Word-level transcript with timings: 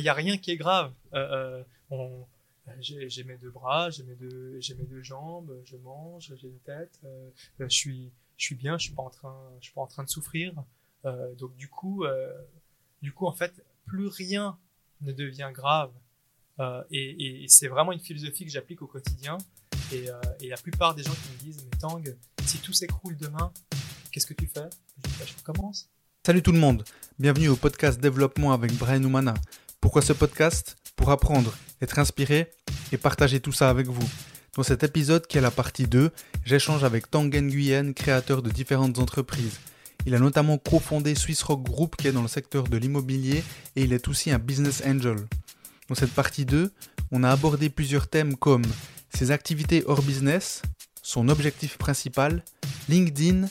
Il 0.00 0.04
n'y 0.04 0.08
a 0.08 0.14
rien 0.14 0.38
qui 0.38 0.50
est 0.50 0.56
grave. 0.56 0.94
Euh, 1.12 1.62
euh, 1.92 2.22
j'ai 2.80 3.22
mes 3.24 3.36
deux 3.36 3.50
bras, 3.50 3.90
j'ai 3.90 4.02
mes 4.02 4.14
deux, 4.14 4.58
j'ai 4.58 4.74
mes 4.74 4.84
deux 4.84 5.02
jambes, 5.02 5.54
je 5.66 5.76
mange, 5.76 6.32
j'ai 6.40 6.48
une 6.48 6.60
tête, 6.60 6.98
euh, 7.04 7.28
je 7.58 7.68
suis, 7.68 8.10
je 8.38 8.46
suis 8.46 8.54
bien, 8.54 8.78
je 8.78 8.84
suis 8.84 8.94
pas 8.94 9.02
en 9.02 9.10
train, 9.10 9.36
je 9.60 9.66
suis 9.66 9.74
pas 9.74 9.82
en 9.82 9.86
train 9.86 10.02
de 10.02 10.08
souffrir. 10.08 10.54
donc 11.04 11.54
du 11.56 11.68
coup, 11.68 12.04
du 13.02 13.12
coup 13.12 13.26
en 13.26 13.32
fait, 13.32 13.52
plus 13.84 14.06
rien 14.06 14.58
ne 15.02 15.12
devient 15.12 15.50
grave. 15.52 15.92
et, 16.90 17.44
c'est 17.48 17.68
vraiment 17.68 17.92
une 17.92 18.00
philosophie 18.00 18.46
que 18.46 18.50
j'applique 18.50 18.80
au 18.80 18.86
quotidien. 18.86 19.36
Et, 19.92 20.08
la 20.48 20.56
plupart 20.56 20.94
des 20.94 21.02
gens 21.02 21.12
qui 21.12 21.32
me 21.32 21.52
disent, 21.52 21.62
mais 21.64 21.78
Tang, 21.78 22.02
si 22.46 22.58
tout 22.58 22.72
s'écroule 22.72 23.18
demain, 23.18 23.52
qu'est-ce 24.12 24.26
que 24.26 24.34
tu 24.34 24.46
fais? 24.46 24.70
Je 25.04 25.10
bah, 25.18 25.26
je 25.26 25.36
recommence. 25.36 25.90
Salut 26.24 26.42
tout 26.42 26.52
le 26.52 26.58
monde, 26.58 26.84
bienvenue 27.18 27.48
au 27.48 27.56
podcast 27.56 28.00
Développement 28.00 28.52
avec 28.52 28.72
Brian 28.78 29.02
Oumana. 29.02 29.34
Pourquoi 29.80 30.02
ce 30.02 30.12
podcast 30.12 30.76
Pour 30.94 31.10
apprendre, 31.10 31.56
être 31.80 31.98
inspiré 31.98 32.50
et 32.92 32.98
partager 32.98 33.40
tout 33.40 33.52
ça 33.52 33.70
avec 33.70 33.86
vous. 33.86 34.08
Dans 34.54 34.62
cet 34.62 34.84
épisode 34.84 35.26
qui 35.26 35.38
est 35.38 35.40
la 35.40 35.50
partie 35.50 35.86
2, 35.86 36.10
j'échange 36.44 36.84
avec 36.84 37.10
Tangen 37.10 37.46
Nguyen, 37.46 37.94
créateur 37.94 38.42
de 38.42 38.50
différentes 38.50 38.98
entreprises. 38.98 39.58
Il 40.04 40.14
a 40.14 40.18
notamment 40.18 40.58
cofondé 40.58 41.14
Swiss 41.14 41.42
Rock 41.42 41.62
Group 41.62 41.96
qui 41.96 42.08
est 42.08 42.12
dans 42.12 42.20
le 42.20 42.28
secteur 42.28 42.64
de 42.64 42.76
l'immobilier 42.76 43.42
et 43.74 43.82
il 43.82 43.94
est 43.94 44.06
aussi 44.08 44.30
un 44.30 44.38
business 44.38 44.82
angel. 44.86 45.16
Dans 45.88 45.94
cette 45.94 46.12
partie 46.12 46.44
2, 46.44 46.70
on 47.10 47.24
a 47.24 47.30
abordé 47.30 47.70
plusieurs 47.70 48.06
thèmes 48.06 48.36
comme 48.36 48.64
ses 49.14 49.30
activités 49.30 49.82
hors 49.86 50.02
business, 50.02 50.60
son 51.02 51.30
objectif 51.30 51.78
principal, 51.78 52.44
LinkedIn, 52.90 53.48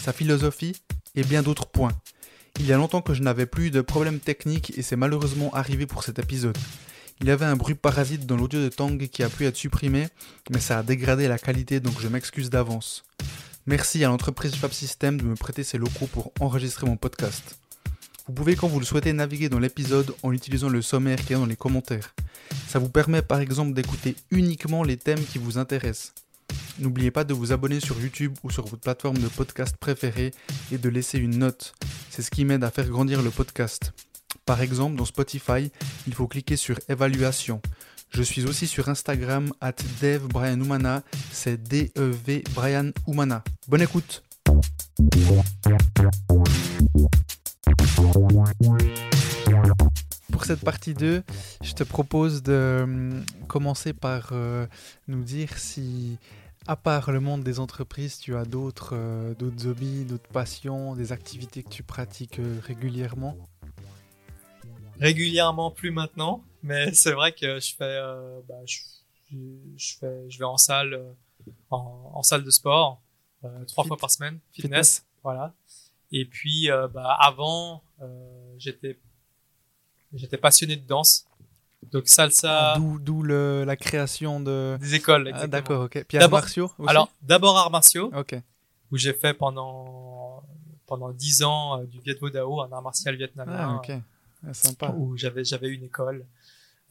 sa 0.00 0.12
philosophie 0.12 0.76
et 1.16 1.24
bien 1.24 1.42
d'autres 1.42 1.66
points. 1.66 1.92
Il 2.60 2.66
y 2.66 2.72
a 2.72 2.76
longtemps 2.76 3.02
que 3.02 3.14
je 3.14 3.22
n'avais 3.22 3.46
plus 3.46 3.70
de 3.70 3.80
problèmes 3.80 4.20
techniques 4.20 4.78
et 4.78 4.82
c'est 4.82 4.96
malheureusement 4.96 5.52
arrivé 5.54 5.86
pour 5.86 6.04
cet 6.04 6.18
épisode. 6.18 6.56
Il 7.20 7.26
y 7.26 7.30
avait 7.30 7.44
un 7.44 7.56
bruit 7.56 7.74
parasite 7.74 8.26
dans 8.26 8.36
l'audio 8.36 8.60
de 8.60 8.68
Tang 8.68 8.96
qui 8.96 9.22
a 9.22 9.28
pu 9.28 9.44
être 9.46 9.56
supprimé, 9.56 10.08
mais 10.50 10.60
ça 10.60 10.78
a 10.78 10.82
dégradé 10.82 11.28
la 11.28 11.38
qualité 11.38 11.80
donc 11.80 12.00
je 12.00 12.08
m'excuse 12.08 12.50
d'avance. 12.50 13.04
Merci 13.66 14.04
à 14.04 14.08
l'entreprise 14.08 14.54
Fab 14.54 14.72
System 14.72 15.20
de 15.20 15.26
me 15.26 15.36
prêter 15.36 15.64
ses 15.64 15.78
locaux 15.78 16.06
pour 16.06 16.32
enregistrer 16.40 16.86
mon 16.86 16.96
podcast. 16.96 17.58
Vous 18.26 18.32
pouvez 18.32 18.56
quand 18.56 18.68
vous 18.68 18.80
le 18.80 18.86
souhaitez 18.86 19.12
naviguer 19.12 19.48
dans 19.48 19.58
l'épisode 19.58 20.14
en 20.22 20.32
utilisant 20.32 20.68
le 20.68 20.80
sommaire 20.80 21.24
qui 21.24 21.32
est 21.32 21.36
dans 21.36 21.46
les 21.46 21.56
commentaires. 21.56 22.14
Ça 22.68 22.78
vous 22.78 22.88
permet 22.88 23.22
par 23.22 23.40
exemple 23.40 23.74
d'écouter 23.74 24.16
uniquement 24.30 24.82
les 24.82 24.96
thèmes 24.96 25.24
qui 25.24 25.38
vous 25.38 25.58
intéressent. 25.58 26.14
N'oubliez 26.78 27.10
pas 27.10 27.24
de 27.24 27.34
vous 27.34 27.52
abonner 27.52 27.80
sur 27.80 28.00
YouTube 28.00 28.34
ou 28.42 28.50
sur 28.50 28.64
votre 28.64 28.80
plateforme 28.80 29.18
de 29.18 29.28
podcast 29.28 29.76
préférée 29.76 30.32
et 30.72 30.78
de 30.78 30.88
laisser 30.88 31.18
une 31.18 31.38
note. 31.38 31.74
C'est 32.16 32.22
ce 32.22 32.30
qui 32.30 32.44
m'aide 32.44 32.62
à 32.62 32.70
faire 32.70 32.88
grandir 32.88 33.22
le 33.22 33.30
podcast. 33.30 33.92
Par 34.46 34.62
exemple, 34.62 34.94
dans 34.94 35.04
Spotify, 35.04 35.72
il 36.06 36.14
faut 36.14 36.28
cliquer 36.28 36.54
sur 36.54 36.78
évaluation. 36.88 37.60
Je 38.10 38.22
suis 38.22 38.44
aussi 38.46 38.68
sur 38.68 38.88
Instagram 38.88 39.52
at 39.60 39.74
DevBrianOumana, 40.00 41.02
c'est 41.32 41.60
D-E-V 41.60 42.44
Brian 42.54 42.92
Oumana. 43.08 43.42
Bonne 43.66 43.82
écoute 43.82 44.22
Pour 50.30 50.44
cette 50.44 50.60
partie 50.60 50.94
2, 50.94 51.24
je 51.64 51.72
te 51.72 51.82
propose 51.82 52.44
de 52.44 52.82
hum, 52.84 53.24
commencer 53.48 53.92
par 53.92 54.28
euh, 54.30 54.68
nous 55.08 55.24
dire 55.24 55.58
si 55.58 56.18
à 56.66 56.76
part 56.76 57.12
le 57.12 57.20
monde 57.20 57.42
des 57.42 57.60
entreprises, 57.60 58.18
tu 58.18 58.36
as 58.36 58.44
d'autres 58.44 58.94
euh, 58.94 59.34
d'autres 59.34 59.66
hobbies, 59.66 60.04
d'autres 60.04 60.28
passions, 60.28 60.94
des 60.94 61.12
activités 61.12 61.62
que 61.62 61.68
tu 61.68 61.82
pratiques 61.82 62.38
euh, 62.38 62.58
régulièrement? 62.62 63.36
Régulièrement, 64.98 65.70
plus 65.70 65.90
maintenant, 65.90 66.42
mais 66.62 66.92
c'est 66.94 67.12
vrai 67.12 67.32
que 67.32 67.60
je 67.60 67.74
fais, 67.74 67.84
euh, 67.84 68.40
bah, 68.48 68.54
je, 68.66 68.78
fais, 69.98 70.30
je 70.30 70.38
vais 70.38 70.44
en 70.44 70.56
salle, 70.56 71.14
en, 71.70 72.22
salle 72.22 72.44
de 72.44 72.50
sport 72.50 73.00
trois 73.66 73.84
fois 73.84 73.98
par 73.98 74.10
semaine, 74.10 74.38
fitness, 74.52 75.04
voilà. 75.22 75.52
Et 76.12 76.24
puis, 76.24 76.70
bah, 76.94 77.14
avant, 77.20 77.82
j'étais, 78.56 78.98
j'étais 80.14 80.38
passionné 80.38 80.76
de 80.76 80.86
danse. 80.86 81.26
Donc 81.92 82.08
salsa. 82.08 82.74
Ah, 82.74 82.78
d'où 82.78 83.22
la 83.22 83.76
création 83.76 84.40
de 84.40 84.76
des 84.80 84.94
écoles. 84.94 85.30
Ah, 85.34 85.46
d'accord, 85.46 85.84
ok. 85.84 86.04
Puis 86.06 86.18
arts 86.18 86.30
martiaux. 86.30 86.70
Aussi 86.78 86.90
alors 86.90 87.10
d'abord 87.22 87.56
arts 87.56 87.70
martiaux. 87.70 88.10
Ok. 88.16 88.34
Où 88.90 88.96
j'ai 88.96 89.12
fait 89.12 89.34
pendant 89.34 90.42
pendant 90.86 91.10
dix 91.12 91.42
ans 91.42 91.80
euh, 91.80 91.84
du 91.84 92.00
Viet 92.00 92.14
Vo 92.20 92.30
Dao, 92.30 92.60
un 92.60 92.70
art 92.70 92.82
martial 92.82 93.16
vietnamien. 93.16 93.56
Ah, 93.56 93.74
ok. 93.76 93.92
Ah, 94.46 94.54
sympa. 94.54 94.94
Où 94.96 95.16
j'avais 95.16 95.44
j'avais 95.44 95.68
une 95.68 95.84
école. 95.84 96.26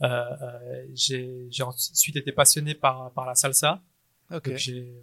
Euh, 0.01 0.07
euh, 0.07 0.85
j'ai 0.93 1.47
j'ai 1.51 1.63
ensuite 1.63 2.15
été 2.15 2.31
passionné 2.31 2.73
par 2.73 3.11
par 3.11 3.25
la 3.25 3.35
salsa. 3.35 3.81
Ok. 4.33 4.55
J'ai 4.55 4.93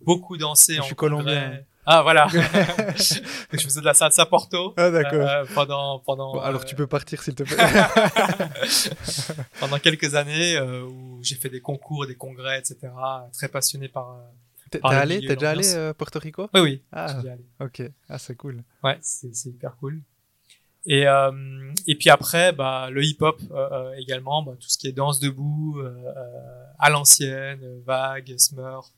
beaucoup 0.00 0.36
dansé 0.36 0.74
je 0.74 0.80
en 0.80 0.84
suis 0.84 0.94
colombien. 0.94 1.60
Ah 1.86 2.02
voilà. 2.02 2.28
je 2.28 3.20
faisais 3.52 3.80
de 3.80 3.84
la 3.84 3.94
salsa 3.94 4.26
Porto. 4.26 4.74
Ah 4.76 4.90
d'accord. 4.90 5.28
Euh, 5.28 5.44
pendant 5.54 5.98
pendant. 6.00 6.40
alors 6.40 6.64
tu 6.64 6.74
peux 6.74 6.86
partir 6.86 7.22
s'il 7.22 7.34
te 7.34 7.42
plaît. 7.42 7.56
pendant 9.60 9.78
quelques 9.78 10.14
années 10.14 10.56
euh, 10.56 10.84
où 10.84 11.20
j'ai 11.22 11.36
fait 11.36 11.48
des 11.48 11.60
concours, 11.60 12.06
des 12.06 12.16
congrès, 12.16 12.58
etc. 12.58 12.92
Très 13.32 13.48
passionné 13.48 13.88
par. 13.88 14.10
Euh, 14.10 14.20
t'es 14.70 14.80
allé, 14.84 15.26
t'es 15.26 15.36
déjà 15.36 15.50
allé 15.50 15.74
à 15.74 15.94
Porto 15.94 16.18
Rico? 16.18 16.48
Oui 16.54 16.60
oui. 16.60 16.82
Ah 16.92 17.22
ok. 17.60 17.82
Ah 18.08 18.18
c'est 18.18 18.36
cool. 18.36 18.62
Ouais 18.84 18.98
c'est 19.00 19.34
c'est 19.34 19.48
hyper 19.48 19.76
cool. 19.76 20.00
Et 20.86 21.04
et 21.86 21.94
puis 21.94 22.10
après 22.10 22.52
bah 22.52 22.88
le 22.90 23.04
hip 23.04 23.18
hop 23.20 23.40
également 23.98 24.42
bah, 24.42 24.52
tout 24.58 24.68
ce 24.68 24.78
qui 24.78 24.86
est 24.86 24.92
danse 24.92 25.18
debout 25.18 25.78
à 26.78 26.88
l'ancienne 26.88 27.82
vague 27.84 28.34
smurf 28.38 28.90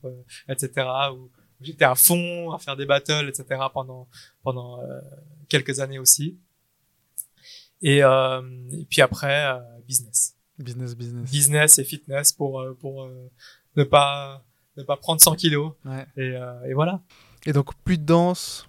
etc. 0.47 0.87
Où, 1.13 1.29
j'étais 1.63 1.85
à 1.85 1.95
fond 1.95 2.51
à 2.51 2.59
faire 2.59 2.75
des 2.75 2.85
battles, 2.85 3.29
etc. 3.29 3.61
pendant 3.73 4.07
pendant 4.43 4.81
euh, 4.81 4.99
quelques 5.49 5.79
années 5.79 5.99
aussi. 5.99 6.37
Et, 7.81 8.03
euh, 8.03 8.41
et 8.71 8.85
puis 8.85 9.01
après 9.01 9.45
euh, 9.47 9.59
business. 9.87 10.35
Business, 10.57 10.95
business. 10.95 11.31
Business 11.31 11.79
et 11.79 11.83
fitness 11.83 12.31
pour 12.31 12.63
pour 12.79 13.09
ne 13.75 13.83
pas 13.83 14.45
ne 14.77 14.83
pas 14.83 14.97
prendre 14.97 15.21
100 15.21 15.35
kilos. 15.35 15.73
Ouais. 15.85 16.05
Et, 16.17 16.35
et 16.69 16.73
voilà. 16.73 17.01
Et 17.45 17.53
donc 17.53 17.73
plus 17.83 17.97
de 17.97 18.03
danse? 18.03 18.67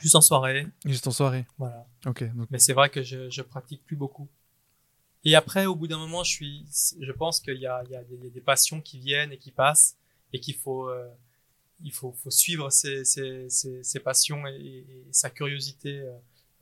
Juste 0.00 0.16
en 0.16 0.20
soirée. 0.20 0.66
Juste 0.84 1.06
en 1.06 1.10
soirée. 1.10 1.46
Voilà. 1.58 1.86
Ok. 2.06 2.24
Donc... 2.34 2.48
Mais 2.50 2.58
c'est 2.58 2.72
vrai 2.72 2.88
que 2.90 3.02
je, 3.02 3.28
je 3.28 3.42
pratique 3.42 3.84
plus 3.84 3.96
beaucoup. 3.96 4.28
Et 5.24 5.34
après, 5.34 5.66
au 5.66 5.74
bout 5.74 5.86
d'un 5.86 5.98
moment, 5.98 6.24
je 6.24 6.30
suis, 6.30 6.66
je 6.98 7.12
pense 7.12 7.40
qu'il 7.40 7.58
y 7.58 7.66
a, 7.66 7.82
il 7.84 7.90
y 7.90 7.96
a 7.96 8.02
des, 8.04 8.30
des, 8.30 8.40
passions 8.40 8.80
qui 8.80 8.98
viennent 8.98 9.32
et 9.32 9.36
qui 9.36 9.50
passent 9.50 9.98
et 10.32 10.40
qu'il 10.40 10.54
faut, 10.54 10.88
il 11.82 11.92
faut, 11.92 12.12
faut 12.12 12.30
suivre 12.30 12.70
ses, 12.70 13.04
ses, 13.04 13.48
ses, 13.48 13.82
ses 13.82 14.00
passions 14.00 14.46
et, 14.46 14.84
sa 15.10 15.30
curiosité 15.30 16.00
euh, 16.00 16.12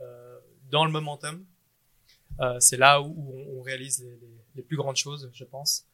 euh, 0.00 0.38
dans 0.70 0.84
le 0.84 0.90
momentum. 0.90 1.44
Euh, 2.40 2.60
c'est 2.60 2.76
là 2.76 3.00
où, 3.00 3.34
on, 3.58 3.62
réalise 3.62 4.06
les, 4.54 4.62
plus 4.62 4.76
grandes 4.76 4.96
choses, 4.96 5.30
je 5.32 5.44
pense. 5.44 5.86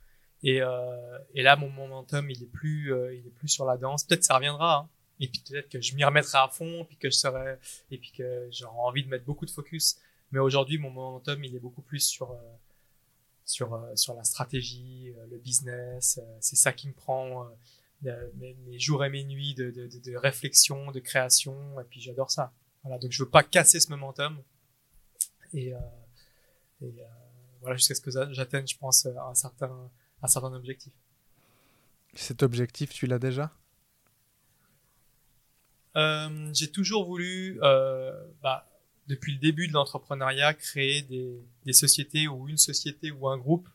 Et, 0.43 0.61
euh, 0.61 1.19
et 1.35 1.43
là, 1.43 1.57
mon 1.57 1.71
momentum, 1.71 2.31
il 2.31 2.43
est 2.43 2.51
plus, 2.51 2.93
euh, 2.93 3.15
il 3.15 3.27
est 3.27 3.31
plus 3.31 3.49
sur 3.49 3.65
la 3.65 3.77
danse. 3.77 4.05
Peut-être 4.05 4.25
ça 4.25 4.37
reviendra. 4.37 4.79
Hein. 4.79 4.89
Et 5.21 5.29
puis 5.29 5.43
peut-être 5.47 5.69
que 5.69 5.81
je 5.81 5.95
m'y 5.95 6.05
remettrai 6.05 6.39
à 6.39 6.49
fond, 6.49 6.85
puis 6.85 6.97
que 6.97 7.09
je 7.09 7.17
serai, 7.17 7.57
et 7.91 7.99
puis 7.99 8.13
que 8.13 8.49
j'aurai 8.51 8.79
envie 8.79 9.05
de 9.05 9.09
mettre 9.09 9.25
beaucoup 9.25 9.47
de 9.47 9.51
focus. 9.51 9.97
Mais 10.33 10.39
aujourd'hui, 10.39 10.79
mon 10.79 10.91
momentum, 10.91 11.43
il 11.45 11.55
est 11.55 11.61
beaucoup 11.61 11.83
plus 11.83 12.01
sur 12.01 12.33
euh, 12.33 12.37
sur 13.45 13.79
sur 13.95 14.15
la 14.15 14.25
stratégie, 14.25 15.13
le 15.31 15.39
business. 15.39 16.19
c'est 16.41 16.57
ça 16.57 16.73
qui 16.73 16.89
me 16.89 16.95
prend 16.95 17.47
mes, 18.37 18.79
jours 18.79 19.05
et 19.05 19.11
mes 19.11 19.25
nuits 19.25 19.55
de, 19.55 19.71
de, 19.71 19.87
de, 19.87 20.17
réflexion, 20.17 20.91
de 20.91 21.01
création, 21.01 21.81
et 21.81 21.85
puis 21.85 22.01
j'adore 22.01 22.31
ça. 22.31 22.53
Voilà, 22.83 22.99
donc 22.99 23.13
je 23.13 23.23
veux 23.23 23.31
pas 23.31 23.43
casser 23.43 23.81
ce 23.81 23.91
momentum. 23.91 24.39
Et, 25.53 25.75
euh, 25.75 25.79
et 26.83 26.87
euh, 27.01 27.05
voilà, 27.61 27.77
jusqu'à 27.77 27.95
ce 27.95 28.01
que 28.01 28.11
j'atteigne, 28.33 28.67
je 28.67 28.77
pense, 28.77 29.07
un 29.07 29.35
certain, 29.35 29.91
un 30.23 30.27
certain 30.27 30.53
objectif. 30.53 30.93
Cet 32.15 32.43
objectif, 32.43 32.91
tu 32.91 33.07
l'as 33.07 33.19
déjà? 33.19 33.53
Euh, 35.97 36.51
J'ai 36.53 36.71
toujours 36.71 37.05
voulu, 37.05 37.59
euh, 37.63 38.13
bah, 38.43 38.69
depuis 39.07 39.33
le 39.33 39.39
début 39.39 39.69
de 39.69 39.73
l'entrepreneuriat, 39.73 40.55
créer 40.55 41.03
des, 41.03 41.41
des, 41.65 41.73
sociétés 41.73 42.27
ou 42.29 42.49
une 42.49 42.57
société 42.57 43.11
ou 43.11 43.29
un 43.29 43.39
groupe 43.39 43.69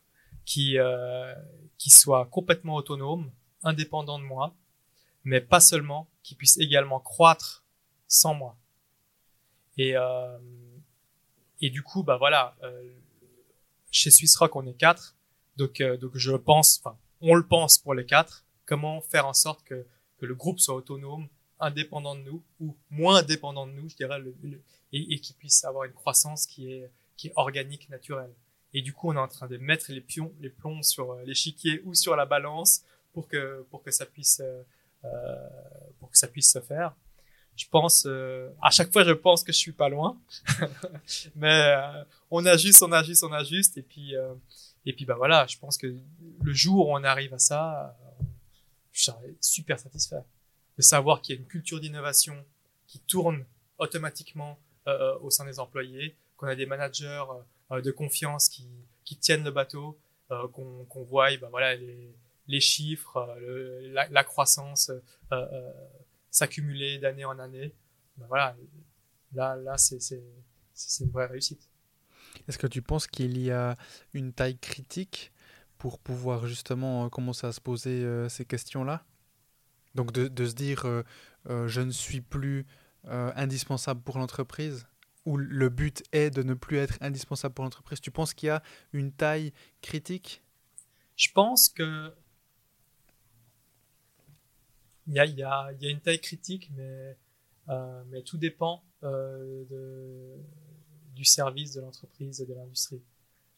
qui, 0.45 0.77
euh, 0.77 1.33
qui 1.77 1.89
soit 1.89 2.25
complètement 2.25 2.75
autonome, 2.75 3.31
indépendant 3.63 4.19
de 4.19 4.23
moi, 4.23 4.55
mais 5.23 5.41
pas 5.41 5.59
seulement, 5.59 6.07
qui 6.23 6.35
puisse 6.35 6.57
également 6.57 6.99
croître 6.99 7.63
sans 8.07 8.33
moi. 8.33 8.57
Et, 9.77 9.95
euh, 9.95 10.37
et 11.61 11.69
du 11.69 11.83
coup, 11.83 12.03
bah 12.03 12.17
voilà, 12.17 12.55
euh, 12.63 12.93
chez 13.91 14.11
Swiss 14.11 14.35
Rock, 14.37 14.55
on 14.55 14.65
est 14.65 14.73
quatre, 14.73 15.15
donc, 15.57 15.81
euh, 15.81 15.97
donc 15.97 16.11
je 16.15 16.33
pense, 16.33 16.79
enfin, 16.83 16.97
on 17.21 17.35
le 17.35 17.45
pense 17.45 17.77
pour 17.77 17.93
les 17.93 18.05
quatre, 18.05 18.45
comment 18.65 19.01
faire 19.01 19.25
en 19.25 19.33
sorte 19.33 19.63
que, 19.63 19.85
que 20.17 20.25
le 20.25 20.35
groupe 20.35 20.59
soit 20.59 20.75
autonome, 20.75 21.27
indépendant 21.59 22.15
de 22.15 22.21
nous, 22.21 22.43
ou 22.59 22.75
moins 22.89 23.23
dépendant 23.23 23.67
de 23.67 23.73
nous, 23.73 23.89
je 23.89 23.95
dirais, 23.95 24.21
et, 24.93 25.13
et 25.13 25.19
qui 25.19 25.33
puisse 25.33 25.63
avoir 25.65 25.83
une 25.83 25.93
croissance 25.93 26.45
qui 26.45 26.71
est, 26.71 26.89
qui 27.17 27.27
est 27.27 27.33
organique, 27.35 27.89
naturelle. 27.89 28.33
Et 28.73 28.81
du 28.81 28.93
coup, 28.93 29.09
on 29.09 29.13
est 29.13 29.19
en 29.19 29.27
train 29.27 29.47
de 29.47 29.57
mettre 29.57 29.91
les 29.91 30.01
pions, 30.01 30.33
les 30.39 30.49
plombs 30.49 30.83
sur 30.83 31.15
l'échiquier 31.25 31.81
ou 31.85 31.95
sur 31.95 32.15
la 32.15 32.25
balance 32.25 32.83
pour 33.13 33.27
que 33.27 33.65
pour 33.69 33.83
que 33.83 33.91
ça 33.91 34.05
puisse 34.05 34.41
euh, 34.41 34.63
euh 35.05 35.35
pour 35.99 36.09
que 36.11 36.17
ça 36.17 36.27
puisse 36.27 36.51
se 36.51 36.59
faire. 36.59 36.95
Je 37.55 37.65
pense, 37.67 38.05
euh, 38.05 38.49
à 38.61 38.69
chaque 38.69 38.89
fois, 38.93 39.03
je 39.03 39.11
pense 39.11 39.43
que 39.43 39.51
je 39.51 39.57
suis 39.57 39.73
pas 39.73 39.89
loin, 39.89 40.17
mais 41.35 41.75
on 42.31 42.45
ajuste, 42.45 42.81
on 42.83 42.91
ajuste, 42.93 43.23
on 43.25 43.33
ajuste, 43.33 43.77
et 43.77 43.81
puis 43.81 44.13
et 44.85 44.93
puis 44.93 45.05
bah 45.05 45.15
voilà, 45.15 45.45
je 45.47 45.57
pense 45.57 45.77
que 45.77 45.87
le 46.41 46.53
jour 46.53 46.87
où 46.87 46.97
on 46.97 47.03
arrive 47.03 47.33
à 47.33 47.39
ça, 47.39 47.97
je 48.93 49.03
serai 49.03 49.35
super 49.41 49.77
satisfait 49.77 50.23
de 50.79 50.81
savoir 50.81 51.21
qu'il 51.21 51.35
y 51.35 51.37
a 51.37 51.41
une 51.41 51.47
culture 51.47 51.81
d'innovation 51.81 52.45
qui 52.87 52.99
tourne 53.01 53.45
automatiquement 53.77 54.57
euh, 54.87 55.19
au 55.19 55.29
sein 55.29 55.45
des 55.45 55.59
employés, 55.59 56.15
qu'on 56.37 56.47
a 56.47 56.55
des 56.55 56.65
managers 56.65 57.23
euh, 57.71 57.81
de 57.81 57.91
confiance 57.91 58.47
qui, 58.47 58.65
qui 59.03 59.17
tiennent 59.17 59.43
le 59.43 59.51
bateau, 59.51 59.99
euh, 60.31 60.47
qu'on 60.47 60.85
qu'on 60.85 61.03
voit 61.03 61.35
ben 61.37 61.49
voilà, 61.49 61.75
les, 61.75 62.15
les 62.49 62.59
chiffres, 62.59 63.37
le, 63.39 63.91
la, 63.93 64.09
la, 64.09 64.23
croissance 64.25 64.91
s'accumuler 66.29 66.97
d'année 66.97 67.23
en 67.23 67.39
année. 67.39 67.73
Ben 68.17 68.25
voilà, 68.27 68.55
là, 69.33 69.55
là 69.55 69.77
c'est 69.77 69.99
une 70.99 71.11
vraie 71.11 71.27
réussite. 71.27 71.69
Est-ce 72.47 72.57
que 72.57 72.67
tu 72.67 72.81
penses 72.81 73.07
qu'il 73.07 73.37
y 73.37 73.51
a 73.51 73.77
une 74.13 74.33
taille 74.33 74.57
critique 74.57 75.31
pour 75.77 75.99
pouvoir 75.99 76.47
justement 76.47 77.09
commencer 77.09 77.47
à 77.47 77.51
se 77.51 77.61
poser 77.61 78.05
ces 78.29 78.45
questions-là? 78.45 79.05
Donc 79.95 80.11
de, 80.11 80.27
de, 80.27 80.45
se 80.45 80.53
dire, 80.53 80.83
je 81.45 81.81
ne 81.81 81.91
suis 81.91 82.21
plus 82.21 82.65
indispensable 83.05 84.01
pour 84.01 84.17
l'entreprise 84.17 84.85
ou 85.25 85.37
le 85.37 85.69
but 85.69 86.03
est 86.11 86.31
de 86.31 86.43
ne 86.43 86.55
plus 86.55 86.77
être 86.77 86.97
indispensable 87.01 87.53
pour 87.53 87.63
l'entreprise? 87.63 88.01
Tu 88.01 88.11
penses 88.11 88.33
qu'il 88.33 88.47
y 88.47 88.49
a 88.49 88.63
une 88.93 89.11
taille 89.11 89.53
critique? 89.81 90.43
Je 91.15 91.29
pense 91.33 91.69
que 91.69 92.13
il 95.09 95.15
y 95.15 95.19
a, 95.19 95.25
y, 95.25 95.43
a, 95.43 95.71
y 95.81 95.87
a, 95.87 95.89
une 95.89 95.99
taille 95.99 96.21
critique, 96.21 96.69
mais, 96.75 97.17
euh, 97.69 98.03
mais 98.09 98.21
tout 98.21 98.37
dépend 98.37 98.83
euh, 99.03 100.37
du 101.15 101.25
service 101.25 101.73
de 101.73 101.81
l'entreprise 101.81 102.41
et 102.41 102.45
de 102.45 102.53
l'industrie. 102.53 103.01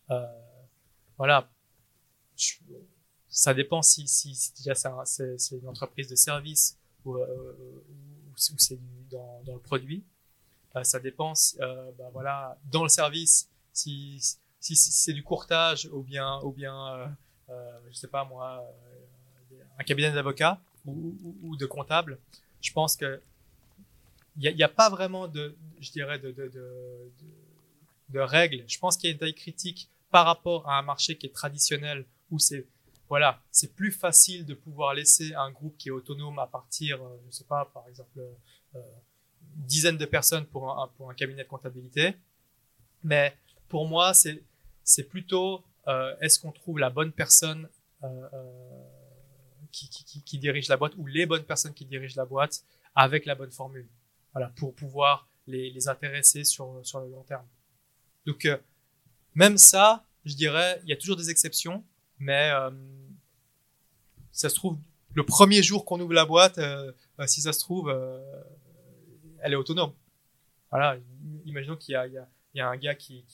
Euh, 0.09 0.25
voilà. 1.17 1.49
ça 3.27 3.53
dépend 3.53 3.81
si, 3.81 4.07
si, 4.07 4.53
déjà 4.57 4.73
c'est 5.05 5.57
une 5.57 5.67
entreprise 5.67 6.07
de 6.07 6.15
service 6.15 6.77
ou, 7.03 7.17
c'est 8.37 8.79
dans, 9.09 9.41
dans 9.43 9.55
le 9.55 9.59
produit. 9.59 10.03
Ça 10.83 11.01
dépend, 11.01 11.33
bah, 11.59 12.09
voilà, 12.13 12.57
dans 12.71 12.83
le 12.83 12.89
service, 12.89 13.49
si, 13.73 14.19
si, 14.61 14.75
si 14.77 14.91
c'est 14.91 15.13
du 15.13 15.21
courtage 15.21 15.89
ou 15.91 16.01
bien, 16.01 16.39
ou 16.43 16.51
bien, 16.53 17.13
je 17.49 17.93
sais 17.93 18.07
pas 18.07 18.23
moi, 18.23 18.65
un 19.77 19.83
cabinet 19.83 20.13
d'avocats 20.13 20.61
ou, 20.85 21.15
ou, 21.43 21.55
de 21.57 21.65
comptable, 21.65 22.19
je 22.61 22.71
pense 22.71 22.95
que 22.95 23.21
il 24.37 24.55
n'y 24.55 24.63
a, 24.63 24.69
pas 24.69 24.89
vraiment 24.89 25.27
de, 25.27 25.55
je 25.81 25.91
dirais, 25.91 26.17
de, 26.17 26.29
règles. 28.15 28.63
Je 28.67 28.79
pense 28.79 28.95
qu'il 28.95 29.09
y 29.09 29.11
a 29.11 29.13
une 29.13 29.19
taille 29.19 29.35
critique 29.35 29.89
par 30.09 30.25
rapport 30.25 30.69
à 30.69 30.77
un 30.77 30.81
marché 30.81 31.17
qui 31.17 31.25
est 31.25 31.33
traditionnel 31.33 32.05
où 32.29 32.39
c'est 32.39 32.65
voilà, 33.09 33.41
c'est 33.51 33.75
plus 33.75 33.91
facile 33.91 34.45
de 34.45 34.53
pouvoir 34.53 34.93
laisser 34.93 35.33
un 35.33 35.51
groupe 35.51 35.75
qui 35.77 35.89
est 35.89 35.91
autonome 35.91 36.39
à 36.39 36.47
partir, 36.47 36.97
je 37.25 37.35
sais 37.35 37.43
pas, 37.43 37.65
par 37.65 37.85
exemple, 37.89 38.21
euh, 38.75 38.79
dizaines 39.55 39.97
de 39.97 40.05
personnes 40.05 40.45
pour 40.45 40.79
un, 40.79 40.87
pour 40.95 41.09
un 41.09 41.13
cabinet 41.13 41.43
de 41.43 41.47
comptabilité. 41.49 42.15
Mais 43.03 43.35
pour 43.67 43.87
moi, 43.87 44.13
c'est, 44.13 44.43
plutôt 45.09 45.63
euh, 45.87 46.15
est-ce 46.21 46.39
qu'on 46.39 46.51
trouve 46.51 46.79
la 46.79 46.89
bonne 46.89 47.11
personne 47.11 47.67
euh, 48.03 48.07
euh, 48.33 48.70
qui, 49.71 49.89
qui, 49.89 50.23
qui, 50.23 50.37
dirige 50.37 50.67
la 50.67 50.77
boîte 50.77 50.93
ou 50.97 51.05
les 51.05 51.25
bonnes 51.25 51.43
personnes 51.43 51.73
qui 51.73 51.85
dirigent 51.85 52.15
la 52.17 52.25
boîte 52.25 52.63
avec 52.95 53.25
la 53.25 53.35
bonne 53.35 53.51
formule. 53.51 53.87
Voilà, 54.33 54.49
pour 54.57 54.73
pouvoir 54.75 55.27
les, 55.47 55.87
intéresser 55.87 56.43
sur, 56.43 56.79
sur 56.83 56.99
le 56.99 57.09
long 57.09 57.23
terme. 57.23 57.45
Donc, 58.25 58.45
euh, 58.45 58.57
même 59.33 59.57
ça, 59.57 60.05
je 60.25 60.35
dirais, 60.35 60.79
il 60.83 60.89
y 60.89 60.93
a 60.93 60.95
toujours 60.95 61.15
des 61.15 61.29
exceptions, 61.29 61.83
mais 62.19 62.51
euh, 62.51 62.69
ça 64.31 64.49
se 64.49 64.55
trouve, 64.55 64.77
le 65.13 65.25
premier 65.25 65.63
jour 65.63 65.85
qu'on 65.85 65.99
ouvre 65.99 66.13
la 66.13 66.25
boîte, 66.25 66.57
euh, 66.57 66.91
si 67.25 67.41
ça 67.41 67.53
se 67.53 67.59
trouve, 67.59 67.93
elle 69.41 69.53
est 69.53 69.57
autonome. 69.57 69.93
Voilà, 70.69 70.97
imaginons 71.45 71.75
qu'il 71.75 71.93
y 71.93 71.95
a, 72.59 72.65
un 72.67 72.77
gars 72.77 72.95
qui, 72.95 73.25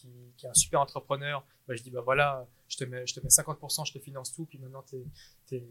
est 0.44 0.48
un 0.48 0.54
super 0.54 0.82
entrepreneur. 0.82 1.46
Bah, 1.68 1.76
je 1.76 1.84
dis, 1.84 1.92
bah 1.92 2.02
voilà, 2.02 2.48
je 2.68 2.78
te 2.78 2.84
mets, 2.84 3.06
je 3.06 3.14
te 3.14 3.20
mets 3.20 3.30
50%, 3.30 3.88
je 3.88 3.94
te 3.94 4.00
finance 4.00 4.34
tout, 4.34 4.46
puis 4.46 4.58
maintenant 4.60 4.84
t'es, 4.84 5.64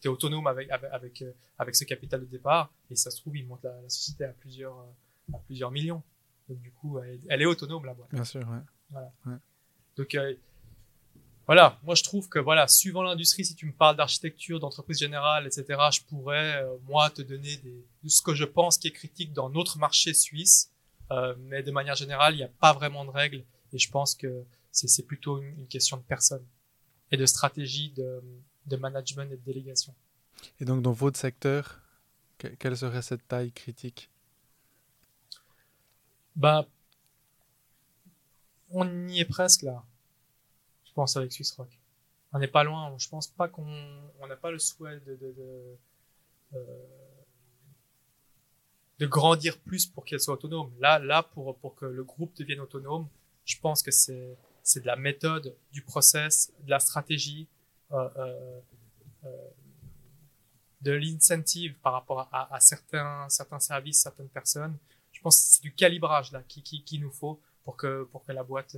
t'es 0.00 0.08
autonome 0.08 0.46
avec, 0.46 0.70
avec, 0.70 0.90
avec, 0.92 1.24
avec, 1.58 1.74
ce 1.74 1.84
capital 1.84 2.20
de 2.20 2.26
départ. 2.26 2.72
Et 2.90 2.96
ça 2.96 3.10
se 3.10 3.20
trouve, 3.20 3.36
il 3.36 3.46
monte 3.46 3.62
la, 3.62 3.80
la 3.80 3.88
société 3.88 4.24
à 4.24 4.32
plusieurs, 4.32 4.76
à 5.32 5.38
plusieurs 5.38 5.70
millions. 5.70 6.02
Donc, 6.48 6.60
du 6.60 6.70
coup, 6.72 6.98
elle, 6.98 7.20
elle 7.28 7.42
est 7.42 7.46
autonome, 7.46 7.84
la 7.86 7.94
boîte. 7.94 8.10
Bien 8.12 8.24
sûr, 8.24 8.40
ouais. 8.40 8.60
Voilà. 8.90 9.12
Ouais. 9.26 9.36
Donc, 9.96 10.14
euh, 10.14 10.34
voilà, 11.46 11.78
moi 11.82 11.94
je 11.94 12.02
trouve 12.02 12.28
que 12.28 12.38
voilà, 12.38 12.66
suivant 12.68 13.02
l'industrie, 13.02 13.44
si 13.44 13.54
tu 13.54 13.66
me 13.66 13.72
parles 13.72 13.96
d'architecture, 13.96 14.60
d'entreprise 14.60 14.98
générale, 14.98 15.46
etc., 15.46 15.78
je 15.92 16.00
pourrais 16.02 16.62
euh, 16.62 16.76
moi 16.88 17.10
te 17.10 17.20
donner 17.20 17.56
des, 17.58 17.84
ce 18.06 18.22
que 18.22 18.34
je 18.34 18.44
pense 18.44 18.78
qui 18.78 18.88
est 18.88 18.92
critique 18.92 19.32
dans 19.34 19.50
notre 19.50 19.78
marché 19.78 20.14
suisse, 20.14 20.72
euh, 21.10 21.34
mais 21.38 21.62
de 21.62 21.70
manière 21.70 21.96
générale, 21.96 22.34
il 22.34 22.38
n'y 22.38 22.44
a 22.44 22.50
pas 22.60 22.72
vraiment 22.72 23.04
de 23.04 23.10
règles 23.10 23.44
et 23.74 23.78
je 23.78 23.90
pense 23.90 24.14
que 24.14 24.44
c'est 24.74 25.06
plutôt 25.06 25.40
une, 25.40 25.58
une, 25.60 25.66
question 25.68 25.96
de 25.96 26.02
personne 26.02 26.44
et 27.10 27.16
de 27.16 27.26
stratégie 27.26 27.90
de, 27.90 28.22
de, 28.66 28.76
management 28.76 29.30
et 29.30 29.36
de 29.36 29.42
délégation. 29.44 29.94
Et 30.60 30.64
donc 30.64 30.82
dans 30.82 30.92
votre 30.92 31.18
secteur, 31.18 31.80
que, 32.38 32.48
quelle 32.48 32.76
serait 32.76 33.02
cette 33.02 33.26
taille 33.28 33.52
critique? 33.52 34.10
Ben, 36.36 36.66
on 38.70 39.08
y 39.08 39.20
est 39.20 39.24
presque 39.24 39.62
là 39.62 39.84
je 40.94 41.02
pense 41.02 41.16
avec 41.16 41.32
Swiss 41.32 41.50
Rock. 41.56 41.68
On 42.32 42.38
n'est 42.38 42.46
pas 42.46 42.62
loin. 42.62 42.94
Je 42.98 43.08
pense 43.08 43.26
pas 43.26 43.48
qu'on 43.48 43.66
on 44.20 44.26
n'a 44.28 44.36
pas 44.36 44.52
le 44.52 44.60
souhait 44.60 45.00
de 45.00 45.16
de, 45.16 45.32
de, 45.32 45.76
euh, 46.54 46.86
de 49.00 49.06
grandir 49.06 49.58
plus 49.58 49.86
pour 49.86 50.04
qu'elle 50.04 50.20
soit 50.20 50.34
autonome. 50.34 50.72
Là, 50.78 51.00
là 51.00 51.24
pour 51.24 51.56
pour 51.58 51.74
que 51.74 51.84
le 51.84 52.04
groupe 52.04 52.32
devienne 52.36 52.60
autonome, 52.60 53.08
je 53.44 53.58
pense 53.58 53.82
que 53.82 53.90
c'est 53.90 54.36
c'est 54.64 54.80
de 54.80 54.86
la 54.86 54.96
méthode, 54.96 55.54
du 55.70 55.82
process, 55.82 56.52
de 56.64 56.70
la 56.70 56.80
stratégie, 56.80 57.46
euh, 57.92 58.08
euh, 58.16 58.60
euh 59.24 59.28
de 60.80 60.92
l'incentive 60.92 61.74
par 61.82 61.94
rapport 61.94 62.28
à, 62.30 62.54
à, 62.54 62.60
certains 62.60 63.26
certains 63.30 63.58
services, 63.58 64.02
certaines 64.02 64.28
personnes. 64.28 64.76
Je 65.12 65.20
pense 65.22 65.40
que 65.40 65.54
c'est 65.54 65.62
du 65.62 65.72
calibrage 65.72 66.30
là 66.30 66.42
qui, 66.46 66.62
qui, 66.62 66.84
qui 66.84 66.98
nous 66.98 67.10
faut 67.10 67.40
pour 67.62 67.78
que 67.78 68.04
pour 68.12 68.22
que 68.22 68.32
la 68.32 68.42
boîte 68.42 68.76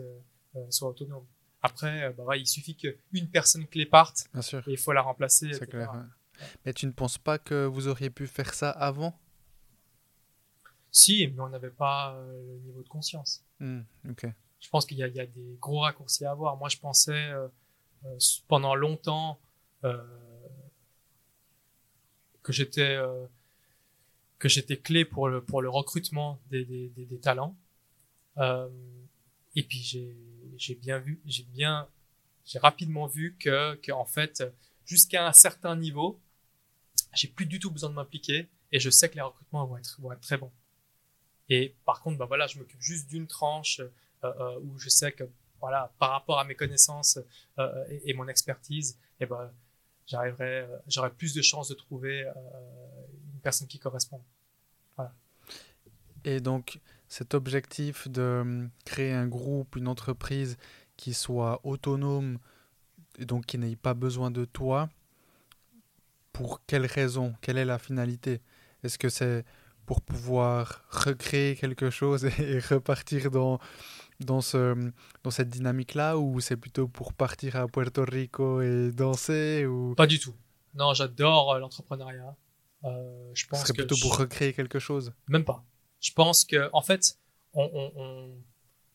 soit 0.71 0.91
autonome. 0.91 1.27
Après, 1.63 2.13
bah, 2.13 2.23
ouais, 2.23 2.41
il 2.41 2.47
suffit 2.47 2.77
qu'une 2.77 3.29
personne 3.29 3.67
clé 3.67 3.87
parte 3.87 4.29
Bien 4.33 4.43
sûr. 4.43 4.63
et 4.69 4.73
il 4.73 4.79
faut 4.79 4.93
la 4.93 5.03
remplacer. 5.03 5.53
C'est 5.53 5.67
clair. 5.67 5.93
Ouais. 5.93 6.47
Mais 6.65 6.73
tu 6.73 6.87
ne 6.87 6.93
penses 6.93 7.19
pas 7.19 7.39
que 7.39 7.65
vous 7.65 7.89
auriez 7.89 8.11
pu 8.11 8.29
faire 8.29 8.55
ça 8.55 8.71
avant? 8.71 9.19
Si, 10.93 11.27
mais 11.27 11.41
on 11.41 11.49
n'avait 11.49 11.71
pas 11.71 12.17
le 12.17 12.59
niveau 12.61 12.85
de 12.85 12.89
conscience. 12.89 13.45
Mmh, 13.59 13.81
ok. 14.11 14.27
Je 14.61 14.69
pense 14.69 14.87
qu'il 14.87 14.99
y, 14.99 15.03
a 15.03 15.09
des 15.09 15.57
gros 15.61 15.81
raccourcis 15.81 16.25
à 16.25 16.31
avoir. 16.31 16.57
Moi, 16.57 16.69
je 16.69 16.79
pensais 16.79 17.13
euh, 17.13 17.47
euh, 18.05 18.19
pendant 18.49 18.75
longtemps 18.75 19.39
euh, 19.85 20.03
que 22.43 22.53
j'étais 22.53 22.99
que 24.39 24.75
clé 24.75 25.05
pour 25.05 25.29
le 25.29 25.43
pour 25.43 25.63
le 25.63 25.69
recrutement 25.69 26.41
des, 26.51 26.65
des, 26.65 27.21
talents. 27.21 27.57
et 28.39 29.63
puis 29.63 29.83
j'ai 30.57 30.75
bien 30.75 30.99
vu, 30.99 31.21
j'ai 31.27 31.45
bien, 31.45 31.89
j'ai 32.45 32.59
rapidement 32.59 33.07
vu 33.07 33.37
que, 33.39 33.75
que 33.77 33.93
en 33.93 34.05
fait, 34.05 34.43
jusqu'à 34.85 35.27
un 35.27 35.33
certain 35.33 35.77
niveau, 35.77 36.21
j'ai 37.15 37.29
plus 37.29 37.47
du 37.47 37.59
tout 37.59 37.71
besoin 37.71 37.91
de 37.91 37.95
m'impliquer 37.95 38.49
et 38.73 38.81
je 38.81 38.91
sais 38.91 39.09
que 39.09 39.15
les 39.15 39.23
recrutements 39.23 39.67
vont 39.67 39.77
être, 39.77 40.01
vont 40.01 40.13
être 40.13 40.21
très 40.21 40.37
bons. 40.37 40.53
Et 41.49 41.75
par 41.85 42.03
contre, 42.03 42.19
bah 42.19 42.27
voilà, 42.27 42.47
je 42.47 42.59
m'occupe 42.59 42.81
juste 42.81 43.09
d'une 43.09 43.27
tranche 43.27 43.81
où 44.23 44.79
je 44.79 44.89
sais 44.89 45.13
que 45.13 45.25
voilà, 45.61 45.93
par 45.99 46.11
rapport 46.11 46.39
à 46.39 46.45
mes 46.45 46.55
connaissances 46.55 47.19
euh, 47.59 47.85
et, 48.05 48.15
mon 48.15 48.29
expertise, 48.29 48.99
eh 49.21 49.27
ben 49.27 49.51
euh, 50.15 50.79
j'aurai 50.87 51.11
plus 51.11 51.35
de 51.35 51.43
chances 51.43 51.69
de 51.69 51.75
trouver 51.75 52.25
euh, 52.25 52.33
une 53.35 53.41
personne 53.41 53.67
qui 53.67 53.79
correspond. 53.79 54.23
Et 56.25 56.41
donc, 56.41 56.81
cet 57.09 57.35
objectif 57.35 58.09
de 58.09 58.41
hum, 58.43 58.71
créer 58.85 59.13
un 59.13 59.29
groupe, 59.29 59.77
une 59.77 59.87
entreprise 59.87 60.57
qui 60.97 61.15
soit 61.15 61.61
autonome 61.65 62.39
et 63.19 63.25
donc 63.25 63.47
qui 63.47 63.59
n'ait 63.59 63.77
pas 63.77 63.95
besoin 63.95 64.31
de 64.31 64.45
toi, 64.45 64.89
pour 66.33 66.61
quelle 66.67 66.87
raison 66.87 67.35
Quelle 67.41 67.59
est 67.59 67.65
la 67.65 67.79
finalité? 67.79 68.41
Est-ce 68.83 68.99
que 68.99 69.09
c'est 69.09 69.45
pour 69.87 70.01
pouvoir 70.03 70.85
recréer 70.91 71.55
quelque 71.55 71.91
chose 71.91 72.25
et 72.39 72.59
repartir 72.59 73.31
dans, 73.31 73.61
dans, 74.21 74.41
ce, 74.41 74.75
dans 75.23 75.31
cette 75.31 75.49
dynamique-là 75.49 76.19
ou 76.19 76.41
c'est 76.41 76.57
plutôt 76.57 76.89
pour 76.89 77.13
partir 77.13 77.57
à 77.57 77.67
Puerto 77.67 78.05
Rico 78.05 78.61
et 78.61 78.91
danser 78.93 79.67
ou... 79.67 79.95
Pas 79.95 80.07
du 80.07 80.19
tout. 80.19 80.35
Non, 80.75 80.95
j'adore 80.95 81.53
euh, 81.53 81.59
l'entrepreneuriat. 81.59 82.37
Euh, 82.85 83.31
je 83.35 83.47
pense 83.47 83.61
Ce 83.61 83.67
serait 83.67 83.77
plutôt 83.77 83.97
pour 84.01 84.17
recréer 84.17 84.53
quelque 84.53 84.79
chose? 84.79 85.13
Même 85.29 85.45
pas. 85.45 85.65
Je 86.01 86.13
pense 86.13 86.45
que, 86.45 86.69
en 86.73 86.83
fait, 86.83 87.19
on, 87.55 88.33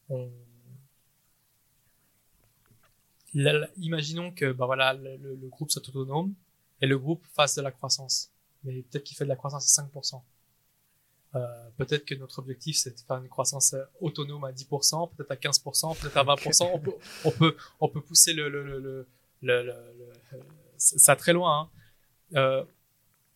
on, 0.09 0.29
imaginons 3.77 4.31
que 4.31 4.51
bah 4.51 4.65
voilà, 4.65 4.93
le, 4.93 5.17
le, 5.17 5.47
groupe 5.47 5.71
soit 5.71 5.87
autonome 5.87 6.33
et 6.81 6.87
le 6.87 6.97
groupe 6.97 7.25
fasse 7.33 7.55
de 7.55 7.61
la 7.61 7.71
croissance. 7.71 8.31
Mais 8.63 8.83
peut-être 8.83 9.03
qu'il 9.03 9.17
fait 9.17 9.23
de 9.23 9.29
la 9.29 9.35
croissance 9.35 9.79
à 9.79 9.83
5%. 9.83 10.21
Euh, 11.35 11.69
peut-être 11.77 12.03
que 12.05 12.15
notre 12.15 12.39
objectif 12.39 12.75
c'est 12.75 12.91
de 12.91 12.99
faire 12.99 13.17
une 13.17 13.29
croissance 13.29 13.73
autonome 14.01 14.43
à 14.43 14.51
10%, 14.51 15.15
peut-être 15.15 15.31
à 15.31 15.35
15%, 15.35 15.97
peut-être 15.99 16.17
à 16.17 16.23
20%. 16.23 16.69
on, 16.73 16.79
peut, 16.79 16.91
on, 17.23 17.31
peut, 17.31 17.55
on 17.79 17.87
peut 17.87 18.01
pousser 18.01 18.33
le, 18.33 18.49
le, 18.49 18.63
le, 18.63 19.07
le, 19.41 19.73
ça 20.77 21.15
très 21.15 21.33
loin. 21.33 21.61
Hein. 21.61 21.69
Euh, 22.35 22.65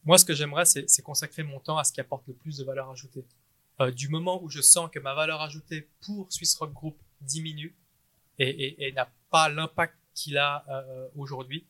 moi, 0.03 0.17
ce 0.17 0.25
que 0.25 0.33
j'aimerais, 0.33 0.65
c'est 0.65 1.01
consacrer 1.01 1.43
mon 1.43 1.59
temps 1.59 1.77
à 1.77 1.83
ce 1.83 1.91
qui 1.91 1.99
apporte 1.99 2.27
le 2.27 2.33
plus 2.33 2.57
de 2.57 2.63
valeur 2.63 2.89
ajoutée. 2.89 3.25
Euh, 3.81 3.91
du 3.91 4.07
moment 4.07 4.41
où 4.41 4.49
je 4.49 4.61
sens 4.61 4.89
que 4.91 4.99
ma 4.99 5.13
valeur 5.13 5.41
ajoutée 5.41 5.89
pour 6.01 6.31
Swiss 6.31 6.55
Rock 6.55 6.73
Group 6.73 6.97
diminue 7.21 7.75
et, 8.37 8.49
et, 8.49 8.87
et 8.87 8.91
n'a 8.93 9.09
pas 9.29 9.49
l'impact 9.49 9.95
qu'il 10.13 10.37
a 10.37 10.63
euh, 10.69 11.07
aujourd'hui, 11.15 11.65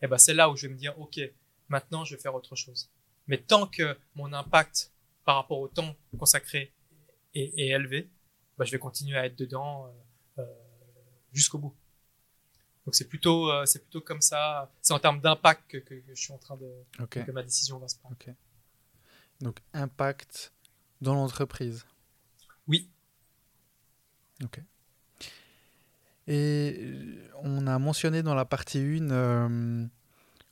eh 0.00 0.06
ben 0.06 0.16
c'est 0.18 0.34
là 0.34 0.48
où 0.48 0.56
je 0.56 0.66
vais 0.66 0.72
me 0.72 0.78
dire, 0.78 0.98
ok, 0.98 1.20
maintenant 1.68 2.04
je 2.04 2.14
vais 2.14 2.20
faire 2.20 2.34
autre 2.34 2.56
chose. 2.56 2.90
Mais 3.26 3.38
tant 3.38 3.66
que 3.66 3.96
mon 4.14 4.32
impact 4.32 4.92
par 5.24 5.36
rapport 5.36 5.58
au 5.58 5.68
temps 5.68 5.94
consacré 6.18 6.72
est, 7.34 7.58
est 7.58 7.68
élevé, 7.68 8.10
ben 8.58 8.64
je 8.64 8.70
vais 8.70 8.78
continuer 8.78 9.16
à 9.16 9.26
être 9.26 9.36
dedans 9.36 9.86
euh, 9.86 10.42
euh 10.42 10.54
jusqu'au 11.32 11.58
bout. 11.58 11.74
Donc 12.84 12.94
c'est 12.94 13.08
plutôt, 13.08 13.50
euh, 13.50 13.64
c'est 13.66 13.80
plutôt 13.80 14.00
comme 14.00 14.20
ça. 14.20 14.70
C'est 14.82 14.92
en 14.92 14.98
termes 14.98 15.20
d'impact 15.20 15.62
que, 15.68 15.78
que, 15.78 16.02
je 16.08 16.14
suis 16.14 16.32
en 16.32 16.38
train 16.38 16.56
de 16.56 17.06
que 17.06 17.30
ma 17.32 17.42
décision 17.42 17.78
va 17.78 17.88
se 17.88 17.98
prendre. 17.98 18.16
Donc 19.40 19.58
impact 19.72 20.52
dans 21.00 21.14
l'entreprise. 21.14 21.86
Oui. 22.68 22.90
Ok. 24.42 24.60
Et 26.26 26.90
on 27.42 27.66
a 27.66 27.78
mentionné 27.78 28.22
dans 28.22 28.34
la 28.34 28.44
partie 28.44 28.78
1, 28.78 29.10
euh, 29.10 29.86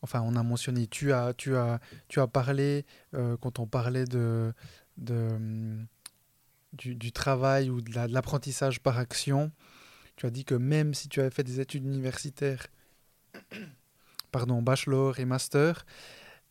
enfin 0.03 0.21
on 0.23 0.37
a 0.37 0.43
mentionné, 0.43 0.87
tu 0.87 1.13
as, 1.13 1.33
tu 1.35 1.57
as, 1.57 1.81
tu 2.09 2.21
as 2.21 2.27
parlé, 2.27 2.85
quand 3.41 3.59
on 3.59 3.67
parlait 3.67 4.05
de, 4.05 4.53
du, 6.73 6.95
du 6.95 7.13
travail 7.13 7.71
ou 7.71 7.81
de 7.81 8.13
l'apprentissage 8.13 8.81
par 8.81 8.99
action, 8.99 9.53
tu 10.17 10.27
as 10.27 10.31
dit 10.31 10.45
que 10.45 10.55
même 10.55 10.95
si 10.95 11.09
tu 11.09 11.21
avais 11.21 11.31
fait 11.31 11.45
des 11.45 11.61
études 11.61 11.85
universitaires, 11.85 12.67
pardon, 14.33 14.63
bachelor 14.63 15.19
et 15.19 15.25
master, 15.25 15.85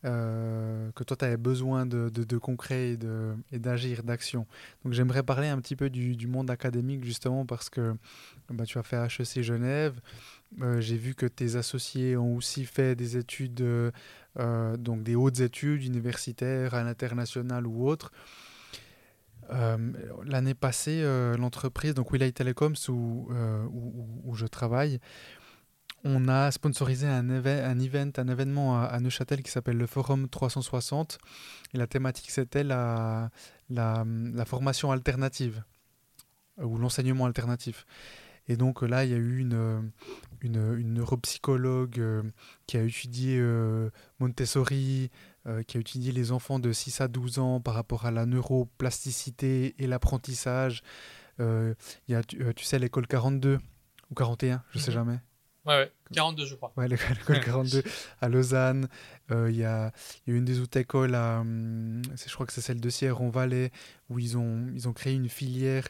euh, 0.04 0.92
que 0.94 1.04
toi 1.04 1.16
tu 1.16 1.26
avais 1.26 1.38
besoin 1.38 1.86
de, 1.86 2.10
de, 2.10 2.38
concret 2.38 2.98
et 3.52 3.60
d'agir, 3.60 4.04
d'action. 4.04 4.48
Donc 4.84 4.94
j'aimerais 4.94 5.24
parler 5.24 5.48
un 5.48 5.60
petit 5.60 5.76
peu 5.76 5.90
du, 5.90 6.28
monde 6.28 6.50
académique 6.50 7.04
justement 7.04 7.46
parce 7.46 7.70
que 7.70 7.96
bah, 8.50 8.66
tu 8.66 8.80
as 8.80 8.84
fait 8.84 8.98
HEC 8.98 9.44
Genève. 9.44 10.00
Euh, 10.60 10.82
j'ai 10.82 10.98
vu 10.98 11.16
que 11.16 11.26
tes 11.26 11.56
associés 11.56 12.18
ont 12.18 12.36
aussi 12.36 12.66
fait 12.66 12.96
des 12.96 13.16
études, 13.16 13.62
euh, 13.62 14.78
donc 14.78 15.04
des 15.04 15.16
hautes 15.16 15.40
études 15.40 15.86
universitaires 15.86 16.74
à 16.74 16.84
l'international 16.84 17.66
ou 17.68 17.88
autres. 17.88 18.12
Euh, 19.52 19.78
l'année 20.24 20.54
passée, 20.54 21.02
euh, 21.04 21.36
l'entreprise, 21.36 21.94
donc 21.94 22.12
Wilay 22.12 22.32
Telecoms, 22.32 22.76
où, 22.88 23.28
euh, 23.32 23.66
où, 23.70 24.34
je 24.36 24.46
travaille, 24.46 25.00
on 26.04 26.28
a 26.28 26.52
sponsorisé 26.52 27.08
un, 27.08 27.30
un 27.30 27.80
event, 27.80 28.12
un 28.18 28.28
événement 28.28 28.82
à, 28.82 29.00
Neuchâtel 29.00 29.44
qui 29.44 29.52
s'appelle 29.52 29.78
le 29.78 29.88
Forum 29.88 30.30
360. 30.30 31.18
Et 31.74 31.78
la 31.78 31.88
thématique, 31.88 32.32
c'était 32.32 32.64
la, 32.64 33.30
formation 34.46 34.92
alternative 34.92 35.64
ou 36.58 36.78
l'enseignement 36.78 37.26
alternatif. 37.26 37.86
Et 38.52 38.58
donc 38.58 38.82
là, 38.82 39.06
il 39.06 39.12
y 39.12 39.14
a 39.14 39.18
eu 39.18 39.40
une, 39.40 39.92
une, 40.42 40.76
une 40.78 40.94
neuropsychologue 40.96 42.24
qui 42.68 42.78
a 42.78 42.84
étudié 42.84 43.42
Montessori, 44.20 45.10
euh, 45.48 45.64
qui 45.64 45.78
a 45.78 45.80
étudié 45.80 46.12
les 46.12 46.32
enfants 46.32 46.60
de 46.60 46.72
6 46.72 47.02
à 47.02 47.08
12 47.08 47.40
ans 47.40 47.60
par 47.60 47.74
rapport 47.74 48.06
à 48.06 48.12
la 48.12 48.28
neuroplasticité 48.28 49.74
et 49.80 49.88
l'apprentissage. 49.88 50.84
Euh, 51.40 51.74
il 52.08 52.12
y 52.12 52.16
a, 52.16 52.22
tu, 52.22 52.44
euh, 52.44 52.54
sais, 52.62 52.78
l'école 52.78 53.08
42 53.08 53.58
ou 54.12 54.14
41, 54.14 54.62
je 54.70 54.78
ne 54.78 54.84
sais 54.84 54.92
mhm. 54.92 54.94
jamais. 54.94 55.20
Ouais, 55.66 55.76
ouais, 55.78 55.92
42 56.14 56.46
je 56.46 56.56
crois. 56.56 56.74
Ouais, 56.76 56.88
l'école 56.88 57.18
42 57.26 57.84
à 58.20 58.30
Lausanne. 58.30 58.88
Il 59.30 59.56
y, 59.56 59.64
a, 59.64 59.92
y, 60.28 60.32
a, 60.32 60.34
une 60.34 60.44
des 60.44 60.60
autres 60.60 60.78
écoles, 60.78 61.16
à, 61.16 61.40
hum, 61.40 62.02
je 62.14 62.34
crois 62.34 62.46
que 62.46 62.52
c'est 62.52 62.62
celle 62.62 62.82
de 62.82 62.90
Sierre-en-Valais, 62.90 63.72
où 64.10 64.20
ils 64.20 64.38
ont, 64.38 64.68
ils 64.74 64.90
ont 64.90 64.94
créé 64.94 65.14
une 65.14 65.30
filière 65.30 65.88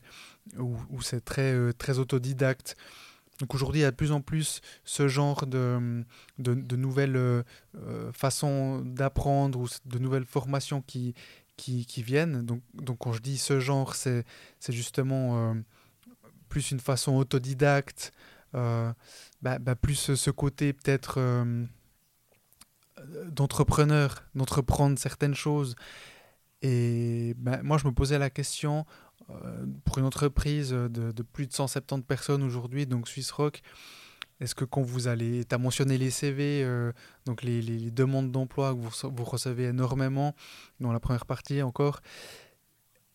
où, 0.59 0.75
où 0.89 1.01
c'est 1.01 1.21
très, 1.21 1.73
très 1.73 1.97
autodidacte. 1.97 2.75
Donc 3.41 3.55
aujourd'hui, 3.55 3.79
il 3.79 3.83
y 3.83 3.87
a 3.87 3.91
de 3.91 3.95
plus 3.95 4.11
en 4.11 4.21
plus 4.21 4.61
ce 4.85 5.07
genre 5.07 5.47
de, 5.47 6.03
de, 6.37 6.75
nouvelles 6.75 7.15
euh, 7.15 7.43
façons 8.13 8.83
d'apprendre 8.85 9.59
ou 9.59 9.67
de 9.85 9.97
nouvelles 9.97 10.25
formations 10.25 10.83
qui, 10.83 11.15
qui, 11.57 11.87
qui, 11.87 12.03
viennent. 12.03 12.45
Donc, 12.45 12.61
donc 12.75 12.99
quand 12.99 13.13
je 13.13 13.21
dis 13.21 13.39
ce 13.39 13.59
genre, 13.59 13.95
c'est 13.95 14.23
justement 14.69 15.51
euh, 15.51 15.53
plus 16.49 16.69
une 16.69 16.79
façon 16.79 17.15
autodidacte, 17.15 18.13
euh, 18.53 18.93
bah, 19.41 19.59
bah, 19.59 19.75
plus 19.75 20.15
ce 20.15 20.29
côté 20.29 20.73
peut-être 20.73 21.19
d'entrepreneur, 23.31 24.23
d'entreprendre 24.35 24.97
certaines 24.99 25.35
choses. 25.35 25.75
Et 26.61 27.33
bah, 27.37 27.61
moi, 27.63 27.77
je 27.77 27.87
me 27.87 27.91
posais 27.91 28.19
la 28.19 28.29
question, 28.29 28.85
euh, 29.29 29.65
pour 29.85 29.97
une 29.97 30.05
entreprise 30.05 30.71
de, 30.71 31.23
plus 31.23 31.47
de 31.47 31.53
170 31.53 32.05
personnes 32.05 32.43
aujourd'hui, 32.43 32.85
donc 32.85 33.07
Swiss 33.07 33.31
Rock, 33.31 33.61
est-ce 34.39 34.55
que 34.55 34.65
quand 34.65 34.81
vous 34.81 35.07
allez, 35.07 35.45
tu 35.45 35.53
as 35.53 35.57
mentionné 35.57 35.97
les 35.97 36.09
CV, 36.09 36.63
euh, 36.63 36.91
donc 37.25 37.43
les, 37.43 37.91
demandes 37.91 38.31
d'emploi 38.31 38.73
que 38.73 38.79
vous, 38.79 39.23
recevez 39.23 39.65
énormément 39.65 40.35
dans 40.79 40.91
la 40.91 40.99
première 40.99 41.25
partie 41.25 41.61
encore, 41.61 42.01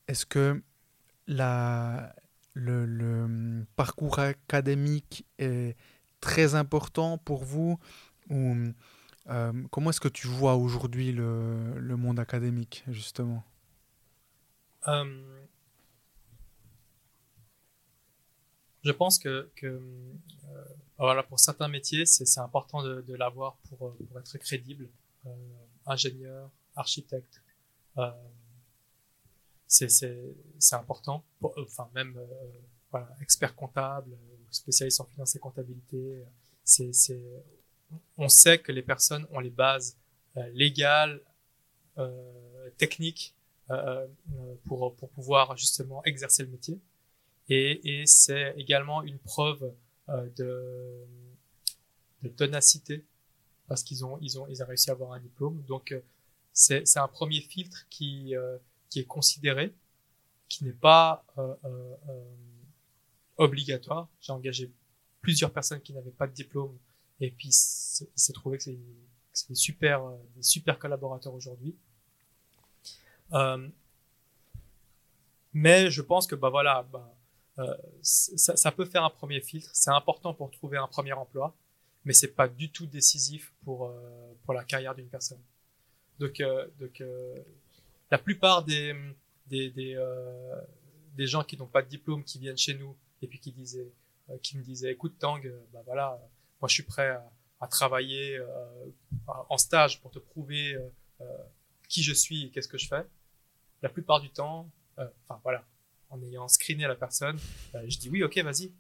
est-ce 0.07 0.25
que 0.25 0.63
la, 1.27 2.15
le, 2.55 2.87
le, 2.87 3.67
parcours 3.75 4.21
académique 4.21 5.27
est 5.39 5.77
très 6.27 6.57
important 6.57 7.19
pour 7.19 7.45
vous 7.45 7.79
ou 8.31 8.55
euh, 9.29 9.53
comment 9.71 9.91
est-ce 9.91 10.01
que 10.01 10.09
tu 10.09 10.27
vois 10.27 10.57
aujourd'hui 10.57 11.13
le, 11.13 11.97
monde 11.97 12.19
académique 12.19 12.85
justement? 12.89 13.45
Je 18.87 18.93
pense 18.93 19.19
que, 19.19 19.51
euh, 19.65 19.81
voilà, 20.99 21.23
pour 21.23 21.41
certains 21.41 21.69
métiers, 21.69 22.07
c'est 22.07 22.41
important 22.41 22.83
de, 22.83 23.15
l'avoir 23.15 23.57
pour, 23.69 23.89
euh, 23.89 23.97
pour, 24.09 24.19
être 24.21 24.39
crédible. 24.39 24.89
Euh, 25.27 25.31
ingénieur, 25.87 26.51
architecte, 26.75 27.41
euh, 27.99 28.11
c'est 29.67 29.93
important. 30.73 31.25
enfin, 31.43 31.89
même 31.95 32.17
euh, 32.17 32.27
voilà, 32.91 33.09
expert 33.21 33.55
comptable, 33.55 34.17
spécialiste 34.51 35.01
en 35.01 35.05
finance 35.05 35.37
et 35.37 35.39
comptabilité. 35.39 36.23
c'est 36.65 36.93
on 38.19 38.29
sait 38.29 38.59
que 38.59 38.73
les 38.73 38.83
personnes 38.83 39.27
ont 39.31 39.39
les 39.39 39.51
bases 39.51 39.97
légales, 40.53 41.21
techniques 42.77 43.35
pour, 44.65 44.95
pour 44.97 45.09
pouvoir 45.11 45.57
justement 45.57 46.03
exercer 46.05 46.43
le 46.43 46.51
métier 46.51 46.79
et, 47.49 48.01
et 48.01 48.07
c'est 48.07 48.55
également 48.57 49.03
une 49.03 49.19
preuve 49.19 49.73
euh, 50.09 50.29
de, 50.37 51.05
de 52.23 52.29
ténacité 52.29 53.05
parce 53.69 53.83
qu'ils 53.83 54.05
ont 54.05 54.19
ils 54.21 54.39
ont 54.39 54.47
ils 54.49 54.63
ont 54.63 54.67
réussi 54.67 54.91
à 54.91 54.93
avoir 54.93 55.13
un 55.13 55.21
diplôme 55.21 55.63
donc 55.63 55.93
euh, 55.93 56.01
c'est 56.53 56.87
c'est 56.87 56.99
un 56.99 57.09
premier 57.09 57.41
filtre 57.41 57.87
qui 57.91 58.35
euh, 58.35 58.59
qui 58.89 59.01
est 59.01 59.05
considéré 59.05 59.75
qui 60.49 60.65
n'est 60.65 60.73
pas 60.73 61.25
euh, 61.39 61.55
euh, 61.65 61.97
obligatoire 63.37 64.09
j'ai 64.21 64.33
engagé 64.33 64.71
plusieurs 65.21 65.53
personnes 65.53 65.81
qui 65.81 65.93
n'avaient 65.93 66.11
pas 66.11 66.27
de 66.27 66.33
diplôme 66.33 66.77
et 67.21 67.31
puis 67.31 67.49
il 67.49 67.53
s'est 67.53 68.33
trouvé 68.33 68.59
que 68.59 68.65
c'est 68.65 68.79
des 69.49 69.55
super 69.55 70.03
des 70.35 70.43
super 70.43 70.79
collaborateurs 70.79 71.35
aujourd'hui 71.35 71.75
mais 75.53 75.91
je 75.91 76.03
pense 76.03 76.27
que 76.27 76.35
bah 76.35 76.51
voilà 76.51 76.87
bah, 76.93 77.17
euh, 77.59 77.75
ça, 78.03 78.57
ça, 78.57 78.71
peut 78.71 78.85
faire 78.85 79.05
un 79.05 79.11
premier 79.11 79.41
filtre. 79.41 79.71
C'est 79.73 79.91
important 79.91 80.35
pour 80.35 80.51
trouver 80.51 80.77
un 80.77 80.87
premier 80.87 81.15
emploi, 81.15 81.55
mais 82.05 82.13
c'est 82.13 82.35
pas 82.35 82.49
du 82.49 82.71
tout 82.71 82.87
décisif 82.87 83.53
pour 83.65 83.87
euh, 83.87 84.35
pour 84.45 84.53
la 84.53 84.65
carrière 84.65 84.95
d'une 84.95 85.09
personne. 85.09 85.41
Donc 86.19 86.41
euh, 86.41 86.67
donc 86.79 87.03
la 88.11 88.19
plupart 88.19 88.65
des 88.65 88.95
des 89.47 89.71
des, 89.71 89.97
des 91.15 91.27
gens 91.27 91.43
qui 91.43 91.57
n'ont 91.57 91.67
pas 91.67 91.83
de 91.83 91.89
diplôme 91.89 92.23
qui 92.25 92.39
viennent 92.39 92.59
chez 92.59 92.75
nous 92.75 92.95
et 93.23 93.27
puis 93.27 93.39
qui 93.41 93.53
disait, 93.53 93.93
euh, 94.31 94.39
qui 94.43 94.57
me 94.59 94.63
disait, 94.63 94.93
écoute 94.93 95.17
Tang, 95.19 95.45
euh, 95.45 95.61
bah 95.73 95.83
voilà, 95.87 96.13
euh, 96.15 96.27
moi 96.61 96.69
je 96.69 96.75
suis 96.75 96.83
prêt 96.83 97.09
à, 97.11 97.31
à 97.61 97.69
travailler 97.69 98.39
en 99.27 99.57
stage 99.59 100.01
pour 100.01 100.11
te 100.11 100.19
prouver 100.19 100.77
qui 101.89 102.03
je 102.03 102.13
suis 102.13 102.45
et 102.47 102.51
qu'est-ce 102.51 102.69
que 102.69 102.77
je 102.79 102.87
fais. 102.89 103.05
La 103.83 103.89
plupart 103.89 104.21
du 104.21 104.29
temps, 104.31 104.69
enfin 104.99 105.41
voilà, 105.43 105.65
en 106.11 106.21
ayant 106.23 106.49
screené 106.49 106.87
la 106.87 106.95
personne, 106.97 107.39
je 107.87 107.99
dis 107.99 108.11
oui, 108.11 108.23
ok, 108.23 108.37
vas-y. 108.39 108.73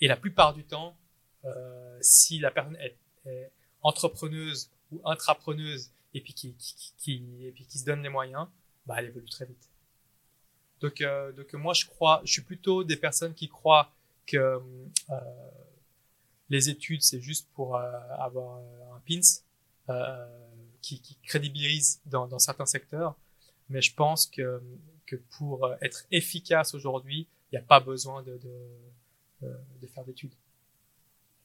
Et 0.00 0.08
la 0.08 0.16
plupart 0.16 0.54
du 0.54 0.64
temps, 0.64 0.96
euh, 1.44 1.98
si 2.00 2.38
la 2.38 2.50
personne 2.50 2.76
est, 2.76 2.96
est 3.26 3.50
entrepreneuse 3.82 4.70
ou 4.90 5.00
intrapreneuse 5.04 5.90
et 6.14 6.20
puis 6.20 6.32
qui, 6.34 6.54
qui, 6.54 6.94
qui- 6.96 7.46
et 7.46 7.52
puis 7.52 7.66
qui 7.66 7.78
se 7.78 7.84
donne 7.84 8.02
les 8.02 8.08
moyens, 8.08 8.48
bah 8.86 8.96
elle 8.98 9.06
évolue 9.06 9.28
très 9.28 9.44
vite. 9.46 9.68
Donc, 10.80 11.00
euh, 11.00 11.32
donc 11.32 11.52
moi 11.54 11.72
je 11.72 11.86
crois, 11.86 12.20
je 12.24 12.32
suis 12.32 12.42
plutôt 12.42 12.84
des 12.84 12.96
personnes 12.96 13.34
qui 13.34 13.48
croient 13.48 13.90
que 14.26 14.60
euh, 15.10 15.20
les 16.50 16.68
études 16.68 17.02
c'est 17.02 17.20
juste 17.20 17.48
pour 17.54 17.76
euh, 17.76 17.92
avoir 18.18 18.58
un 18.94 19.00
pins 19.06 19.20
qui, 20.82 21.00
qui 21.00 21.16
crédibilise 21.22 22.00
dans, 22.06 22.26
dans 22.26 22.38
certains 22.38 22.66
secteurs, 22.66 23.14
mais 23.68 23.80
je 23.80 23.94
pense 23.94 24.26
que 24.26 24.60
que 25.06 25.16
pour 25.38 25.72
être 25.80 26.04
efficace 26.10 26.74
aujourd'hui, 26.74 27.28
il 27.50 27.54
n'y 27.54 27.58
a 27.58 27.66
pas 27.66 27.80
besoin 27.80 28.22
de 28.22 28.38
de, 29.42 29.86
faire 29.86 30.04
d'études. 30.04 30.34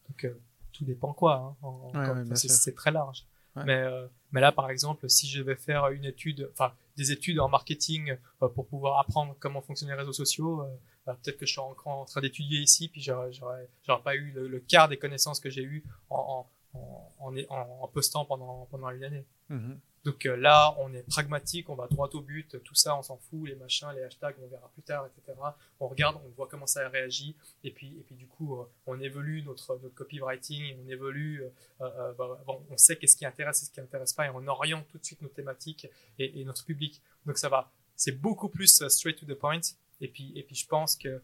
Donc 0.10 0.28
tout 0.74 0.84
dépend 0.84 1.14
quoi. 1.14 1.56
Hein, 1.64 1.68
Ouais, 1.94 2.30
ouais, 2.30 2.36
c'est 2.36 2.76
très 2.76 2.92
large. 2.92 3.26
Ouais. 3.56 3.64
Mais 3.66 3.84
mais 4.32 4.42
là 4.42 4.52
par 4.52 4.70
exemple, 4.70 5.10
si 5.10 5.28
je 5.28 5.42
vais 5.42 5.56
faire 5.56 5.88
une 5.90 6.06
étude, 6.06 6.50
enfin 6.54 6.74
des 7.02 7.12
études 7.12 7.40
en 7.40 7.50
marketing 7.50 8.16
euh, 8.42 8.48
pour 8.50 8.68
pouvoir 8.68 9.00
apprendre 9.00 9.36
comment 9.40 9.62
fonctionnent 9.62 9.90
les 9.90 9.96
réseaux 9.96 10.14
sociaux, 10.14 10.62
euh, 10.62 10.68
bah, 11.06 11.18
peut-être 11.22 11.38
que 11.38 11.46
je 11.46 11.52
suis 11.52 11.62
en 11.62 12.06
train 12.06 12.22
d'étudier 12.22 12.60
ici, 12.60 12.88
puis 12.90 13.02
j'aurais 13.02 14.04
pas 14.04 14.16
eu 14.16 14.32
le, 14.32 14.60
quart 14.60 14.88
des 14.88 14.98
connaissances 14.98 15.40
que 15.40 15.50
j'ai 15.50 15.64
eu 15.64 15.84
en 16.10 16.48
en, 16.74 17.14
en, 17.20 17.36
en, 17.50 17.80
en 17.82 17.88
postant 17.88 18.26
pendant 18.26 18.68
pendant 18.72 18.90
une 18.92 19.04
année. 19.04 19.26
Mhm. 19.50 19.80
Donc 20.04 20.26
euh, 20.26 20.36
là, 20.36 20.76
on 20.80 20.94
est 20.94 21.04
pragmatique, 21.04 21.70
on 21.70 21.76
va 21.76 21.88
droit 21.88 22.10
au 22.14 22.22
but, 22.22 22.62
tout 22.64 22.76
ça, 22.76 22.98
on 22.98 23.04
s'en 23.04 23.18
fout, 23.18 23.48
les 23.48 23.56
machins, 23.56 23.90
les 23.96 24.02
hashtags, 24.02 24.36
on 24.42 24.48
verra 24.48 24.70
plus 24.74 24.82
tard, 24.82 25.06
etc. 25.06 25.38
On 25.80 25.88
regarde, 25.88 26.18
on 26.26 26.30
voit 26.30 26.48
comment 26.48 26.66
ça 26.66 26.88
réagit, 26.90 27.36
et 27.64 27.72
puis, 27.72 27.96
et 28.00 28.04
puis 28.04 28.16
du 28.16 28.28
coup, 28.28 28.60
euh, 28.60 28.66
on 28.88 29.00
évolue 29.00 29.44
notre, 29.44 29.80
notre 29.82 29.94
copywriting, 29.94 30.76
on 30.84 30.90
évolue, 30.90 31.44
euh, 31.82 32.14
bah, 32.14 32.44
on 32.48 32.78
sait 32.78 32.98
qu'est-ce 32.98 33.16
qui 33.16 33.26
intéresse 33.26 33.62
et 33.62 33.66
ce 33.66 33.72
qui 33.72 33.80
intéresse 33.80 34.14
pas, 34.14 34.26
et 34.26 34.30
on 34.30 34.48
oriente 34.48 34.88
tout 34.88 34.98
de 34.98 35.06
suite 35.06 35.22
nos 35.22 35.30
thématiques 35.30 35.88
et, 36.18 36.42
et 36.42 36.46
notre 36.46 36.66
public. 36.66 37.02
Donc 37.28 37.38
ça 37.38 37.50
va, 37.50 37.72
c'est 37.96 38.20
beaucoup 38.20 38.50
plus 38.50 38.84
straight 38.88 39.18
to 39.20 39.26
the 39.26 39.38
point. 39.38 39.62
Et 40.00 40.08
puis, 40.08 40.32
et 40.36 40.42
puis 40.42 40.56
je 40.56 40.66
pense 40.66 40.96
que 40.96 41.22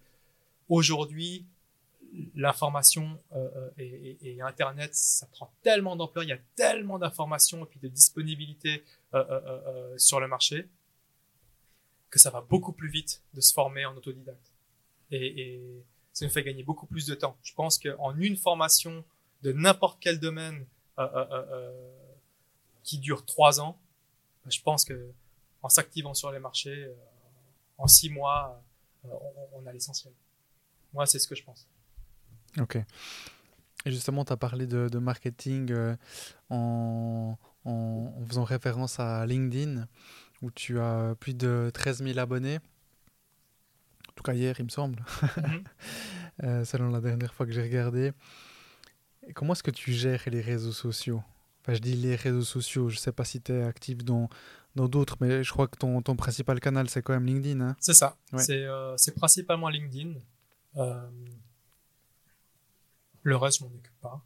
aujourd'hui, 0.69 1.47
l'information 2.35 3.19
euh, 3.33 3.49
euh, 3.55 3.69
et, 3.77 4.17
et- 4.21 4.35
et 4.35 4.41
Internet, 4.41 4.93
ça 4.95 5.25
prend 5.27 5.51
tellement 5.63 5.95
d'ampleur, 5.95 6.23
il 6.23 6.29
y 6.29 6.33
a 6.33 6.39
tellement 6.55 6.99
d'informations 6.99 7.63
et 7.63 7.67
puis 7.67 7.79
de 7.79 7.87
disponibilité 7.87 8.83
euh, 9.13 9.97
sur 9.97 10.19
le 10.19 10.27
marché 10.27 10.67
que 12.09 12.19
ça 12.19 12.29
va 12.29 12.41
beaucoup 12.41 12.71
plus 12.71 12.89
vite 12.89 13.21
de 13.33 13.41
se 13.41 13.53
former 13.53 13.85
en 13.85 13.95
autodidacte. 13.95 14.51
Et, 15.11 15.83
ça 16.13 16.25
nous 16.25 16.31
fait 16.31 16.41
gagner 16.43 16.63
beaucoup 16.63 16.87
plus 16.87 17.05
de 17.05 17.13
temps. 17.13 17.37
Je 17.43 17.53
pense 17.53 17.77
qu'en 17.77 18.15
une 18.17 18.37
formation 18.37 19.03
de 19.43 19.51
n'importe 19.51 19.99
quel 20.01 20.19
domaine 20.19 20.65
qui 22.83 22.97
dure 22.97 23.23
trois 23.25 23.61
ans, 23.61 23.77
je 24.47 24.59
pense 24.61 24.83
que 24.83 25.11
en 25.61 25.69
s'activant 25.69 26.15
sur 26.15 26.31
les 26.31 26.39
marchés, 26.39 26.89
en 27.77 27.85
six 27.87 28.09
mois, 28.09 28.63
on 29.53 29.65
a 29.67 29.71
l'essentiel. 29.71 30.11
Moi, 30.93 31.05
c'est 31.05 31.19
ce 31.19 31.27
que 31.27 31.35
je 31.35 31.43
pense. 31.43 31.67
Ok. 32.59 32.75
Et 33.85 33.91
justement, 33.91 34.25
tu 34.25 34.33
as 34.33 34.37
parlé 34.37 34.67
de, 34.67 34.89
de 34.89 34.97
marketing 34.99 35.71
euh, 35.71 35.95
en, 36.49 37.37
en- 37.65 38.13
en 38.21 38.25
faisant 38.25 38.43
référence 38.43 38.99
à 38.99 39.25
LinkedIn, 39.25 39.87
où 40.41 40.51
tu 40.51 40.79
as 40.79 41.15
plus 41.19 41.33
de 41.33 41.69
13 41.73 42.03
000 42.03 42.17
abonnés. 42.19 42.59
En 44.09 44.13
tout 44.15 44.23
cas, 44.23 44.33
hier, 44.33 44.55
il 44.59 44.65
me 44.65 44.69
semble, 44.69 45.03
Mhm. 45.37 45.63
euh, 46.43 46.65
selon 46.65 46.89
la 46.89 47.01
dernière 47.01 47.33
fois 47.33 47.45
que 47.45 47.51
j'ai 47.51 47.61
regardé. 47.61 48.11
Et 49.27 49.33
comment 49.33 49.53
est-ce 49.53 49.63
que 49.63 49.71
tu 49.71 49.93
gères 49.93 50.23
les 50.27 50.41
réseaux 50.41 50.71
sociaux? 50.71 51.21
Enfin, 51.61 51.73
je 51.73 51.79
dis 51.79 51.93
les 51.95 52.15
réseaux 52.15 52.43
sociaux, 52.43 52.89
je 52.89 52.95
ne 52.95 52.99
sais 52.99 53.11
pas 53.11 53.25
si 53.25 53.41
tu 53.41 53.51
es 53.51 53.61
actif 53.63 54.03
dans 54.03 54.29
dans 54.75 54.87
d'autres, 54.87 55.17
mais 55.21 55.43
je 55.43 55.51
crois 55.51 55.67
que 55.67 55.75
ton, 55.75 56.03
ton 56.03 56.15
principal 56.15 56.59
canal, 56.59 56.87
c'est 56.87 57.01
quand 57.01 57.13
même 57.13 57.25
LinkedIn. 57.25 57.61
hein 57.61 57.75
C'est 57.79 57.95
ça. 57.95 58.15
Ouais. 58.31 58.43
C'est 58.43 58.63
euh, 58.63 58.95
principalement 59.15 59.69
LinkedIn. 59.69 60.13
Euh, 60.75 61.07
le 63.29 63.35
reste, 63.37 63.59
je 63.59 63.63
m'en 63.65 63.69
occupe 63.71 63.99
pas. 64.01 64.21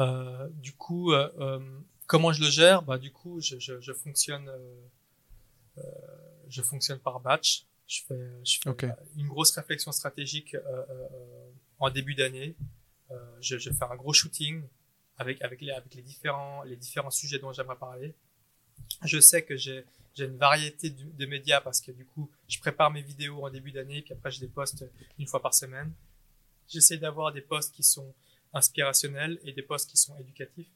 Euh, 0.00 0.48
du 0.52 0.72
coup, 0.74 1.12
euh, 1.12 1.30
euh, 1.40 1.80
comment 2.06 2.32
je 2.32 2.42
le 2.42 2.50
gère? 2.50 2.82
Bah, 2.82 2.98
du 2.98 3.10
coup, 3.10 3.40
je, 3.40 3.58
je, 3.58 3.80
je 3.80 3.92
fonctionne, 3.92 4.48
euh, 4.48 5.82
je 6.48 6.62
fonctionne 6.62 6.98
par 6.98 7.20
batch. 7.20 7.64
Je 7.86 8.02
fais, 8.06 8.30
je 8.44 8.58
fais 8.60 8.68
Ok. 8.70 8.86
une 9.16 9.28
grosse 9.28 9.50
réflexion 9.52 9.92
stratégique 9.92 10.54
en 11.78 11.88
début 11.88 12.14
d'année. 12.14 12.54
Je, 13.40 13.56
je 13.56 13.70
fais 13.70 13.84
un 13.84 13.96
gros 13.96 14.12
shooting 14.12 14.62
avec 15.16 15.40
avec 15.40 15.62
les 15.62 15.70
avec 15.70 15.94
les 15.94 16.02
différents 16.02 16.62
les 16.64 16.76
différents 16.76 17.10
sujets 17.10 17.38
dont 17.38 17.50
j'aimerais 17.50 17.78
parler. 17.78 18.14
Je 19.04 19.18
sais 19.18 19.42
que 19.42 19.56
j'ai 19.56 19.86
j'ai 20.14 20.26
une 20.26 20.36
variété 20.36 20.90
de, 20.90 21.02
de 21.20 21.26
médias 21.26 21.62
parce 21.62 21.80
que 21.80 21.90
du 21.92 22.04
coup, 22.04 22.28
je 22.46 22.58
prépare 22.58 22.90
mes 22.90 23.00
vidéos 23.00 23.42
en 23.46 23.50
début 23.50 23.72
d'année, 23.72 24.02
puis 24.02 24.12
après 24.12 24.30
je 24.30 24.40
les 24.42 24.48
poste 24.48 24.84
une 25.18 25.26
fois 25.26 25.40
par 25.40 25.54
semaine. 25.54 25.90
J'essaie 26.68 26.98
d'avoir 26.98 27.32
des 27.32 27.40
posts 27.40 27.74
qui 27.74 27.82
sont 27.82 28.14
inspirationnels 28.52 29.38
et 29.44 29.52
des 29.52 29.62
posts 29.62 29.90
qui 29.90 29.96
sont 29.96 30.16
éducatifs, 30.18 30.70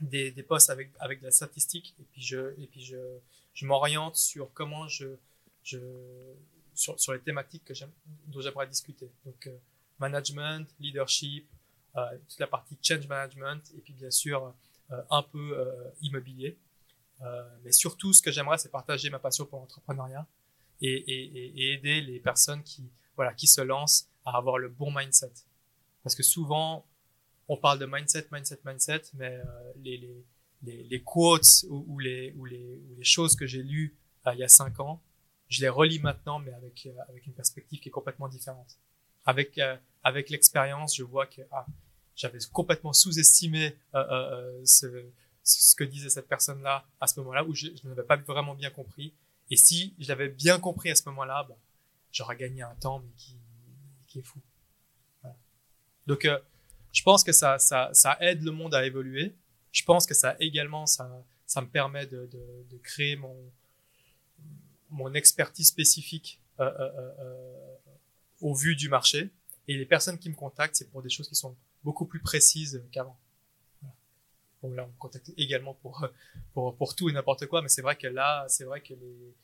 des, 0.00 0.30
des 0.30 0.42
posts 0.42 0.70
avec 0.70 0.90
avec 0.98 1.20
de 1.20 1.24
la 1.24 1.30
statistique, 1.30 1.94
et 2.00 2.04
puis 2.10 2.22
je 2.22 2.60
et 2.60 2.66
puis 2.66 2.82
je 2.84 2.96
je 3.52 3.66
m'oriente 3.66 4.16
sur 4.16 4.52
comment 4.52 4.88
je 4.88 5.16
je 5.62 5.78
sur 6.74 6.98
sur 6.98 7.12
les 7.12 7.20
thématiques 7.20 7.64
que 7.64 7.74
dont 8.26 8.40
j'aimerais 8.40 8.66
discuter. 8.66 9.10
Donc 9.24 9.46
euh, 9.46 9.56
management, 9.98 10.66
leadership, 10.80 11.46
euh, 11.96 12.18
toute 12.28 12.40
la 12.40 12.48
partie 12.48 12.76
change 12.82 13.06
management, 13.06 13.62
et 13.76 13.80
puis 13.80 13.92
bien 13.92 14.10
sûr 14.10 14.52
euh, 14.90 15.02
un 15.10 15.22
peu 15.22 15.66
immobilier. 16.02 16.56
Mais 17.62 17.72
surtout, 17.72 18.12
ce 18.12 18.20
que 18.20 18.30
j'aimerais, 18.30 18.58
c'est 18.58 18.70
partager 18.70 19.08
ma 19.08 19.18
passion 19.18 19.46
pour 19.46 19.58
l'entrepreneuriat 19.58 20.26
et, 20.82 20.92
et, 20.92 21.62
et 21.62 21.72
aider 21.72 22.02
les 22.02 22.20
personnes 22.20 22.62
qui, 22.62 22.84
voilà, 23.16 23.32
qui 23.32 23.46
se 23.46 23.62
lancent 23.62 24.10
à 24.24 24.36
avoir 24.36 24.58
le 24.58 24.68
bon 24.68 24.90
mindset. 24.94 25.32
Parce 26.02 26.14
que 26.14 26.22
souvent, 26.22 26.84
on 27.48 27.56
parle 27.56 27.78
de 27.78 27.86
mindset, 27.86 28.26
mindset, 28.32 28.60
mindset, 28.64 29.02
mais 29.14 29.36
euh, 29.36 29.72
les, 29.82 29.96
les, 29.96 30.24
les, 30.62 30.82
les 30.84 31.02
quotes 31.02 31.64
ou, 31.68 31.84
ou, 31.88 31.98
les, 31.98 32.32
ou, 32.36 32.44
les, 32.44 32.80
ou 32.88 32.96
les 32.96 33.04
choses 33.04 33.36
que 33.36 33.46
j'ai 33.46 33.62
lues 33.62 33.94
euh, 34.26 34.34
il 34.34 34.40
y 34.40 34.44
a 34.44 34.48
cinq 34.48 34.80
ans, 34.80 35.00
je 35.48 35.60
les 35.60 35.68
relis 35.68 35.98
maintenant, 35.98 36.38
mais 36.38 36.52
avec, 36.52 36.86
euh, 36.86 36.92
avec 37.08 37.26
une 37.26 37.34
perspective 37.34 37.80
qui 37.80 37.88
est 37.88 37.92
complètement 37.92 38.28
différente. 38.28 38.78
Avec, 39.26 39.58
euh, 39.58 39.76
avec 40.02 40.30
l'expérience, 40.30 40.96
je 40.96 41.02
vois 41.02 41.26
que 41.26 41.42
ah, 41.50 41.66
j'avais 42.16 42.38
complètement 42.52 42.92
sous-estimé 42.92 43.76
euh, 43.94 44.04
euh, 44.10 44.60
ce, 44.64 44.86
ce 45.42 45.74
que 45.74 45.84
disait 45.84 46.10
cette 46.10 46.28
personne-là 46.28 46.86
à 47.00 47.06
ce 47.06 47.20
moment-là 47.20 47.44
où 47.44 47.54
je, 47.54 47.68
je 47.74 47.88
n'avais 47.88 48.02
pas 48.02 48.16
vraiment 48.16 48.54
bien 48.54 48.70
compris. 48.70 49.12
Et 49.50 49.56
si 49.56 49.94
je 49.98 50.08
l'avais 50.08 50.28
bien 50.28 50.58
compris 50.58 50.90
à 50.90 50.94
ce 50.94 51.08
moment-là, 51.08 51.44
bah, 51.48 51.56
j'aurais 52.12 52.36
gagné 52.36 52.62
un 52.62 52.74
temps 52.76 53.00
mais 53.00 53.12
qui, 53.16 53.36
qui 54.14 54.22
fou. 54.22 54.40
Donc, 56.06 56.24
euh, 56.24 56.38
je 56.92 57.02
pense 57.02 57.24
que 57.24 57.32
ça, 57.32 57.58
ça, 57.58 58.16
aide 58.20 58.42
le 58.42 58.52
monde 58.52 58.74
à 58.74 58.84
évoluer. 58.86 59.34
Je 59.72 59.82
pense 59.82 60.06
que 60.06 60.14
ça 60.14 60.36
également, 60.38 60.86
ça, 60.86 61.10
ça 61.46 61.60
me 61.60 61.66
permet 61.66 62.06
de, 62.06 62.28
créer 62.82 63.16
mon, 63.16 63.36
mon 64.90 65.12
expertise 65.14 65.68
spécifique 65.68 66.40
euh, 66.60 66.70
euh, 66.78 67.74
au 68.40 68.54
vu 68.54 68.76
du 68.76 68.88
marché. 68.88 69.30
Et 69.66 69.76
les 69.76 69.86
personnes 69.86 70.18
qui 70.18 70.28
me 70.28 70.34
contactent, 70.34 70.76
c'est 70.76 70.90
pour 70.90 71.02
des 71.02 71.08
choses 71.08 71.28
qui 71.28 71.34
sont 71.34 71.56
beaucoup 71.82 72.04
plus 72.04 72.20
précises 72.20 72.82
qu'avant. 72.92 73.18
Bon, 74.62 74.72
là, 74.72 74.84
on 74.84 74.88
me 74.88 74.98
contacte 74.98 75.32
également 75.36 75.74
pour, 75.74 76.06
pour, 76.52 76.76
pour 76.76 76.94
tout 76.94 77.08
et 77.08 77.12
n'importe 77.12 77.46
quoi, 77.46 77.62
mais 77.62 77.68
c'est 77.68 77.82
vrai 77.82 77.96
que 77.96 78.06
là, 78.06 78.44
c'est 78.48 78.64
vrai 78.64 78.80
que 78.82 78.94
les- 78.94 79.34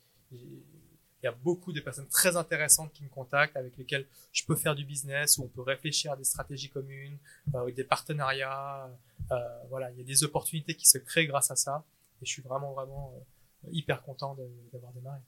il 1.23 1.27
y 1.27 1.29
a 1.29 1.33
beaucoup 1.33 1.73
de 1.73 1.81
personnes 1.81 2.09
très 2.09 2.37
intéressantes 2.37 2.93
qui 2.93 3.03
me 3.05 3.09
contactent, 3.09 3.57
avec 3.57 3.77
lesquelles 3.77 4.07
je 4.33 4.45
peux 4.45 4.57
faire 4.57 4.75
du 4.75 4.85
business, 4.85 5.39
où 5.39 5.45
on 5.45 5.49
peut 5.49 5.61
réfléchir 5.63 6.13
à 6.13 6.17
des 6.17 6.25
stratégies 6.25 6.71
communes, 6.71 7.19
euh, 7.55 7.71
des 7.71 7.85
partenariats. 7.85 8.91
euh, 9.31 9.37
voilà, 9.69 9.91
il 9.91 9.99
y 9.99 10.01
a 10.01 10.05
des 10.05 10.25
opportunités 10.25 10.75
qui 10.75 10.87
se 10.89 10.99
créent 10.99 11.27
grâce 11.27 11.51
à 11.51 11.57
ça. 11.57 11.85
Et 12.23 12.27
je 12.27 12.31
suis 12.31 12.43
vraiment, 12.43 12.73
vraiment 12.73 13.13
euh, 13.17 13.69
hyper 13.71 14.03
content 14.03 14.37
d'avoir 14.73 14.93
démarré. 14.93 15.21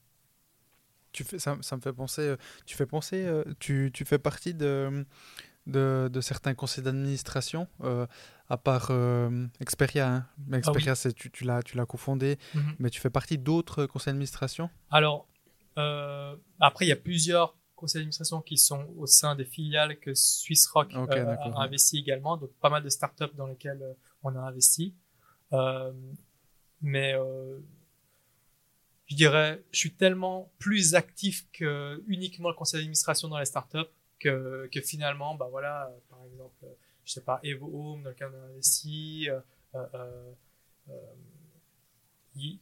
Tu 1.11 1.23
fais, 1.23 1.37
ça, 1.37 1.57
ça 1.61 1.75
me 1.75 1.81
fait 1.81 1.93
penser, 1.93 2.21
euh, 2.23 2.37
tu 2.65 2.75
fais 2.75 2.87
penser, 2.87 3.43
tu, 3.59 3.91
tu 3.93 4.03
fais 4.03 4.17
partie 4.17 4.55
de, 4.55 5.05
de, 5.67 6.09
de 6.11 6.21
certains 6.21 6.55
conseils 6.55 6.83
d'administration, 6.83 7.67
euh, 7.81 8.07
à 8.49 8.57
part 8.57 8.87
euh, 8.89 9.45
Experia. 9.59 10.07
hein. 10.07 10.25
Ah 10.37 10.41
oui. 10.49 10.57
Experia, 10.57 10.95
c'est, 10.95 11.13
tu, 11.13 11.29
tu 11.29 11.43
l'as, 11.43 11.61
cofondé, 11.87 12.39
mais 12.79 12.89
tu 12.89 12.99
fais 12.99 13.11
partie 13.11 13.37
d'autres 13.37 13.85
conseils 13.85 14.13
d'administration? 14.13 14.71
Alors, 14.89 15.27
euh, 15.77 16.35
après, 16.59 16.85
il 16.85 16.89
y 16.89 16.93
a 16.93 16.97
plusieurs 16.97 17.55
conseils 17.75 17.99
d'administration 17.99 18.41
qui 18.41 18.57
sont 18.57 18.87
au 18.97 19.05
sein 19.05 19.35
des 19.35 19.45
filiales 19.45 19.99
que 19.99 20.13
Swiss 20.13 20.67
Rock 20.67 20.93
euh, 20.93 21.05
a 21.05 21.25
ouais. 21.25 21.53
investi 21.57 21.97
également, 21.97 22.37
donc 22.37 22.51
pas 22.61 22.69
mal 22.69 22.83
de 22.83 22.89
startups 22.89 23.35
dans 23.35 23.47
lesquelles 23.47 23.81
euh, 23.81 23.93
on 24.23 24.35
a 24.35 24.39
investi. 24.39 24.95
Euh, 25.51 25.91
mais 26.81 27.13
euh, 27.13 27.59
je 29.07 29.15
dirais, 29.15 29.63
je 29.71 29.79
suis 29.79 29.93
tellement 29.93 30.51
plus 30.59 30.95
actif 30.95 31.47
que 31.51 32.03
uniquement 32.07 32.49
le 32.49 32.55
conseil 32.55 32.79
d'administration 32.79 33.27
dans 33.27 33.39
les 33.39 33.45
startups 33.45 33.91
que, 34.19 34.69
que 34.71 34.81
finalement, 34.81 35.35
bah 35.35 35.47
voilà, 35.51 35.87
euh, 35.87 35.99
par 36.09 36.23
exemple, 36.25 36.55
euh, 36.63 36.73
je 37.05 37.13
sais 37.13 37.21
pas, 37.21 37.39
Evo 37.43 37.69
Home 37.73 38.03
dans 38.03 38.09
lequel 38.11 38.29
on 38.33 38.41
a 38.41 38.45
investi, 38.47 39.29
euh, 39.29 39.39
euh, 39.75 39.85
euh, 39.93 40.33
euh, 42.37 42.55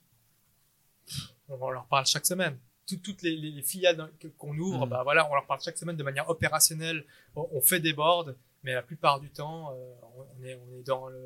on 1.50 1.70
leur 1.70 1.86
parle 1.86 2.06
chaque 2.06 2.26
semaine. 2.26 2.58
Tout- 2.96 3.02
toutes 3.04 3.22
les, 3.22 3.36
les- 3.36 3.52
les 3.52 3.62
filiales 3.62 4.12
qu'on 4.38 4.58
ouvre, 4.58 4.86
bah 4.86 5.02
voilà, 5.04 5.30
on 5.32 5.34
leur 5.34 5.46
parle 5.46 5.62
chaque 5.62 5.78
semaine 5.78 5.96
de 5.98 6.04
manière 6.04 6.30
opérationnelle. 6.30 7.06
On, 7.36 7.48
on 7.54 7.62
fait 7.62 7.80
des 7.80 7.94
boards, 7.94 8.30
mais 8.64 8.74
la 8.74 8.82
plupart 8.82 9.20
du 9.20 9.30
temps, 9.30 9.72
euh, 9.74 9.94
on, 10.40 10.44
est, 10.44 10.56
on 10.56 10.80
est 10.80 10.84
dans 10.84 11.08
le 11.08 11.22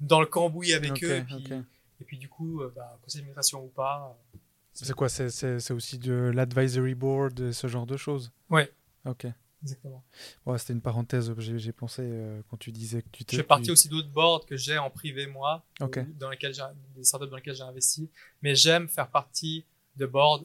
dans 0.00 0.20
le 0.20 0.26
cambouis 0.26 0.72
avec 0.74 1.02
eux. 1.04 1.16
Et 1.16 1.22
puis, 1.22 1.34
ok. 1.34 1.52
et 2.00 2.04
puis 2.04 2.18
du 2.18 2.28
coup, 2.28 2.60
euh, 2.62 2.72
bah, 2.74 2.98
conseil 3.02 3.20
d'administration 3.20 3.64
ou 3.64 3.68
pas. 3.68 4.16
euh, 4.34 4.38
C'est 4.74 4.92
quoi 4.94 5.08
C'est 5.08 5.70
aussi 5.72 5.98
de 5.98 6.12
l'advisory 6.34 6.94
board, 6.94 7.52
ce 7.52 7.66
genre 7.66 7.86
de 7.86 7.96
choses? 7.96 8.30
Ouais. 8.50 8.70
Ok. 9.06 9.26
Exactement. 9.62 10.04
Ouais, 10.44 10.58
c'était 10.58 10.74
une 10.74 10.82
parenthèse, 10.82 11.32
j'ai 11.38 11.72
pensé 11.72 12.02
euh, 12.04 12.40
quand 12.50 12.56
tu 12.58 12.70
disais 12.72 13.00
que 13.02 13.08
tu 13.10 13.20
Je 13.22 13.24
t'es. 13.24 13.36
fais 13.38 13.42
partie 13.42 13.64
tu- 13.64 13.70
aussi 13.72 13.88
d'autres 13.88 14.10
boards 14.10 14.44
que 14.46 14.56
j'ai 14.56 14.76
en 14.78 14.90
privé 14.90 15.26
moi, 15.26 15.64
dans 15.80 16.30
lesquels 16.30 16.54
des 16.94 17.02
startups 17.04 17.28
dans 17.28 17.36
lesquelles 17.36 17.56
j'ai 17.56 17.62
investi. 17.62 18.08
Mais 18.42 18.54
j'aime 18.54 18.86
faire 18.86 19.08
partie 19.08 19.64
de 19.96 20.04
boards 20.06 20.44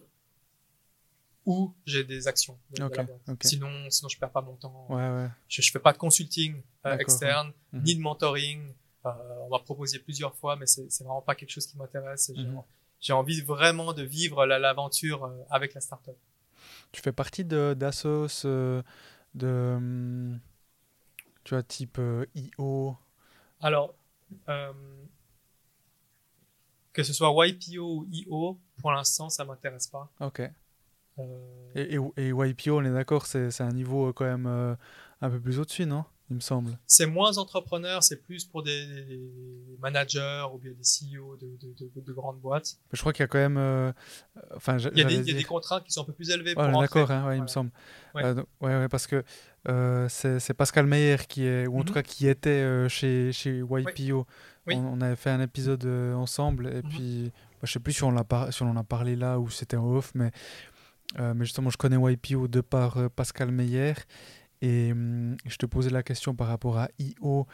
où 1.45 1.73
j'ai 1.85 2.03
des 2.03 2.27
actions. 2.27 2.57
de- 2.71 2.77
de. 2.87 3.35
Sinon, 3.41 3.89
sinon 3.89 4.09
je 4.09 4.17
perds 4.19 4.31
pas 4.31 4.41
mon 4.41 4.55
temps. 4.55 4.85
Ouais, 4.89 5.09
ouais. 5.09 5.29
Je, 5.47 5.61
je 5.61 5.71
fais 5.71 5.79
pas 5.79 5.93
de 5.93 5.97
consulting 5.97 6.61
euh, 6.85 6.97
externe, 6.97 7.51
Mhm. 7.73 7.83
ni 7.83 7.95
de 7.95 8.01
mentoring. 8.01 8.73
Euh, 9.05 9.09
on 9.45 9.49
m'a 9.49 9.59
proposé 9.59 9.97
plusieurs 9.99 10.35
fois, 10.35 10.55
mais 10.55 10.67
c'est 10.67 10.87
vraiment 10.99 11.21
pas 11.23 11.33
quelque 11.35 11.49
chose 11.49 11.65
qui 11.65 11.77
m'intéresse. 11.77 12.31
J'ai 12.35 12.43
Mhm. 12.45 12.61
j'ai 12.99 13.13
envie 13.13 13.41
vraiment 13.41 13.93
de 13.93 14.03
vivre 14.03 14.45
la- 14.45 14.59
l'aventure 14.59 15.23
euh, 15.25 15.43
avec 15.49 15.73
la 15.73 15.81
startup. 15.81 16.15
Tu 16.91 17.01
fais 17.01 17.11
partie 17.11 17.43
d'Assos, 17.43 18.43
de. 18.45 19.73
hum, 19.77 20.39
Tu 21.43 21.55
vois, 21.55 21.63
type 21.63 21.99
IO. 22.35 22.95
Alors, 23.61 23.95
que 26.93 27.03
ce 27.03 27.13
soit 27.13 27.33
YPO 27.47 27.79
ou 28.01 28.07
IO, 28.11 28.59
pour 28.77 28.91
l'instant, 28.91 29.29
ça 29.29 29.45
m'intéresse 29.45 29.87
pas. 29.87 30.11
Ok. 30.19 30.41
Euh, 31.21 31.71
Et, 31.75 31.95
et, 31.95 32.27
et 32.27 32.29
YPO, 32.49 32.79
on 32.79 32.83
est 32.83 32.91
d'accord, 32.93 33.25
c'est 33.25 33.61
un 33.61 33.69
niveau 33.71 34.09
euh, 34.09 34.13
quand 34.13 34.25
même 34.25 34.45
euh, 34.47 34.75
un 35.21 35.29
peu 35.29 35.39
plus 35.39 35.59
au-dessus, 35.59 35.85
non? 35.85 36.03
Il 36.29 36.35
me 36.35 36.39
semble. 36.39 36.77
c'est 36.87 37.07
moins 37.07 37.37
entrepreneur, 37.37 38.01
c'est 38.03 38.15
plus 38.23 38.45
pour 38.45 38.63
des, 38.63 38.85
managers 39.81 40.45
ou 40.53 40.57
bien 40.59 40.71
des 40.71 40.83
CEO 40.83 41.35
de, 41.35 41.57
de, 41.61 41.73
de- 41.93 42.01
de 42.01 42.13
grandes 42.13 42.39
boîtes. 42.39 42.77
Mais 42.91 42.95
je 42.95 43.01
crois 43.01 43.11
qu'il 43.11 43.23
y 43.23 43.25
a 43.25 43.27
quand 43.27 43.37
même. 43.37 43.57
euh, 43.57 43.91
Enfin, 44.55 44.77
Il 44.77 44.97
y 44.97 45.01
a, 45.01 45.03
des, 45.05 45.15
il 45.15 45.27
y 45.27 45.31
a 45.31 45.37
des 45.37 45.43
contraintes 45.43 45.83
qui 45.83 45.91
sont 45.91 46.01
un 46.03 46.05
peu 46.05 46.13
plus 46.13 46.29
élevées 46.29 46.55
Ouais, 46.57 46.71
d'accord, 46.79 47.11
hein, 47.11 47.27
ouais, 47.27 47.37
il 47.37 47.41
me 47.41 47.47
Voilà. 47.47 47.47
semble. 47.47 47.71
Ouais. 48.15 48.23
Euh, 48.23 48.33
donc- 48.35 48.45
ouais, 48.61 48.87
parce 48.87 49.07
que 49.07 49.23
c'est 50.07 50.53
Pascal 50.53 50.85
Meyer 50.87 51.17
qui 51.27 51.45
est, 51.45 51.67
ou 51.67 51.79
en 51.79 51.83
tout 51.83 51.89
Mhm. 51.89 51.95
cas 51.95 52.03
qui 52.03 52.27
était 52.27 52.87
chez, 52.89 53.31
chez 53.33 53.59
YPO. 53.59 54.25
Oui. 54.67 54.75
On, 54.75 54.85
on 54.93 55.01
avait 55.01 55.15
fait 55.15 55.31
un 55.31 55.41
épisode 55.41 55.85
ensemble, 56.15 56.67
et 56.67 56.81
Mhm. 56.81 56.89
puis 56.89 57.31
bah, 57.59 57.63
je 57.67 57.73
sais 57.73 57.79
plus 57.79 57.93
si 57.93 58.03
on, 58.03 58.11
l'a 58.11 58.23
par- 58.23 58.53
si 58.53 58.61
on 58.63 58.69
en 58.69 58.77
a 58.77 58.83
parlé 58.83 59.15
là 59.15 59.39
ou 59.39 59.49
c'était 59.49 59.75
en 59.77 59.85
off, 59.95 60.11
mais, 60.15 60.31
mais 61.17 61.45
justement, 61.45 61.69
je 61.69 61.77
connais 61.77 61.97
YPO 62.13 62.47
de 62.47 62.61
par 62.61 62.97
euh, 62.97 63.09
Pascal 63.09 63.51
Meyer. 63.51 63.93
Et 64.63 64.91
hum, 64.91 65.37
je 65.45 65.55
te 65.57 65.65
posais 65.65 65.89
la 65.89 66.03
question 66.03 66.35
par 66.35 66.47
rapport 66.47 66.77
à 66.77 66.87
IO, 66.99 67.47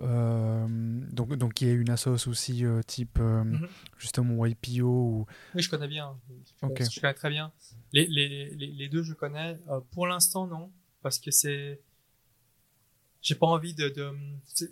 euh, 0.00 0.66
donc, 1.12 1.34
donc 1.36 1.52
qui 1.54 1.66
est 1.68 1.72
une 1.72 1.88
assoce 1.90 2.26
aussi 2.26 2.64
euh, 2.64 2.82
type 2.82 3.18
euh, 3.20 3.44
Mhm. 3.44 3.68
justement 3.96 4.44
YPO 4.44 4.82
ou 4.84 5.26
Oui, 5.54 5.62
je 5.62 5.70
connais 5.70 5.86
bien. 5.86 6.18
Je, 6.28 6.84
je 6.90 7.00
connais 7.00 7.14
très 7.14 7.30
bien. 7.30 7.52
Les, 7.92 8.06
les, 8.08 8.50
les, 8.56 8.66
les 8.66 8.88
deux, 8.88 9.04
je 9.04 9.12
connais. 9.14 9.56
Euh, 9.68 9.78
pour 9.92 10.08
l'instant, 10.08 10.48
non. 10.48 10.72
Parce 11.00 11.20
que 11.20 11.30
c'est. 11.30 11.80
J'ai 13.20 13.36
pas 13.36 13.46
envie 13.46 13.74
de. 13.74 13.88
de 13.90 14.12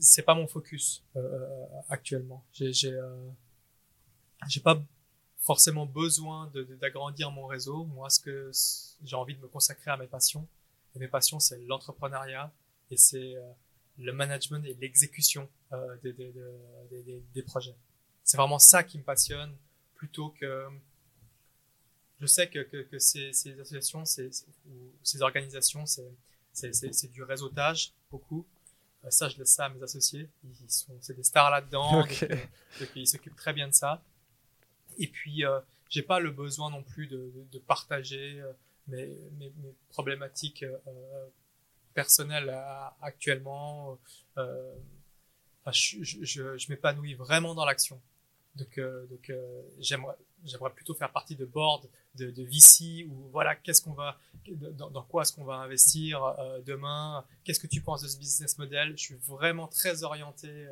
c'est- 0.00 0.22
pas 0.22 0.35
mon 0.35 0.48
focus 0.48 1.04
euh, 1.14 1.20
euh, 1.20 1.46
actuellement. 1.88 2.44
Euh, 2.61 2.72
j'ai 4.48 4.61
pas 4.61 4.83
forcément 5.40 5.87
besoin 5.87 6.50
d'agrandir 6.81 7.31
mon 7.31 7.46
réseau. 7.46 7.85
Moi, 7.85 8.11
ce 8.11 8.20
que 8.20 8.50
j'ai 9.05 9.16
envie 9.16 9.35
de 9.35 9.40
me 9.40 9.48
consacrer 9.48 9.90
à 9.90 9.96
mes 9.96 10.07
passions. 10.07 10.46
Et 10.94 10.98
mes 10.98 11.09
passions, 11.09 11.40
c'est 11.40 11.59
l'entrepreneuriat 11.66 12.53
et 12.90 12.96
c'est 12.96 13.37
euh, 13.37 13.50
le 13.98 14.12
management 14.12 14.64
et 14.66 14.74
l'exécution 14.74 15.48
euh, 15.72 15.96
des, 16.03 16.12
des, 16.12 16.33
des, 16.90 17.22
des- 17.35 17.42
projets. 17.42 17.74
C'est 18.24 18.37
vraiment 18.37 18.59
ça 18.59 18.83
qui 18.83 18.98
me 18.98 19.03
passionne 19.05 19.55
plutôt 19.94 20.31
que 20.31 20.66
je 22.20 22.26
sais 22.26 22.48
que, 22.50 22.59
que, 22.61 22.83
que 22.83 22.98
ces, 22.98 23.33
ces 23.33 23.53
associations 23.59 24.05
c'est- 24.05 24.31
ou 24.68 24.90
ces 25.03 25.22
organisations, 25.22 25.87
c'est, 25.87 26.11
c'est, 26.53 26.74
c'est, 26.74 26.92
c'est 26.92 27.09
du 27.09 27.22
réseautage, 27.22 27.92
beaucoup. 28.11 28.44
Euh, 29.05 29.11
ça, 29.11 29.29
je 29.29 29.38
laisse 29.38 29.53
ça 29.53 29.66
à 29.66 29.68
mes 29.70 29.83
associés. 29.83 30.29
Ils 30.44 30.70
sont, 30.70 30.92
c'est 31.00 31.14
des 31.16 31.22
stars 31.22 31.50
là-dedans. 31.50 31.92
Donc, 32.03 32.22
euh, 32.24 32.37
donc 32.81 32.88
ils 32.94 33.07
s'occupent 33.07 33.37
très 33.37 33.53
bien 33.55 33.68
de 33.68 33.72
ça. 33.74 34.03
Et 34.98 35.07
puis, 35.09 35.44
euh, 35.44 35.61
j'ai 35.88 36.03
pas 36.03 36.20
le 36.20 36.31
besoin 36.31 36.70
non 36.70 36.83
plus 36.83 37.07
de, 37.07 37.59
partager 37.66 38.40
euh, 38.40 38.53
mes, 38.88 39.53
problématiques 39.90 40.62
euh, 40.62 41.26
personnelles 41.94 42.57
actuellement. 43.03 43.98
Enfin, 44.37 45.72
je, 45.72 46.70
m'épanouis 46.70 47.14
vraiment 47.14 47.55
dans 47.55 47.64
l'action. 47.64 48.00
Donc, 48.57 48.81
donc 49.09 49.33
j'aimerais, 49.79 50.16
plutôt 50.74 50.94
faire 50.94 51.12
partie 51.12 51.37
de 51.37 51.44
board 51.44 51.88
de, 52.14 52.42
VC 52.42 53.07
ou 53.09 53.29
voilà, 53.31 53.55
qu'est-ce 53.55 53.83
qu'on 53.83 53.92
va, 53.92 54.18
dans, 54.48 55.03
quoi 55.03 55.22
est-ce 55.22 55.33
qu'on 55.33 55.44
va 55.44 55.57
investir 55.57 56.37
demain? 56.64 57.24
Qu'est-ce 57.44 57.61
que 57.61 57.66
tu 57.66 57.81
penses 57.81 58.03
de 58.03 58.09
ce 58.09 58.18
business 58.18 58.59
model? 58.59 58.96
Je 58.96 59.03
suis 59.03 59.14
vraiment 59.26 59.68
très 59.68 60.03
orienté 60.03 60.68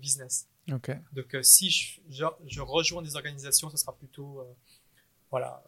business. 0.00 0.46
Ok. 0.72 0.90
Donc, 1.12 1.34
euh, 1.34 1.42
si 1.42 1.70
je, 1.70 2.00
je, 2.10 2.24
je 2.46 2.60
rejoins 2.60 3.02
des 3.02 3.16
organisations, 3.16 3.70
ce 3.70 3.76
sera 3.76 3.96
plutôt, 3.96 4.40
euh, 4.40 4.54
voilà, 5.30 5.62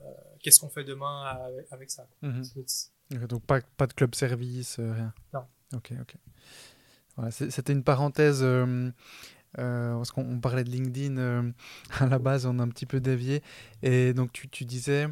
euh, 0.00 0.04
qu'est-ce 0.40 0.60
qu'on 0.60 0.68
fait 0.68 0.84
demain 0.84 1.22
avec, 1.24 1.66
avec 1.70 1.90
ça. 1.90 2.06
Mhm. 2.22 2.42
Donc 3.28 3.42
pas, 3.44 3.60
pas 3.76 3.86
de 3.86 3.92
club 3.94 4.14
service, 4.14 4.78
euh, 4.78 4.92
rien. 4.92 5.14
Non. 5.32 5.44
Ok, 5.74 5.92
ok. 6.00 6.14
Voilà, 7.16 7.30
C'était 7.30 7.72
une 7.72 7.82
parenthèse 7.82 8.40
euh, 8.42 8.90
euh, 9.58 9.96
parce 9.96 10.10
qu'on 10.10 10.28
on 10.30 10.40
parlait 10.40 10.62
de 10.62 10.70
LinkedIn 10.70 11.16
euh, 11.16 11.50
à 12.00 12.06
la 12.06 12.18
base, 12.18 12.46
on 12.46 12.58
a 12.58 12.62
un 12.62 12.68
petit 12.68 12.86
peu 12.86 13.00
dévié. 13.00 13.42
Et 13.82 14.12
donc 14.12 14.32
tu, 14.32 14.48
tu 14.48 14.64
disais, 14.64 15.08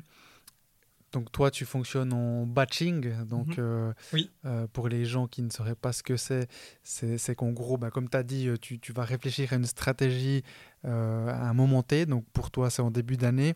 donc 1.16 1.32
toi 1.32 1.50
tu 1.50 1.64
fonctionnes 1.64 2.12
en 2.12 2.44
batching. 2.46 3.24
Donc 3.24 3.48
Mhm. 3.48 3.54
euh, 3.58 3.92
Oui. 4.12 4.30
euh, 4.44 4.66
pour 4.70 4.86
les 4.88 5.06
gens 5.06 5.26
qui 5.26 5.40
ne 5.42 5.48
sauraient 5.50 5.74
pas 5.74 5.92
ce 5.94 6.02
que 6.02 6.18
c'est, 6.18 6.46
c'est 6.82 7.34
qu'en 7.34 7.52
gros, 7.52 7.78
bah, 7.78 7.90
comme 7.90 8.10
tu 8.10 8.18
as 8.18 8.22
dit, 8.22 8.48
euh, 8.48 8.58
tu, 8.58 8.78
tu 8.78 8.92
vas 8.92 9.04
réfléchir 9.04 9.54
à 9.54 9.56
une 9.56 9.64
stratégie 9.64 10.42
euh, 10.86 11.28
à 11.28 11.48
un 11.48 11.54
moment 11.54 11.82
T. 11.82 12.06
Donc 12.06 12.24
pour 12.32 12.50
toi 12.50 12.70
c'est 12.70 12.82
en 12.82 12.90
début 12.90 13.16
d'année. 13.16 13.54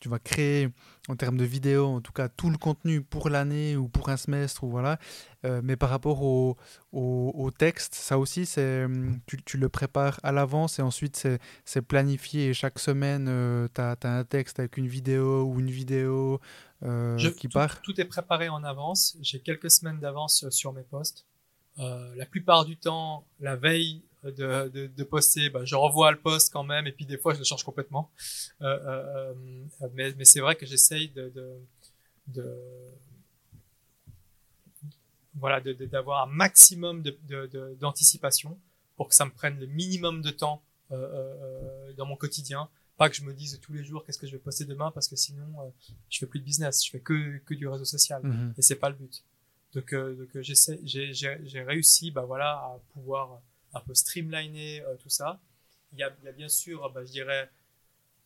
Tu 0.00 0.08
vas 0.08 0.18
créer 0.18 0.68
en 1.08 1.16
termes 1.16 1.36
de 1.36 1.44
vidéo, 1.44 1.86
en 1.86 2.00
tout 2.00 2.12
cas 2.12 2.28
tout 2.28 2.50
le 2.50 2.58
contenu 2.58 3.02
pour 3.02 3.28
l'année 3.28 3.76
ou 3.76 3.88
pour 3.88 4.08
un 4.08 4.16
semestre 4.16 4.64
ou 4.64 4.70
voilà. 4.70 4.98
Euh, 5.44 5.60
mais 5.64 5.76
par 5.76 5.90
rapport 5.90 6.22
au, 6.22 6.56
au, 6.92 7.32
au 7.34 7.50
texte, 7.50 7.94
ça 7.94 8.18
aussi, 8.18 8.46
c'est 8.46 8.84
hum, 8.84 9.18
tu, 9.26 9.40
tu 9.42 9.58
le 9.58 9.68
prépares 9.68 10.18
à 10.22 10.32
l'avance 10.32 10.78
et 10.78 10.82
ensuite 10.82 11.16
c'est 11.16 11.38
c'est 11.64 11.82
planifié. 11.82 12.48
Et 12.48 12.54
chaque 12.54 12.78
semaine, 12.78 13.26
tu 13.74 13.80
as, 13.80 13.96
un 14.04 14.24
texte 14.24 14.58
avec 14.58 14.76
une 14.76 14.88
vidéo 14.88 15.44
ou 15.44 15.60
une 15.60 15.70
vidéo 15.70 16.40
euh, 16.82 17.16
Je- 17.18 17.28
qui 17.28 17.48
tout, 17.48 17.54
part. 17.58 17.80
tout 17.82 18.00
est 18.00 18.04
préparé 18.04 18.48
en 18.48 18.64
avance. 18.64 19.16
J'ai 19.20 19.40
quelques 19.40 19.70
semaines 19.70 20.00
d'avance 20.00 20.48
sur 20.50 20.72
mes 20.72 20.82
posts. 20.82 21.26
Euh, 21.78 22.14
la 22.16 22.26
plupart 22.26 22.64
du 22.64 22.76
temps, 22.76 23.24
la 23.40 23.56
veille 23.56 24.02
de, 24.30 24.68
de, 24.68 24.86
de 24.86 25.04
poster, 25.04 25.50
bah, 25.50 25.64
je 25.64 25.74
revois 25.74 26.12
le 26.12 26.18
post 26.20 26.52
quand 26.52 26.62
même, 26.64 26.86
et 26.86 26.92
puis 26.92 27.06
des 27.06 27.18
fois, 27.18 27.34
je 27.34 27.38
le 27.40 27.44
change 27.44 27.64
complètement. 27.64 28.10
Euh, 28.60 28.66
euh, 28.66 29.34
euh, 29.82 29.88
mais 29.94 30.12
mais 30.16 30.24
c'est 30.24 30.40
vrai 30.40 30.54
que 30.56 30.64
j'essaye 30.66 31.08
de, 31.08 31.28
de, 31.30 31.56
de 32.28 32.56
voilà, 35.34 35.60
d'avoir 35.60 36.22
un 36.28 36.30
maximum 36.30 37.02
de- 37.02 37.18
de- 37.26 37.46
de- 37.46 37.74
d'anticipation 37.80 38.58
pour 38.96 39.08
que 39.08 39.14
ça 39.14 39.24
me 39.24 39.30
prenne 39.30 39.58
le 39.58 39.66
minimum 39.66 40.20
de 40.22 40.30
temps 40.30 40.62
euh, 40.90 40.96
euh, 40.96 41.92
dans 41.94 42.04
mon 42.06 42.16
quotidien. 42.16 42.68
Pas 42.98 43.08
que 43.08 43.16
je 43.16 43.24
me 43.24 43.32
dise 43.32 43.58
tous 43.62 43.72
les 43.72 43.82
jours 43.82 44.04
qu'est-ce 44.04 44.18
que 44.18 44.26
je 44.26 44.32
vais 44.32 44.38
poster 44.38 44.66
demain 44.66 44.90
parce 44.90 45.08
que 45.08 45.16
sinon 45.16 45.46
euh, 45.60 45.70
je 46.10 46.18
fais 46.18 46.26
plus 46.26 46.38
de 46.38 46.44
business, 46.44 46.84
je 46.84 46.90
fais 46.90 47.00
que, 47.00 47.38
que 47.38 47.54
du 47.54 47.66
réseau 47.66 47.86
social 47.86 48.20
Mhm. 48.22 48.54
et 48.58 48.62
c'est 48.62 48.76
pas 48.76 48.90
le 48.90 48.96
but. 48.96 49.24
Donc, 49.74 49.94
euh, 49.94 50.14
donc 50.14 50.36
euh, 50.36 50.42
j'essaie, 50.42 50.78
j'ai, 50.84 51.14
j'ai, 51.14 51.38
j'ai 51.44 51.62
réussi, 51.62 52.10
bah 52.10 52.24
voilà, 52.26 52.50
à 52.58 52.78
pouvoir 52.92 53.40
un 53.74 53.80
peu 53.80 53.94
streamliner 53.94 54.82
euh, 54.82 54.96
tout 54.96 55.08
ça. 55.08 55.40
Il 55.92 55.98
y 55.98 56.02
a, 56.02 56.10
bien 56.10 56.48
sûr, 56.48 56.90
bah, 56.90 57.04
je 57.04 57.12
dirais, 57.12 57.50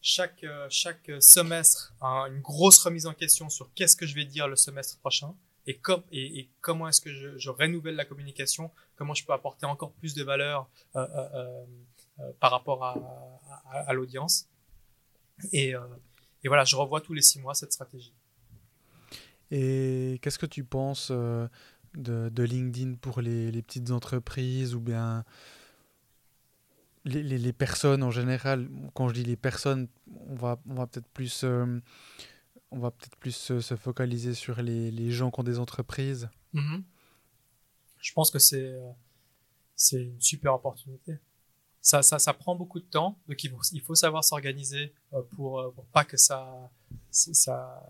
chaque, 0.00 0.44
euh, 0.44 0.66
chaque 0.70 1.10
semestre 1.20 1.94
une 2.00 2.40
grosse 2.40 2.78
remise 2.78 3.06
en 3.06 3.14
question 3.14 3.48
sur 3.48 3.72
qu'est-ce 3.74 3.96
que 3.96 4.06
je 4.06 4.14
vais 4.14 4.24
dire 4.24 4.46
le 4.46 4.56
semestre 4.56 4.98
prochain 4.98 5.34
et, 5.66 5.80
et, 6.12 6.48
comment 6.60 6.88
est-ce 6.88 7.00
que 7.00 7.12
je, 7.12 7.50
renouvelle 7.50 7.96
la 7.96 8.04
communication, 8.04 8.70
comment 8.94 9.14
je 9.14 9.24
peux 9.24 9.32
apporter 9.32 9.66
encore 9.66 9.92
plus 9.92 10.14
de 10.14 10.22
valeur 10.22 10.68
euh, 10.94 11.00
euh, 11.00 11.28
euh 11.34 11.64
par 12.40 12.50
rapport 12.50 12.82
à, 12.82 13.92
l'audience. 13.92 14.48
Et, 15.52 15.74
voilà, 16.46 16.64
je 16.64 16.76
revois 16.76 17.02
tous 17.02 17.12
les 17.12 17.20
six 17.20 17.38
mois 17.38 17.52
cette 17.52 17.74
stratégie. 17.74 18.14
Et 19.50 20.18
qu'est-ce 20.22 20.38
que 20.38 20.46
tu 20.46 20.64
penses 20.64 21.12
de, 21.96 22.28
de, 22.28 22.42
LinkedIn 22.42 22.94
pour 22.94 23.20
les, 23.20 23.50
petites 23.62 23.90
entreprises 23.90 24.74
ou 24.74 24.80
bien 24.80 25.24
les, 27.04 27.22
les, 27.22 27.52
personnes 27.52 28.02
en 28.02 28.10
général 28.10 28.68
Quand 28.94 29.08
je 29.08 29.14
dis 29.14 29.24
les 29.24 29.36
personnes, 29.36 29.88
on 30.28 30.34
va, 30.34 30.60
on 30.68 30.74
va 30.74 30.86
peut-être 30.86 31.08
plus 31.08 31.44
on 32.70 32.78
va 32.78 32.90
peut-être 32.90 33.16
plus 33.16 33.34
se, 33.36 33.76
focaliser 33.76 34.34
sur 34.34 34.60
les, 34.62 35.10
gens 35.10 35.30
qui 35.30 35.40
ont 35.40 35.44
des 35.44 35.58
entreprises. 35.58 36.28
Mhm. 36.52 36.84
Je 37.98 38.12
pense 38.12 38.30
que 38.30 38.38
c'est 38.38 38.72
euh, 38.72 38.90
c'est 39.74 40.02
une 40.02 40.20
super 40.20 40.54
opportunité. 40.54 41.18
Ça, 41.80 42.02
ça, 42.02 42.18
ça 42.18 42.32
prend 42.32 42.56
beaucoup 42.56 42.80
de 42.80 42.84
temps, 42.84 43.18
donc 43.28 43.42
il 43.44 43.80
faut, 43.80 43.94
savoir 43.94 44.24
s'organiser 44.24 44.92
euh, 45.12 45.22
pour, 45.36 45.60
euh, 45.60 45.70
pour 45.70 45.84
pas 45.86 46.04
que 46.04 46.16
ça, 46.16 46.70
ça, 47.10 47.82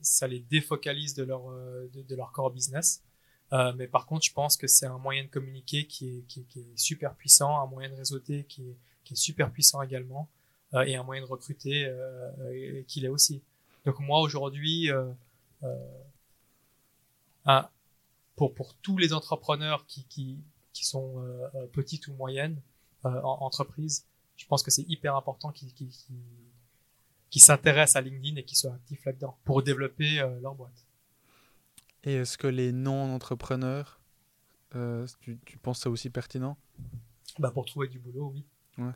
ça 0.00 0.26
les 0.26 0.40
défocalise 0.40 1.14
de 1.14 1.24
leur, 1.24 1.50
de, 1.50 2.14
leur 2.14 2.32
core 2.32 2.50
business. 2.50 3.02
Mais 3.52 3.86
par 3.86 4.06
contre, 4.06 4.24
je 4.24 4.32
pense 4.32 4.56
que 4.56 4.66
c'est 4.66 4.86
un 4.86 4.98
moyen 4.98 5.24
de 5.24 5.28
communiquer 5.28 5.86
qui 5.86 6.08
est, 6.08 6.22
qui, 6.26 6.44
qui, 6.44 6.60
est 6.60 6.76
super 6.76 7.14
puissant, 7.14 7.60
un 7.60 7.66
moyen 7.66 7.88
de 7.88 7.94
réseauter 7.94 8.44
qui 8.44 8.62
est, 8.62 8.76
qui 9.04 9.12
est 9.12 9.16
super 9.16 9.50
puissant 9.52 9.80
également, 9.80 10.28
et 10.86 10.96
un 10.96 11.04
moyen 11.04 11.22
de 11.22 11.28
recruter 11.28 11.88
qui 12.88 13.00
l'est 13.00 13.08
aussi. 13.08 13.42
Donc 13.84 14.00
moi 14.00 14.20
aujourd'hui, 14.20 14.90
euh, 14.90 15.12
euh, 17.46 17.62
pour, 18.36 18.54
pour 18.54 18.74
tous 18.76 18.98
les 18.98 19.12
entrepreneurs 19.12 19.86
qui, 19.86 20.04
qui, 20.04 20.38
qui 20.72 20.84
sont 20.84 21.22
euh, 21.22 21.48
euh 21.54 21.66
petites 21.66 22.08
ou 22.08 22.14
moyennes 22.14 22.60
en 23.04 23.38
entreprises, 23.42 24.06
je 24.36 24.46
pense 24.46 24.62
que 24.62 24.70
c'est 24.70 24.88
hyper 24.88 25.14
important 25.14 25.52
qu'ils 25.52 25.74
qu 25.74 25.84
qui 27.28 27.40
s'intéressent 27.40 27.96
à 27.96 28.00
LinkedIn 28.00 28.36
et 28.36 28.44
qu'ils 28.44 28.56
soient 28.56 28.72
actifs 28.72 29.04
là-dedans 29.04 29.36
pour 29.44 29.62
développer 29.62 30.22
leur 30.40 30.54
boîte. 30.54 30.86
Et 32.04 32.14
est-ce 32.14 32.36
que 32.38 32.46
les 32.46 32.72
non-entrepreneurs, 32.72 34.00
tu, 35.20 35.38
tu 35.44 35.58
penses 35.58 35.80
ça 35.80 35.90
aussi 35.90 36.10
pertinent? 36.10 36.56
Bah 37.38 37.50
Pour 37.50 37.64
trouver 37.64 37.88
du 37.88 37.98
boulot, 37.98 38.32
oui. 38.34 38.44
Ouais. 38.78 38.92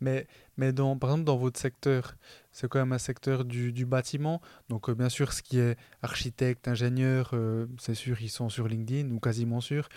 Mais, 0.00 0.26
mais 0.56 0.72
dans, 0.72 0.96
par 0.98 1.10
exemple, 1.10 1.24
dans 1.24 1.36
votre 1.36 1.60
secteur, 1.60 2.16
c'est 2.52 2.68
quand 2.68 2.78
même 2.78 2.92
un 2.92 2.98
secteur 2.98 3.44
du, 3.44 3.72
du 3.72 3.86
bâtiment. 3.86 4.40
Donc, 4.68 4.88
euh, 4.88 4.94
bien 4.94 5.08
sûr, 5.08 5.32
ce 5.32 5.42
qui 5.42 5.58
est 5.58 5.76
architecte, 6.02 6.66
ingénieur, 6.68 7.30
euh, 7.34 7.66
c'est 7.78 7.94
sûr, 7.94 8.20
ils 8.20 8.30
sont 8.30 8.48
sur 8.48 8.66
LinkedIn 8.68 9.10
ou 9.10 9.20
quasiment 9.20 9.60
sûr. 9.60 9.88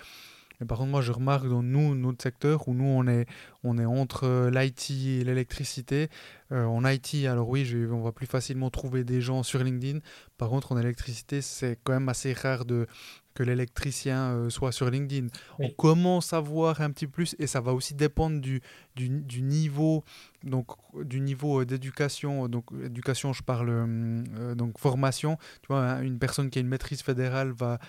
Mais 0.63 0.67
par 0.67 0.77
contre, 0.77 0.91
moi, 0.91 1.01
je 1.01 1.11
remarque 1.11 1.47
dans 1.47 1.61
nous, 1.61 1.93
notre 1.93 2.23
secteur, 2.23 2.67
où 2.67 2.73
nous, 2.73 2.85
on 2.85 3.05
est, 3.07 3.25
on 3.63 3.77
est 3.77 3.85
entre 3.85 4.23
euh, 4.23 4.49
l'IT 4.49 4.91
et 4.91 5.23
l'électricité. 5.25 6.09
en 6.51 6.85
IT, 6.85 7.25
alors 7.25 7.49
oui, 7.49 7.65
je, 7.65 7.91
on 7.91 8.01
va 8.01 8.11
plus 8.11 8.27
facilement 8.27 8.69
trouver 8.69 9.03
des 9.03 9.21
gens 9.21 9.43
sur 9.43 9.63
LinkedIn. 9.63 9.99
Par 10.37 10.49
contre, 10.49 10.71
en 10.71 10.77
électricité, 10.77 11.41
c'est 11.41 11.79
quand 11.83 11.93
même 11.93 12.09
assez 12.09 12.31
rare 12.33 12.65
de, 12.65 12.87
que 13.33 13.43
l'électricien 13.43 14.31
euh, 14.31 14.49
soit 14.49 14.71
sur 14.71 14.89
LinkedIn. 14.89 15.27
On 15.59 15.69
commence 15.69 16.33
à 16.33 16.39
voir 16.39 16.81
un 16.81 16.91
petit 16.91 17.07
plus 17.07 17.35
et 17.39 17.47
ça 17.47 17.61
va 17.61 17.73
aussi 17.73 17.93
dépendre 17.93 18.39
du, 18.39 18.61
du, 18.95 19.09
du 19.09 19.41
niveau 19.41 20.03
donc 20.43 20.67
du 21.03 21.21
niveau 21.21 21.61
euh, 21.61 21.65
d'éducation 21.65 22.47
donc 22.47 22.65
éducation 22.83 23.33
je 23.33 23.43
parle 23.43 23.69
euh, 23.69 24.55
donc 24.55 24.77
formation 24.77 25.37
tu 25.61 25.67
vois 25.69 26.01
une 26.01 26.19
personne 26.19 26.49
qui 26.49 26.59
a 26.59 26.61
une 26.61 26.67
maîtrise 26.67 27.01
fédérale 27.01 27.51
va 27.51 27.79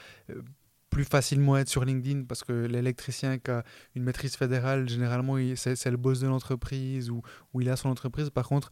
plus 0.95 1.05
facilement 1.05 1.57
être 1.57 1.69
sur 1.69 1.85
LinkedIn 1.85 2.23
parce 2.23 2.45
que 2.45 2.53
l'électricien 2.53 3.39
qui 3.39 3.51
a 3.51 3.65
une 3.97 4.05
maîtrise 4.05 4.37
fédérale, 4.37 4.89
généralement, 4.89 5.37
c'est 5.57 5.91
le 5.91 5.97
boss 5.97 6.21
de 6.21 6.29
l'entreprise 6.29 7.11
ou, 7.11 7.21
il 7.61 7.69
a 7.69 7.77
son 7.77 7.89
entreprise. 7.89 8.31
Par 8.31 8.47
contre, 8.47 8.71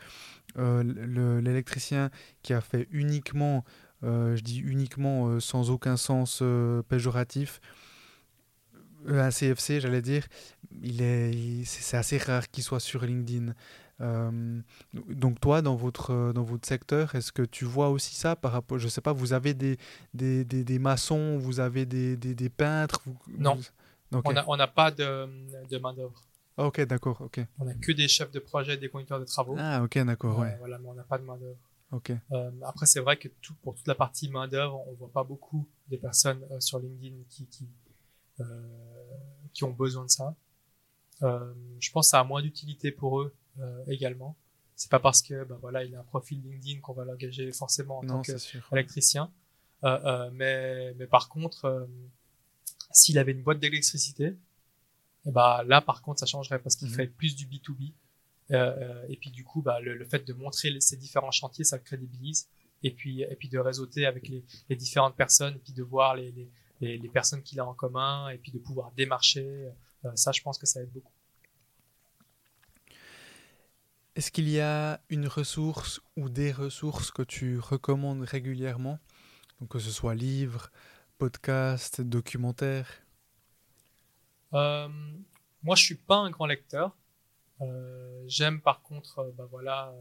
l'électricien 0.56 2.10
qui 2.42 2.52
a 2.54 2.60
fait 2.60 2.86
uniquement 2.92 3.64
euh, 4.04 4.36
je 4.36 4.42
dis 4.42 4.58
uniquement 4.58 5.28
euh, 5.28 5.40
sans 5.40 5.70
aucun 5.70 5.96
sens 5.96 6.40
euh, 6.42 6.82
péjoratif, 6.82 7.60
un 9.06 9.30
CFC, 9.30 9.80
j'allais 9.80 10.02
dire, 10.02 10.26
il 10.82 11.02
est, 11.02 11.64
c'est 11.64 11.96
assez 11.96 12.18
rare 12.18 12.48
qu'il 12.50 12.62
soit 12.62 12.80
sur 12.80 13.04
LinkedIn. 13.04 13.52
Donc 14.00 15.40
toi, 15.40 15.62
dans 15.62 15.76
votre, 15.76 16.32
dans 16.32 16.42
votre 16.42 16.66
secteur, 16.66 17.14
est-ce 17.14 17.32
que 17.32 17.42
tu 17.42 17.64
vois 17.64 17.88
aussi 17.88 18.14
ça 18.14 18.34
par 18.34 18.52
rapport, 18.52 18.78
je 18.78 18.88
sais 18.88 19.00
pas, 19.00 19.12
vous 19.12 19.32
avez 19.32 19.54
des, 19.54 19.78
des, 20.12 20.44
des, 20.44 20.64
des 20.64 20.78
maçons, 20.78 21.38
vous 21.38 21.60
avez 21.60 21.86
des, 21.86 22.16
des, 22.16 22.48
peintres 22.48 23.02
Non, 23.38 23.58
on 24.12 24.32
n'a 24.32 24.44
on 24.48 24.58
pas 24.74 24.90
de, 24.90 25.28
de 25.68 25.78
main 25.78 25.94
d'œuvre. 25.94 26.20
Ah, 26.56 26.66
ok, 26.66 26.82
d'accord, 26.82 27.20
ok. 27.20 27.40
On 27.58 27.64
n'a 27.64 27.74
que 27.74 27.92
des 27.92 28.08
chefs 28.08 28.30
de 28.30 28.38
projet, 28.38 28.76
des 28.76 28.88
conducteurs 28.88 29.20
de 29.20 29.24
travaux. 29.24 29.56
Ah, 29.58 29.82
ok, 29.82 29.98
d'accord, 30.04 30.38
ouais. 30.38 30.56
Voilà, 30.58 30.78
mais 30.78 30.88
on 30.88 30.94
n'a 30.94 31.04
pas 31.04 31.18
de 31.18 31.24
main 31.24 31.36
d'œuvre. 31.36 31.56
Okay. 31.92 32.16
Euh, 32.32 32.50
après, 32.64 32.86
c'est 32.86 33.00
vrai 33.00 33.18
que 33.18 33.28
tout, 33.40 33.54
pour 33.62 33.74
toute 33.74 33.86
la 33.86 33.94
partie 33.94 34.30
main 34.30 34.48
d'œuvre, 34.48 34.82
on 34.88 34.94
voit 34.94 35.10
pas 35.12 35.24
beaucoup 35.24 35.68
des 35.88 35.98
personnes 35.98 36.42
euh, 36.50 36.60
sur 36.60 36.78
LinkedIn 36.78 37.16
qui 37.28 37.46
qui, 37.46 37.68
euh, 38.40 38.44
qui 39.52 39.64
ont 39.64 39.72
besoin 39.72 40.04
de 40.04 40.10
ça. 40.10 40.34
Euh, 41.22 41.52
je 41.80 41.90
pense 41.90 42.06
que 42.06 42.10
ça 42.10 42.20
a 42.20 42.24
moins 42.24 42.42
d'utilité 42.42 42.90
pour 42.90 43.20
eux 43.20 43.34
euh, 43.60 43.84
également. 43.86 44.36
C'est 44.76 44.90
pas 44.90 45.00
parce 45.00 45.22
que 45.22 45.44
ben 45.44 45.58
voilà, 45.60 45.84
il 45.84 45.94
a 45.94 46.00
un 46.00 46.04
profil 46.04 46.40
LinkedIn 46.42 46.80
qu'on 46.80 46.94
va 46.94 47.04
l'engager 47.04 47.52
forcément 47.52 47.98
en 47.98 48.06
tant 48.06 48.22
qu'électricien. 48.22 49.30
mais 49.82 50.94
mais 50.94 51.06
par 51.06 51.28
contre, 51.28 51.88
s'il 52.90 53.18
avait 53.18 53.32
une 53.32 53.42
boîte 53.42 53.60
d'électricité, 53.60 54.36
eh 55.26 55.30
ben 55.30 55.62
là 55.64 55.80
par 55.80 56.02
contre 56.02 56.20
ça 56.20 56.26
changerait 56.26 56.58
parce 56.58 56.74
qu'il 56.74 56.88
mhm. 56.88 56.94
fait 56.94 57.06
plus 57.06 57.36
du 57.36 57.46
B2B 57.46 57.92
euh, 58.50 58.56
euh, 58.56 59.06
et 59.08 59.16
puis 59.16 59.30
du 59.30 59.44
coup, 59.44 59.62
bah, 59.62 59.80
le, 59.80 60.04
fait 60.04 60.26
de 60.26 60.32
montrer 60.32 60.78
ces 60.80 60.96
différents 60.96 61.30
chantiers, 61.30 61.64
ça 61.64 61.78
crédibilise. 61.78 62.48
Et 62.82 62.90
puis, 62.90 63.22
et 63.22 63.36
puis 63.36 63.48
de 63.48 63.58
réseauter 63.58 64.06
avec 64.06 64.28
les, 64.28 64.44
les 64.68 64.76
différentes 64.76 65.14
personnes, 65.14 65.54
et 65.54 65.58
puis 65.60 65.72
de 65.72 65.84
voir 65.84 66.16
les, 66.16 66.34
les, 66.80 66.98
les 66.98 67.08
personnes 67.08 67.42
qu'il 67.42 67.60
a 67.60 67.66
en 67.66 67.74
commun, 67.74 68.28
et 68.30 68.38
puis 68.38 68.50
de 68.50 68.58
pouvoir 68.58 68.90
démarcher. 68.96 69.68
Euh, 70.04 70.10
ça, 70.16 70.32
je 70.32 70.42
pense 70.42 70.58
que 70.58 70.66
ça 70.66 70.82
aide 70.82 70.90
beaucoup. 70.90 71.12
Est-ce 74.14 74.30
qu'il 74.30 74.48
y 74.50 74.60
a 74.60 75.00
une 75.08 75.26
ressource 75.26 76.02
ou 76.16 76.28
des 76.28 76.52
ressources 76.52 77.10
que 77.10 77.22
tu 77.22 77.58
recommandes 77.58 78.24
régulièrement? 78.24 78.98
Donc 79.58 79.70
que 79.70 79.78
ce 79.78 79.90
soit 79.90 80.14
livres, 80.14 80.70
podcasts, 81.16 82.02
documentaires 82.02 82.90
euh, 84.52 84.88
Moi, 85.62 85.76
je 85.76 85.82
suis 85.82 85.94
pas 85.94 86.16
un 86.16 86.30
grand 86.30 86.44
lecteur. 86.44 86.94
Euh, 87.62 88.22
j'aime 88.26 88.60
par 88.60 88.82
contre, 88.82 89.20
euh, 89.20 89.30
bah 89.34 89.46
voilà, 89.50 89.94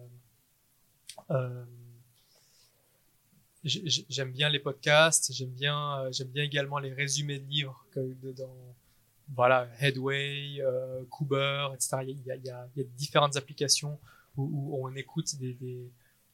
j'aime 3.64 4.32
bien 4.32 4.50
les 4.50 4.60
podcasts, 4.60 5.32
j'aime 5.32 5.52
bien, 5.52 6.12
j'aime 6.12 6.30
bien 6.30 6.44
également 6.44 6.80
les 6.80 6.92
résumés 6.92 7.40
de 7.40 7.48
livres 7.48 7.86
que 7.92 8.00
voilà 9.34 9.68
Headway, 9.80 10.62
euh, 10.62 11.04
Cooper, 11.10 11.70
etc. 11.74 11.98
Il 12.08 12.22
y 12.26 12.32
a, 12.32 12.36
y 12.36 12.48
y 12.48 12.82
a 12.82 12.84
différentes 12.98 13.38
applications 13.38 14.00
où, 14.38 14.44
où 14.44 14.88
on 14.88 14.94
écoute 14.96 15.36
des, 15.38 15.54
des, 15.54 15.92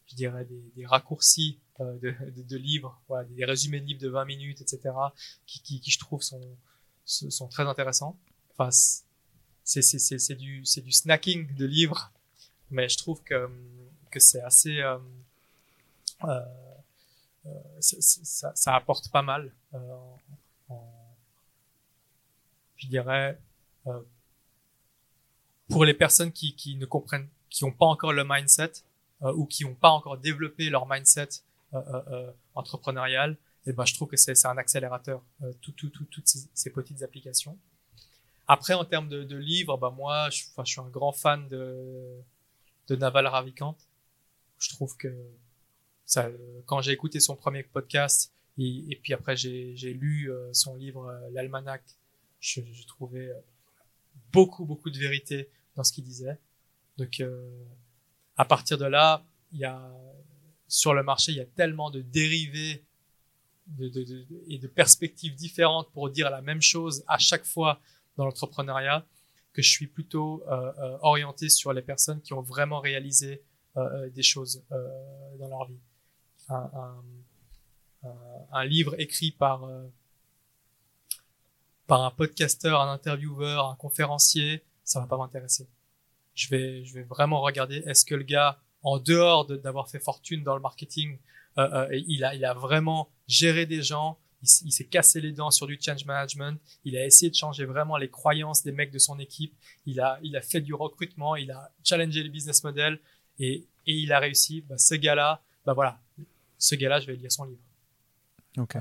je 0.07 0.15
dirais 0.15 0.45
des, 0.45 0.61
des 0.75 0.85
raccourcis 0.85 1.59
euh, 1.79 1.97
de, 1.99 2.15
de, 2.31 2.41
de, 2.41 2.57
livres, 2.57 2.99
voilà, 3.07 3.27
des 3.27 3.45
résumés 3.45 3.79
de 3.79 3.85
livres 3.85 4.01
de 4.01 4.09
20 4.09 4.25
minutes, 4.25 4.61
etc. 4.61 4.93
qui, 5.45 5.61
qui, 5.61 5.79
qui 5.79 5.91
je 5.91 5.99
trouve 5.99 6.21
sont, 6.21 6.41
sont 7.05 7.47
très 7.47 7.63
intéressants. 7.63 8.17
Enfin, 8.57 8.69
c'est 9.63 10.35
du 10.35 10.61
du 10.61 10.91
snacking 10.91 11.53
de 11.55 11.65
livres, 11.65 12.11
mais 12.71 12.89
je 12.89 12.97
trouve 12.97 13.21
que 13.23 13.49
que 14.09 14.19
c'est 14.19 14.41
assez 14.41 14.79
euh, 14.79 14.97
euh, 16.23 16.39
euh 17.45 17.51
ça, 17.79 18.51
ça, 18.55 18.75
apporte 18.75 19.11
pas 19.11 19.21
mal. 19.21 19.53
Euh, 19.73 19.79
en, 20.69 20.96
je 22.77 22.87
dirais 22.87 23.39
euh, 23.87 23.99
pour 25.69 25.85
les 25.85 25.93
personnes 25.93 26.31
qui 26.31 26.55
qui 26.55 26.75
ne 26.75 26.85
comprennent, 26.85 27.27
qui 27.49 27.65
n'ont 27.65 27.71
pas 27.71 27.85
encore 27.85 28.13
le 28.13 28.23
mindset 28.27 28.73
ou 29.21 29.47
qui 29.47 29.65
n'ont 29.65 29.73
pas 29.73 29.89
encore 29.89 30.19
développé 30.19 30.69
leur 30.69 30.87
mindset 30.87 31.29
entrepreneurial, 32.53 33.31
et 33.65 33.71
eh 33.71 33.73
ben 33.73 33.83
je 33.83 33.95
trouve 33.95 34.07
que 34.07 34.15
c'est 34.15 34.45
un 34.45 34.57
accélérateur. 34.57 35.23
tout, 35.61 35.71
tout, 35.71 35.89
tout, 35.89 36.05
toutes 36.05 36.27
ces, 36.27 36.69
petites 36.69 37.01
applications. 37.01 37.57
Après, 38.47 38.75
en 38.75 38.85
termes 38.85 39.09
de, 39.09 39.23
de 39.23 39.35
livres, 39.35 39.75
bah 39.77 39.89
moi, 39.89 40.29
je, 40.29 40.43
je 40.55 40.63
suis 40.63 40.79
un 40.79 40.89
grand 40.89 41.13
fan 41.13 41.47
de, 41.49 42.21
de 42.87 42.95
Naval 42.95 43.25
Ravikant. 43.25 43.75
Je 44.59 44.69
trouve 44.69 44.95
que 44.97 45.11
ça, 46.05 46.29
quand 46.65 46.81
j'ai 46.81 46.91
écouté 46.91 47.19
son 47.19 47.35
premier 47.35 47.63
podcast 47.63 48.31
et, 48.57 48.99
puis 49.03 49.13
après 49.13 49.35
j'ai, 49.35 49.75
lu 49.93 50.31
euh, 50.31 50.51
son 50.51 50.75
livre 50.75 51.05
euh, 51.05 51.29
L'Almanach, 51.31 51.83
je, 52.39 52.61
je, 52.71 52.85
trouvais 52.85 53.29
euh, 53.29 53.39
beaucoup 54.31 54.65
beaucoup 54.65 54.89
de 54.89 54.97
vérité 54.97 55.49
dans 55.75 55.83
ce 55.83 55.91
qu'il 55.91 56.03
disait. 56.03 56.39
Donc 56.97 57.21
à 58.35 58.45
partir 58.45 58.77
de 58.77 58.85
là, 58.85 59.23
il 59.51 59.59
y 59.59 59.65
a 59.65 59.91
sur 60.67 60.93
le 60.93 61.03
marché, 61.03 61.31
il 61.31 61.37
y 61.37 61.41
a 61.41 61.45
tellement 61.45 61.91
de 61.91 62.01
dérivés 62.01 62.83
de, 63.67 63.89
de, 63.89 64.03
de, 64.03 64.25
et 64.47 64.57
de 64.57 64.67
perspectives 64.67 65.35
différentes 65.35 65.91
pour 65.91 66.09
dire 66.09 66.29
la 66.29 66.41
même 66.41 66.61
chose 66.61 67.03
à 67.07 67.17
chaque 67.17 67.45
fois 67.45 67.79
dans 68.15 68.25
l'entrepreneuriat 68.25 69.05
que 69.53 69.61
je 69.61 69.69
suis 69.69 69.87
plutôt 69.87 70.43
euh, 70.47 70.71
euh, 70.79 70.97
orienté 71.01 71.49
sur 71.49 71.73
les 71.73 71.81
personnes 71.81 72.21
qui 72.21 72.33
ont 72.33 72.41
vraiment 72.41 72.79
réalisé 72.79 73.41
euh, 73.75 73.81
euh 73.81 74.09
des 74.09 74.23
choses 74.23 74.63
euh, 74.71 75.37
dans 75.39 75.47
leur 75.47 75.67
vie. 75.67 75.79
Un, 76.49 76.69
un, 78.03 78.09
un 78.51 78.65
livre 78.65 78.95
écrit 78.99 79.31
par 79.31 79.65
euh, 79.65 79.85
par 81.87 82.03
un 82.03 82.11
podcasteur, 82.11 82.81
un 82.81 82.91
intervieweur, 82.91 83.69
un 83.69 83.75
conférencier, 83.75 84.63
ça 84.83 84.99
va 84.99 85.07
pas 85.07 85.17
m'intéresser. 85.17 85.67
Je 86.35 86.49
vais 86.49 86.83
je 86.85 86.93
vais 86.93 87.03
vraiment 87.03 87.41
regarder 87.41 87.77
est-ce 87.87 88.05
que 88.05 88.15
le 88.15 88.23
gars 88.23 88.59
en 88.83 88.99
dehors 88.99 89.45
d'avoir 89.45 89.89
fait 89.89 89.99
fortune 89.99 90.43
dans 90.43 90.55
le 90.55 90.61
marketing, 90.61 91.17
euh, 91.57 91.87
euh, 91.89 92.03
il 92.07 92.23
a 92.23 92.35
il 92.35 92.45
a 92.45 92.53
vraiment 92.53 93.09
géré 93.27 93.65
des 93.65 93.81
gens, 93.81 94.19
il, 94.43 94.71
s'est 94.71 94.85
cassé 94.85 95.19
les 95.19 95.31
dents 95.31 95.51
sur 95.51 95.65
du 95.67 95.77
change 95.81 96.05
management. 96.05 96.59
Il 96.85 96.95
a 96.97 97.05
essayé 97.05 97.29
de 97.29 97.35
changer 97.35 97.65
vraiment 97.65 97.97
les 97.97 98.09
croyances 98.09 98.63
des 98.63 98.71
mecs 98.71 98.91
de 98.91 98.99
son 98.99 99.17
équipe. 99.19 99.53
Il 99.85 99.99
a, 99.99 100.19
il 100.21 100.35
a 100.35 100.41
fait 100.41 100.61
du 100.61 100.73
recrutement. 100.73 101.35
Il 101.35 101.51
a 101.51 101.71
challengé 101.83 102.21
les 102.21 102.29
business 102.29 102.63
models 102.63 102.99
et, 103.39 103.65
et 103.87 103.93
il 103.93 104.11
a 104.13 104.19
réussi. 104.19 104.63
Bah, 104.69 104.77
ce 104.77 104.95
gars-là, 104.95 105.41
bah 105.65 105.73
voilà, 105.73 105.99
ce 106.57 106.75
gars-là, 106.75 106.99
je 106.99 107.07
vais 107.07 107.15
lire 107.15 107.31
son 107.31 107.45
livre. 107.45 107.61
Ok. 108.57 108.77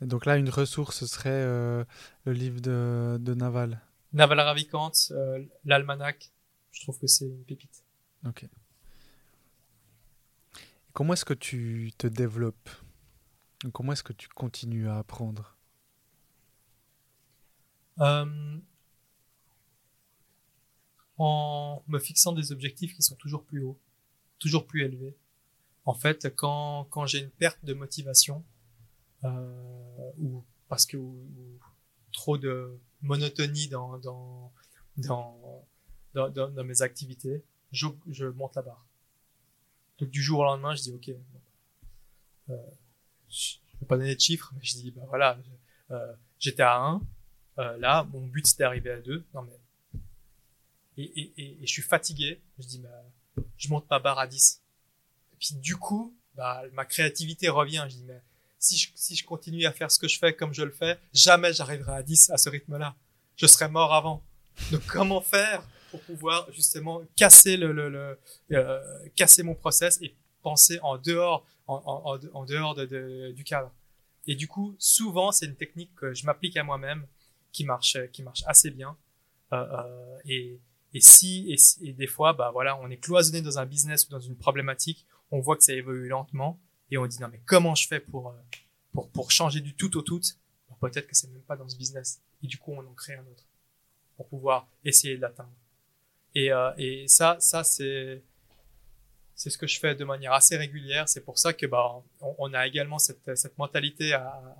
Donc 0.00 0.26
là, 0.26 0.36
une 0.36 0.50
ressource, 0.50 0.98
ce 0.98 1.06
serait 1.06 1.30
euh, 1.30 1.84
le 2.24 2.32
livre 2.32 2.60
de, 2.60 3.18
de 3.20 3.34
Naval. 3.34 3.80
Naval 4.12 4.40
Ravikant, 4.40 4.92
euh, 5.12 5.44
l'almanach. 5.64 6.30
Je 6.72 6.82
trouve 6.82 6.98
que 6.98 7.06
c'est 7.06 7.26
une 7.26 7.44
pépite. 7.44 7.84
Ok. 8.26 8.46
Comment 10.92 11.12
est-ce 11.14 11.24
que 11.24 11.34
tu 11.34 11.92
te 11.98 12.06
développes? 12.06 12.70
Comment 13.72 13.92
est-ce 13.92 14.02
que 14.02 14.12
tu 14.12 14.28
continues 14.28 14.88
à 14.88 14.98
apprendre? 14.98 15.56
Euh, 18.00 18.58
En 21.18 21.82
me 21.86 21.98
fixant 21.98 22.32
des 22.32 22.50
objectifs 22.50 22.94
qui 22.94 23.02
sont 23.02 23.14
toujours 23.16 23.44
plus 23.44 23.62
hauts, 23.62 23.78
toujours 24.38 24.66
plus 24.66 24.84
élevés. 24.84 25.14
En 25.84 25.92
fait, 25.92 26.34
quand, 26.34 26.86
quand 26.90 27.04
j'ai 27.04 27.18
une 27.20 27.30
perte 27.30 27.62
de 27.62 27.74
motivation, 27.74 28.42
ou 29.22 30.44
parce 30.68 30.86
que 30.86 30.96
ou, 30.96 31.58
trop 32.12 32.38
de 32.38 32.78
monotonie 33.02 33.68
dans, 33.68 33.98
dans, 33.98 34.52
dans, 34.96 35.66
dans, 36.14 36.30
dans, 36.30 36.64
mes 36.64 36.82
activités, 36.82 37.44
je, 37.72 37.86
je 38.08 38.26
monte 38.26 38.56
la 38.56 38.62
barre. 38.62 38.86
Donc 39.98 40.10
du 40.10 40.22
jour 40.22 40.40
au 40.40 40.44
lendemain, 40.44 40.74
je 40.74 40.82
dis 40.82 40.92
ok, 40.92 41.10
euh, 42.50 42.56
je 43.28 43.56
vais 43.80 43.86
pas 43.86 43.96
donner 43.96 44.14
de 44.14 44.20
chiffres, 44.20 44.52
mais 44.56 44.64
je 44.64 44.74
dis, 44.74 44.90
bah 44.90 45.02
voilà, 45.08 45.38
euh, 45.90 46.14
j'étais 46.38 46.62
à 46.62 46.78
1, 46.78 47.02
euh, 47.58 47.76
là, 47.78 48.04
mon 48.12 48.26
but 48.26 48.46
c'était 48.46 48.64
d'arriver 48.64 48.90
à 48.90 49.00
2, 49.00 49.24
non 49.34 49.42
mais, 49.42 49.60
et, 50.96 51.04
et, 51.04 51.32
et, 51.36 51.62
et, 51.62 51.66
je 51.66 51.72
suis 51.72 51.82
fatigué, 51.82 52.40
je 52.58 52.66
dis, 52.66 52.78
bah, 52.80 53.44
je 53.56 53.68
monte 53.68 53.88
ma 53.90 53.98
barre 53.98 54.18
à 54.18 54.26
10. 54.26 54.62
Et 55.32 55.36
puis 55.36 55.54
du 55.56 55.76
coup, 55.76 56.16
bah, 56.34 56.62
ma 56.72 56.84
créativité 56.84 57.48
revient, 57.48 57.86
je 57.88 57.96
dis, 57.96 58.04
mais 58.04 58.20
si 58.60 58.76
je, 58.76 58.90
si 58.94 59.16
je 59.16 59.24
continue 59.24 59.64
à 59.64 59.72
faire 59.72 59.90
ce 59.90 59.98
que 59.98 60.06
je 60.06 60.18
fais 60.18 60.34
comme 60.34 60.54
je 60.54 60.62
le 60.62 60.70
fais, 60.70 60.98
jamais 61.12 61.52
j'arriverai 61.52 61.92
à 61.92 62.02
10 62.02 62.30
à 62.30 62.36
ce 62.36 62.48
rythme-là. 62.48 62.94
Je 63.36 63.46
serais 63.46 63.68
mort 63.68 63.92
avant. 63.92 64.22
Donc 64.70 64.86
comment 64.86 65.20
faire 65.20 65.66
pour 65.90 66.00
pouvoir 66.02 66.46
justement 66.52 67.02
casser 67.16 67.56
le, 67.56 67.72
le, 67.72 67.88
le 67.88 68.18
euh, 68.52 69.08
casser 69.16 69.42
mon 69.42 69.54
process 69.54 69.98
et 70.02 70.14
penser 70.42 70.78
en 70.82 70.98
dehors 70.98 71.44
en, 71.66 71.82
en, 71.84 72.18
en 72.34 72.44
dehors 72.44 72.74
de, 72.74 72.84
de, 72.84 73.32
du 73.32 73.42
cadre? 73.42 73.72
Et 74.26 74.34
du 74.34 74.46
coup, 74.46 74.76
souvent, 74.78 75.32
c'est 75.32 75.46
une 75.46 75.56
technique 75.56 75.94
que 75.94 76.12
je 76.12 76.26
m'applique 76.26 76.56
à 76.56 76.62
moi-même, 76.62 77.06
qui 77.52 77.64
marche, 77.64 77.96
qui 78.12 78.22
marche 78.22 78.42
assez 78.46 78.70
bien. 78.70 78.96
Euh, 79.52 79.56
euh, 79.56 80.18
et, 80.26 80.60
et 80.92 81.00
si, 81.00 81.50
et, 81.50 81.88
et, 81.88 81.92
des 81.92 82.06
fois, 82.06 82.32
bah 82.34 82.50
voilà, 82.52 82.78
on 82.80 82.90
est 82.90 82.98
cloisonné 82.98 83.40
dans 83.42 83.58
un 83.58 83.66
business 83.66 84.06
ou 84.06 84.10
dans 84.10 84.20
une 84.20 84.36
problématique, 84.36 85.06
on 85.30 85.40
voit 85.40 85.56
que 85.56 85.64
ça 85.64 85.72
évolue 85.72 86.08
lentement, 86.08 86.60
et 86.90 86.98
on 86.98 87.06
dit 87.06 87.20
non 87.20 87.28
mais 87.28 87.40
comment 87.46 87.74
je 87.74 87.86
fais 87.86 88.00
pour 88.00 88.28
euh, 88.28 88.32
pour 88.92 89.08
pour 89.10 89.30
changer 89.30 89.60
du 89.60 89.74
tout 89.74 89.96
au 89.96 90.02
tout? 90.02 90.20
Peut-être 90.80 91.06
que 91.06 91.14
c'est 91.14 91.28
même 91.28 91.42
pas 91.42 91.56
dans 91.56 91.68
ce 91.68 91.76
business. 91.76 92.22
Et 92.42 92.46
du 92.46 92.56
coup, 92.56 92.72
on 92.72 92.80
en 92.80 92.94
crée 92.94 93.14
un 93.14 93.26
autre 93.26 93.44
pour 94.16 94.26
pouvoir 94.26 94.66
essayer 94.84 95.16
de 95.16 95.20
l'atteindre. 95.20 95.52
Et, 96.34 96.52
euh, 96.52 96.72
et 96.78 97.06
ça, 97.06 97.36
ça 97.38 97.64
c'est 97.64 98.22
c'est 99.34 99.48
ce 99.48 99.56
que 99.56 99.66
je 99.66 99.78
fais 99.78 99.94
de 99.94 100.04
manière 100.04 100.32
assez 100.32 100.56
régulière. 100.56 101.08
C'est 101.08 101.22
pour 101.22 101.38
ça 101.38 101.52
que 101.52 101.66
bah 101.66 102.02
on, 102.20 102.52
a 102.52 102.66
également 102.66 102.98
cette, 102.98 103.36
cette 103.36 103.56
mentalité 103.56 104.12
à, 104.12 104.26
à, 104.28 104.54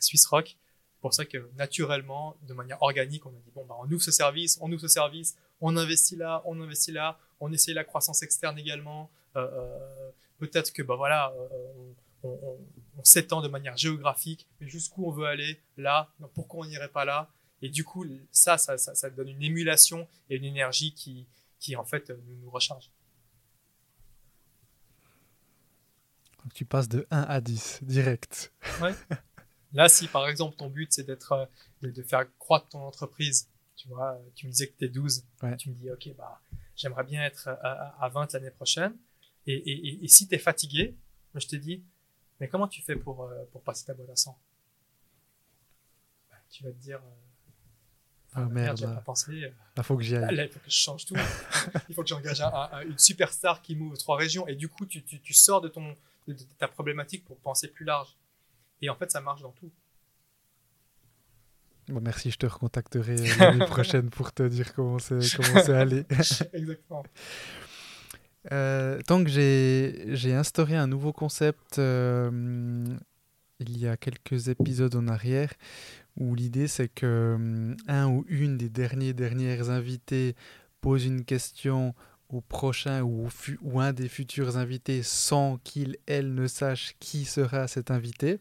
Swiss 0.00 0.26
Rock. 0.26 0.56
Pour 1.00 1.14
ça 1.14 1.24
que 1.24 1.50
naturellement, 1.56 2.36
de 2.42 2.54
manière 2.54 2.82
organique, 2.82 3.24
on 3.26 3.30
a 3.30 3.38
dit 3.44 3.52
bon 3.54 3.64
bah 3.64 3.76
on 3.78 3.90
ouvre 3.90 4.02
ce 4.02 4.10
service, 4.10 4.58
on 4.60 4.70
ouvre 4.72 4.80
ce 4.80 4.88
service, 4.88 5.36
on 5.60 5.76
investit 5.76 6.16
là, 6.16 6.42
on 6.46 6.60
investit 6.60 6.92
là, 6.92 7.18
on 7.40 7.52
essaye 7.52 7.74
la 7.74 7.84
croissance 7.84 8.22
externe 8.22 8.58
également. 8.58 9.10
Euh, 9.36 10.10
Peut-être 10.38 10.72
que 10.72 10.82
bah 10.82 10.96
voilà, 10.96 11.32
euh, 11.36 11.94
on, 12.22 12.28
on, 12.28 12.58
on 12.98 13.04
s'étend 13.04 13.42
de 13.42 13.48
manière 13.48 13.76
géographique, 13.76 14.46
mais 14.60 14.68
jusqu'où 14.68 15.06
on 15.06 15.10
veut 15.10 15.26
aller 15.26 15.60
là, 15.76 16.10
pourquoi 16.34 16.64
on 16.64 16.68
n'irait 16.68 16.88
pas 16.88 17.04
là? 17.04 17.30
Et 17.62 17.68
du 17.68 17.84
coup, 17.84 18.04
ça, 18.30 18.58
ça, 18.58 18.76
ça, 18.78 18.94
ça 18.94 19.10
donne 19.10 19.28
une 19.28 19.42
émulation 19.42 20.06
et 20.28 20.36
une 20.36 20.44
énergie 20.44 20.92
qui, 20.94 21.26
qui 21.58 21.76
en 21.76 21.84
fait 21.84 22.10
nous, 22.10 22.36
nous 22.42 22.50
recharge. 22.50 22.90
Donc 26.42 26.52
tu 26.52 26.64
passes 26.66 26.88
de 26.88 27.06
1 27.10 27.22
à 27.22 27.40
10 27.40 27.80
direct. 27.82 28.52
Ouais. 28.82 28.92
Là, 29.72 29.88
si 29.88 30.08
par 30.08 30.28
exemple 30.28 30.56
ton 30.56 30.68
but 30.68 30.92
c'est 30.92 31.04
d'être 31.04 31.32
euh, 31.32 31.46
de, 31.82 31.90
de, 31.90 32.02
faire 32.02 32.26
croître 32.38 32.68
ton 32.68 32.80
entreprise, 32.80 33.48
tu 33.76 33.88
vois, 33.88 34.20
tu 34.34 34.46
me 34.46 34.52
disais 34.52 34.68
que 34.68 34.76
tu 34.78 34.84
es 34.84 34.88
12, 34.88 35.24
ouais. 35.42 35.56
tu 35.56 35.70
me 35.70 35.74
dis 35.74 35.90
ok 35.90 36.14
bah 36.16 36.40
j'aimerais 36.76 37.04
bien 37.04 37.24
être 37.24 37.48
à, 37.48 37.96
à 37.98 38.08
20 38.08 38.34
l'année 38.34 38.50
prochaine. 38.50 38.94
Et, 39.46 39.54
et, 39.54 39.88
et, 39.88 40.04
et 40.04 40.08
si 40.08 40.26
tu 40.26 40.34
es 40.34 40.38
fatigué, 40.38 40.96
je 41.34 41.46
te 41.46 41.56
dis 41.56 41.84
mais 42.40 42.48
comment 42.48 42.68
tu 42.68 42.82
fais 42.82 42.96
pour 42.96 43.24
euh, 43.24 43.44
pour 43.52 43.62
passer 43.62 43.84
ta 43.84 43.94
boîte 43.94 44.10
à 44.10 44.16
100 44.16 44.38
bah, 46.30 46.36
Tu 46.50 46.64
vas 46.64 46.70
te 46.70 46.78
dire 46.78 46.98
euh, 46.98 47.24
ah 48.36 48.44
oh, 48.46 48.50
merde, 48.50 48.80
merde 48.80 48.94
pas 48.96 49.00
pensé. 49.00 49.52
Là, 49.76 49.82
faut 49.82 49.96
que 49.96 50.02
j'y 50.02 50.16
aille. 50.16 50.34
Là, 50.34 50.44
il 50.44 50.50
faut 50.50 50.58
que 50.58 50.70
je 50.70 50.76
change 50.76 51.06
tout. 51.06 51.14
il 51.88 51.94
faut 51.94 52.02
que 52.02 52.08
j'engage 52.08 52.40
un, 52.40 52.48
un, 52.48 52.80
une 52.82 52.98
superstar 52.98 53.62
qui 53.62 53.76
m'ouvre 53.76 53.96
trois 53.96 54.16
régions. 54.16 54.46
Et 54.48 54.56
du 54.56 54.68
coup, 54.68 54.86
tu, 54.86 55.04
tu, 55.04 55.20
tu 55.20 55.32
sors 55.32 55.60
de 55.60 55.68
ton, 55.68 55.94
de 56.26 56.34
ta 56.58 56.66
problématique 56.66 57.24
pour 57.24 57.38
penser 57.38 57.68
plus 57.68 57.84
large. 57.84 58.16
Et 58.82 58.90
en 58.90 58.96
fait, 58.96 59.10
ça 59.12 59.20
marche 59.20 59.42
dans 59.42 59.52
tout. 59.52 59.70
Bon, 61.88 62.00
merci, 62.00 62.30
je 62.30 62.38
te 62.38 62.46
recontacterai 62.46 63.16
l'année 63.38 63.66
prochaine 63.66 64.10
pour 64.10 64.32
te 64.32 64.42
dire 64.42 64.74
comment 64.74 64.98
c'est 64.98 65.68
allé. 65.68 66.04
Exactement. 66.52 67.04
Euh, 68.52 69.00
tant 69.06 69.24
que 69.24 69.30
j'ai 69.30 70.34
instauré 70.34 70.76
un 70.76 70.86
nouveau 70.86 71.12
concept 71.12 71.78
euh, 71.78 72.84
il 73.58 73.78
y 73.78 73.88
a 73.88 73.96
quelques 73.96 74.48
épisodes 74.48 74.94
en 74.96 75.08
arrière, 75.08 75.50
où 76.18 76.34
l'idée 76.34 76.68
c'est 76.68 76.88
que 76.88 77.36
euh, 77.38 77.74
un 77.88 78.08
ou 78.08 78.24
une 78.28 78.58
des 78.58 78.68
derniers 78.68 79.14
dernières 79.14 79.70
invités 79.70 80.36
pose 80.80 81.06
une 81.06 81.24
question 81.24 81.94
au 82.28 82.40
prochain 82.40 83.02
ou, 83.02 83.28
ou 83.62 83.80
un 83.80 83.92
des 83.92 84.08
futurs 84.08 84.56
invités 84.56 85.02
sans 85.02 85.58
qu'il, 85.64 85.96
elle 86.06 86.34
ne 86.34 86.46
sache 86.46 86.96
qui 86.98 87.24
sera 87.24 87.68
cet 87.68 87.90
invité. 87.90 88.40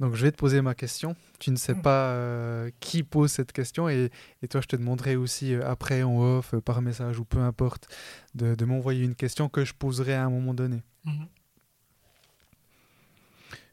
Donc 0.00 0.14
je 0.14 0.22
vais 0.22 0.32
te 0.32 0.36
poser 0.36 0.60
ma 0.60 0.74
question. 0.74 1.14
Tu 1.38 1.50
ne 1.50 1.56
sais 1.56 1.74
pas 1.74 2.08
euh, 2.08 2.70
qui 2.80 3.02
pose 3.02 3.30
cette 3.30 3.52
question 3.52 3.88
et, 3.88 4.10
et, 4.42 4.48
toi 4.48 4.60
je 4.60 4.66
te 4.66 4.76
demanderai 4.76 5.16
aussi 5.16 5.54
euh, 5.54 5.68
après 5.68 6.02
en 6.02 6.18
off, 6.18 6.54
euh, 6.54 6.60
par 6.60 6.82
message 6.82 7.18
ou 7.20 7.24
peu 7.24 7.38
importe, 7.38 7.88
de, 8.34 8.54
de 8.54 8.64
m'envoyer 8.64 9.04
une 9.04 9.14
question 9.14 9.48
que 9.48 9.64
je 9.64 9.72
poserai 9.72 10.14
à 10.14 10.24
un 10.24 10.30
moment 10.30 10.54
donné. 10.54 10.82
Mm 11.04 11.10
-hmm. 11.10 11.26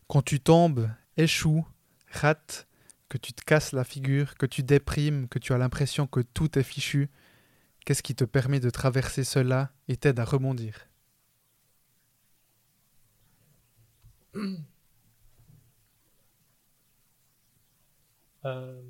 Quand 0.07 0.22
tu 0.22 0.39
tombes, 0.39 0.89
échoues, 1.17 1.65
rates, 2.11 2.67
que 3.09 3.17
tu 3.17 3.34
te 3.34 3.43
casses 3.43 3.74
la 3.74 3.84
figure, 3.84 4.36
que 4.36 4.47
tu 4.47 4.61
déprimes, 4.63 5.28
que 5.28 5.39
tu 5.39 5.53
as 5.53 5.57
l'impression 5.57 6.07
que 6.07 6.22
tout 6.22 6.59
est 6.59 6.63
fichu, 6.63 7.09
Qu'est-ce 7.86 8.03
qui 8.03 8.15
te 8.15 8.24
permet 8.26 8.59
de 8.59 8.69
traverser 8.69 9.24
cela 9.24 9.72
et 9.88 9.97
t'aide 9.97 10.19
à 10.19 10.26
rebondir? 10.26 10.88
euh... 18.45 18.81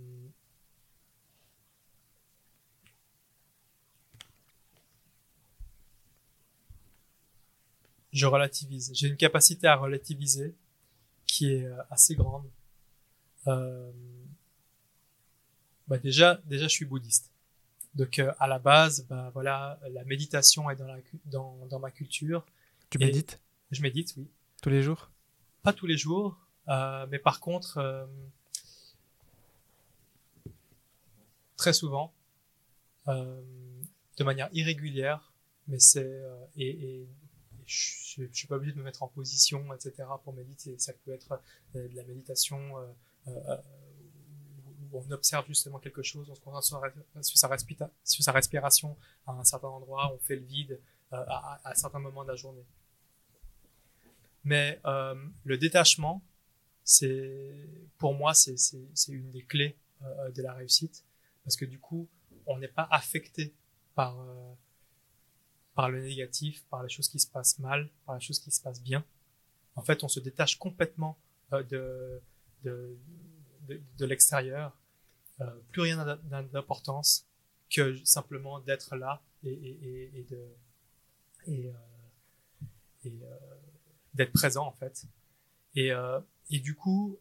Je 8.14 8.26
relativise. 8.26 8.92
J'ai 8.94 9.08
une 9.08 9.18
capacité 9.18 9.68
à 9.68 9.76
relativiser 9.76 10.54
qui 11.26 11.54
est 11.54 11.66
euh, 11.66 11.82
assez 11.90 12.16
grande. 12.16 12.50
Euh... 13.48 13.92
Bah 15.88 15.98
déjà, 15.98 16.42
déjà, 16.46 16.64
je 16.68 16.74
suis 16.74 16.86
bouddhiste. 16.86 17.32
Donc 17.96 18.20
euh, 18.20 18.32
à 18.40 18.48
la 18.48 18.60
base, 18.60 19.06
bah 19.10 19.30
voilà, 19.34 19.80
la 19.90 20.04
méditation 20.06 20.70
est 20.70 20.76
dans, 20.78 20.88
la, 20.88 20.98
dans, 21.26 21.66
dans 21.70 21.80
ma 21.80 21.92
culture. 21.92 22.46
Tu 22.90 22.98
médites? 22.98 23.40
Je 23.72 23.82
médite, 23.82 24.14
oui. 24.18 24.28
tous 24.62 24.70
les 24.70 24.82
jours? 24.82 25.10
Pas 25.64 25.74
tous 25.74 25.88
les 25.88 25.98
jours, 25.98 26.38
euh, 26.70 27.06
mais 27.10 27.20
par 27.20 27.40
contre, 27.40 27.78
euh, 27.78 28.06
très 31.62 31.74
souvent, 31.74 32.12
euh, 33.08 33.40
de 34.18 34.24
manière 34.24 34.50
irrégulière, 34.52 35.32
mais 35.68 35.78
c'est 35.78 36.04
euh, 36.04 36.46
et, 36.56 37.08
je, 37.68 38.26
je 38.26 38.34
suis 38.34 38.48
pas 38.48 38.56
obligé 38.56 38.74
de 38.74 38.80
me 38.80 38.84
mettre 38.84 39.04
en 39.04 39.08
position, 39.08 39.72
etc. 39.76 39.94
pour 40.24 40.34
méditer. 40.34 40.76
Ça 40.80 40.92
peut 40.92 41.14
être 41.14 41.40
euh, 41.76 41.88
de 41.88 41.96
la 41.96 42.04
méditation 42.04 42.58
où 43.28 43.32
on 44.92 45.12
observe 45.12 45.46
justement 45.46 45.78
quelque 45.78 46.02
chose, 46.02 46.28
on 46.32 46.36
se 46.36 46.42
concentre 46.42 46.66
sur, 47.22 47.38
sa, 48.24 48.32
respiration 48.32 48.98
à 49.28 49.34
un 49.34 49.44
certain 49.44 49.68
endroit, 49.68 50.12
on 50.16 50.18
fait 50.18 50.38
le 50.38 50.46
vide 50.46 50.80
à, 51.12 51.74
certains 51.76 52.00
moments 52.00 52.24
de 52.24 52.30
la 52.30 52.36
journée. 52.36 52.66
Mais 54.44 54.82
le 55.44 55.58
détachement, 55.60 56.24
c'est 56.84 57.70
pour 58.00 58.16
moi 58.16 58.34
c'est 58.34 58.56
une 59.10 59.30
des 59.32 59.44
clés 59.44 59.78
de 60.02 60.42
la 60.42 60.54
réussite 60.54 61.06
parce 61.44 61.56
que 61.56 61.66
du 61.66 61.80
coup 61.80 62.08
on 62.46 62.58
n'est 62.58 62.68
pas 62.68 62.88
affecté 62.92 63.54
par 63.96 64.20
euh, 64.20 64.54
par 65.74 65.90
le 65.90 66.02
négatif, 66.02 66.64
par 66.70 66.84
les 66.84 66.90
choses 66.90 67.08
qui 67.08 67.20
se 67.20 67.28
passent 67.28 67.60
mal, 67.60 67.90
par 68.06 68.16
les 68.16 68.22
choses 68.22 68.40
qui 68.40 68.52
se 68.52 68.62
passent 68.62 68.82
bien. 68.82 69.06
En 69.76 69.82
fait, 69.82 70.04
on 70.04 70.10
se 70.10 70.20
détache 70.20 70.58
complètement 70.58 71.18
euh, 71.54 71.64
de 71.64 72.22
de 72.64 72.98
de, 73.98 74.06
l'extérieur. 74.06 74.78
Euh, 75.40 75.50
plus 75.72 75.82
rien 75.82 76.20
d'importance 76.52 77.26
que 77.70 77.96
simplement 78.04 78.60
d'être 78.60 78.96
là 78.98 79.22
et 79.44 80.26
de 80.30 80.46
et 81.48 81.72
d'être 84.14 84.34
présent 84.34 84.68
en 84.68 84.74
fait. 84.74 85.06
Et, 85.76 85.92
et 86.50 86.60
du 86.60 86.76
coup, 86.76 87.18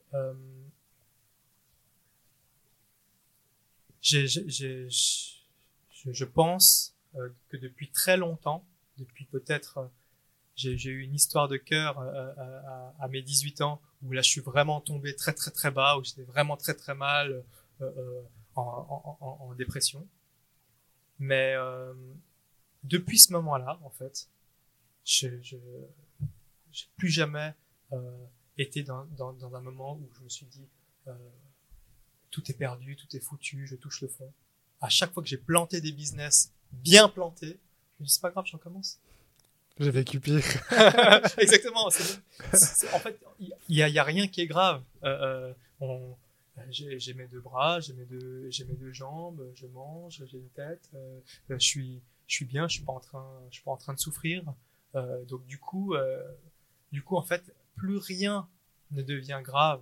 euh, 4.14 4.26
j'ai, 4.26 4.26
j'ai- 4.28 4.88
je, 4.90 6.12
je 6.12 6.24
pense 6.24 6.94
euh, 7.16 7.28
que 7.48 7.56
depuis 7.56 7.90
très 7.90 8.16
longtemps, 8.16 8.64
depuis 8.98 9.24
peut-être, 9.26 9.78
euh, 9.78 9.86
j'ai, 10.56 10.90
eu 10.90 11.02
une 11.02 11.14
histoire 11.14 11.48
de 11.48 11.56
cœur 11.56 11.98
euh, 12.00 12.32
à, 12.36 12.42
à, 12.42 12.94
à 13.04 13.08
mes 13.08 13.22
18 13.22 13.60
ans 13.62 13.80
où 14.02 14.12
là 14.12 14.22
je 14.22 14.30
suis 14.30 14.40
vraiment 14.42 14.80
tombé 14.80 15.14
très 15.16 15.32
très 15.34 15.50
très 15.50 15.70
bas, 15.70 15.98
où 15.98 16.04
j'étais 16.04 16.24
vraiment 16.24 16.56
très 16.56 16.74
très 16.74 16.94
mal 16.94 17.32
euh, 17.32 17.42
euh, 17.82 18.22
en, 18.56 18.62
en, 18.62 19.18
en, 19.20 19.38
en 19.50 19.54
dépression. 19.54 20.06
Mais 21.18 21.54
euh, 21.56 21.92
depuis 22.84 23.18
ce 23.18 23.32
moment-là, 23.34 23.78
en 23.82 23.90
fait, 23.90 24.28
je, 25.04 25.28
je, 25.42 25.56
j'ai 26.72 26.86
plus 26.96 27.08
jamais 27.08 27.54
euh, 27.92 28.26
été 28.58 28.82
dans, 28.82 29.04
dans, 29.16 29.32
dans 29.32 29.54
un 29.54 29.60
moment 29.60 29.94
où 29.96 30.08
je 30.16 30.22
me 30.22 30.28
suis 30.28 30.46
dit 30.46 30.66
euh, 31.08 31.12
tout 32.30 32.50
est 32.50 32.54
perdu, 32.54 32.96
tout 32.96 33.14
est 33.16 33.20
foutu, 33.20 33.66
je 33.66 33.76
touche 33.76 34.00
le 34.02 34.08
fond. 34.08 34.32
À 34.80 34.88
chaque 34.88 35.12
fois 35.12 35.22
que 35.22 35.28
j'ai 35.28 35.36
planté 35.36 35.80
des 35.80 35.92
business 35.92 36.52
bien 36.72 37.08
plantés, 37.08 37.58
je 37.98 38.02
me 38.02 38.06
dis 38.06 38.12
c'est 38.12 38.22
pas 38.22 38.30
grave, 38.30 38.46
j'en 38.46 38.58
commence. 38.58 38.98
J'ai 39.78 39.90
vécu 39.90 40.20
pire. 40.20 40.42
Exactement. 41.38 41.86
en 41.86 41.90
fait, 41.90 43.18
il 43.38 43.52
y, 43.68 43.82
a, 43.82 43.88
y 43.88 43.98
a 43.98 44.04
rien 44.04 44.28
qui 44.28 44.40
est 44.42 44.46
grave. 44.46 44.82
Euh, 45.04 45.08
euh, 45.50 45.54
on- 45.80 46.16
j'ai 46.68 46.98
j'ai 47.00 47.14
mes 47.14 47.26
deux 47.26 47.40
bras, 47.40 47.80
j'ai 47.80 47.94
mes 47.94 48.04
deux, 48.04 48.50
j'ai 48.50 48.64
mes 48.64 48.74
deux 48.74 48.92
jambes, 48.92 49.42
je 49.54 49.66
mange, 49.66 50.22
j'ai 50.30 50.36
une 50.36 50.50
tête, 50.50 50.90
euh, 50.94 51.18
je 51.48 51.56
suis, 51.58 52.02
je 52.26 52.34
suis 52.34 52.44
bien, 52.44 52.68
je 52.68 52.74
suis 52.74 52.84
pas 52.84 52.92
en 52.92 53.00
train, 53.00 53.26
je 53.48 53.54
suis 53.54 53.64
pas 53.64 53.70
en 53.70 53.78
train 53.78 53.94
de 53.94 53.98
souffrir. 53.98 54.42
Euh, 54.94 55.24
donc 55.24 55.46
du 55.46 55.58
coup, 55.58 55.94
euh, 55.94 56.22
du 56.92 57.02
coup, 57.02 57.16
en 57.16 57.22
fait, 57.22 57.42
plus 57.76 57.96
rien 57.96 58.46
ne 58.90 59.02
devient 59.02 59.40
grave. 59.42 59.80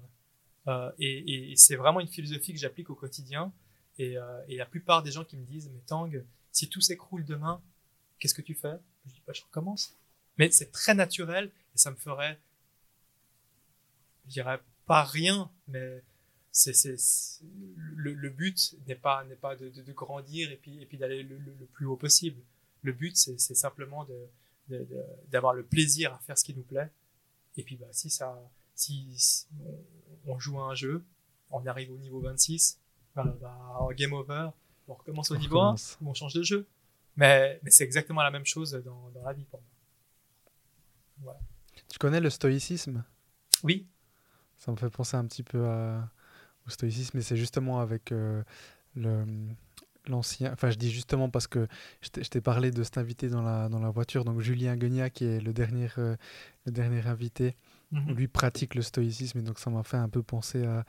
Euh, 0.68 0.92
et 0.98 1.54
c'est 1.56 1.76
vraiment 1.76 2.00
une 2.00 2.08
philosophie 2.08 2.52
que 2.52 2.58
j'applique 2.58 2.90
au 2.90 2.94
quotidien. 2.94 3.52
Et, 3.98 4.16
euh, 4.16 4.42
et 4.48 4.56
la 4.56 4.66
plupart 4.66 5.02
des 5.02 5.10
gens 5.10 5.24
qui 5.24 5.36
me 5.36 5.44
disent, 5.44 5.70
mais 5.72 5.80
Tang, 5.86 6.22
si 6.52 6.68
tout 6.68 6.80
s'écroule 6.80 7.24
demain, 7.24 7.60
qu'est-ce 8.18 8.34
que 8.34 8.42
tu 8.42 8.54
fais? 8.54 8.76
Je 9.06 9.12
dis, 9.12 9.22
bah, 9.26 9.32
je 9.32 9.42
recommence. 9.42 9.96
Mais 10.36 10.50
c'est 10.50 10.70
très 10.70 10.94
naturel 10.94 11.50
et 11.74 11.78
ça 11.78 11.90
me 11.90 11.96
ferait, 11.96 12.38
je 14.26 14.32
dirais 14.32 14.60
pas 14.86 15.02
rien, 15.02 15.50
mais 15.66 16.02
c'est, 16.52 16.72
le, 17.76 18.30
but 18.30 18.76
n'est 18.86 18.94
pas, 18.94 19.24
n'est 19.24 19.36
pas 19.36 19.56
de, 19.56 19.92
grandir 19.92 20.50
et 20.52 20.56
puis, 20.56 20.80
et 20.80 20.86
puis 20.86 20.96
d'aller 20.96 21.22
le, 21.22 21.38
plus 21.72 21.86
haut 21.86 21.96
possible. 21.96 22.40
Le 22.82 22.92
but, 22.92 23.16
c'est, 23.16 23.38
simplement 23.38 24.06
d'avoir 25.28 25.54
le 25.54 25.64
plaisir 25.64 26.14
à 26.14 26.18
faire 26.18 26.38
ce 26.38 26.44
qui 26.44 26.54
nous 26.54 26.62
plaît. 26.62 26.90
Et 27.56 27.64
puis, 27.64 27.76
bah, 27.76 27.88
si 27.90 28.10
ça, 28.10 28.40
si 28.74 29.40
on, 30.28 30.38
joue 30.38 30.58
à 30.60 30.64
un 30.70 30.74
jeu, 30.74 31.04
on 31.50 31.64
arrive 31.66 31.90
au 31.92 31.96
niveau 31.98 32.20
26, 32.20 32.78
bah, 33.16 33.24
bah, 33.40 33.56
en 33.78 33.90
game 33.92 34.12
over, 34.12 34.50
on 34.86 34.94
recommence 34.94 35.30
au 35.30 35.36
On 35.36 35.38
niveau 35.38 35.56
recommence. 35.58 35.96
1 36.00 36.04
ou 36.04 36.10
on 36.10 36.14
change 36.14 36.34
de 36.34 36.42
jeu. 36.42 36.66
Mais, 37.16 37.58
mais 37.62 37.70
c'est 37.70 37.84
exactement 37.84 38.22
la 38.22 38.30
même 38.30 38.46
chose 38.46 38.72
dans, 38.84 39.10
dans 39.10 39.22
la 39.24 39.32
vie 39.32 39.44
pour 39.44 39.60
moi. 41.22 41.38
Tu 41.88 41.98
connais 41.98 42.20
le 42.20 42.30
stoïcisme? 42.30 43.02
Oui, 43.64 43.86
Ça 44.58 44.70
me 44.72 44.76
fait 44.76 44.90
penser 44.90 45.16
un 45.16 45.24
petit 45.26 45.42
peu 45.42 45.66
à- 45.66 46.08
au 46.66 46.70
stoïcisme, 46.70 47.16
mais 47.16 47.22
c'est 47.22 47.36
justement 47.36 47.80
avec 47.80 48.12
euh, 48.12 48.42
le 48.94 49.24
l'ancien. 50.06 50.52
Enfin, 50.52 50.70
je 50.70 50.76
dis 50.78 50.90
justement 50.90 51.28
parce 51.28 51.46
que 51.46 51.68
je 52.00 52.08
t'ai- 52.08 52.40
parlé 52.40 52.70
de 52.70 52.82
cet 52.82 52.96
invité 52.96 53.28
dans 53.28 53.42
la, 53.42 53.68
dans 53.68 53.78
la 53.78 53.90
voiture, 53.90 54.24
donc 54.24 54.40
Julien 54.40 54.74
Guignac, 54.74 55.12
qui 55.12 55.24
est 55.26 55.38
le 55.40 55.52
dernier, 55.52 55.88
euh, 55.98 56.16
le 56.64 56.72
dernier 56.72 57.06
invité. 57.06 57.54
Mhm. 57.90 58.14
Lui 58.14 58.28
pratique 58.28 58.74
le 58.74 58.82
stoïcisme, 58.82 59.38
et 59.38 59.42
donc 59.42 59.58
ça 59.58 59.70
m'a 59.70 59.82
fait 59.82 59.96
un 59.96 60.08
peu 60.10 60.22
penser 60.22 60.64
à, 60.66 60.84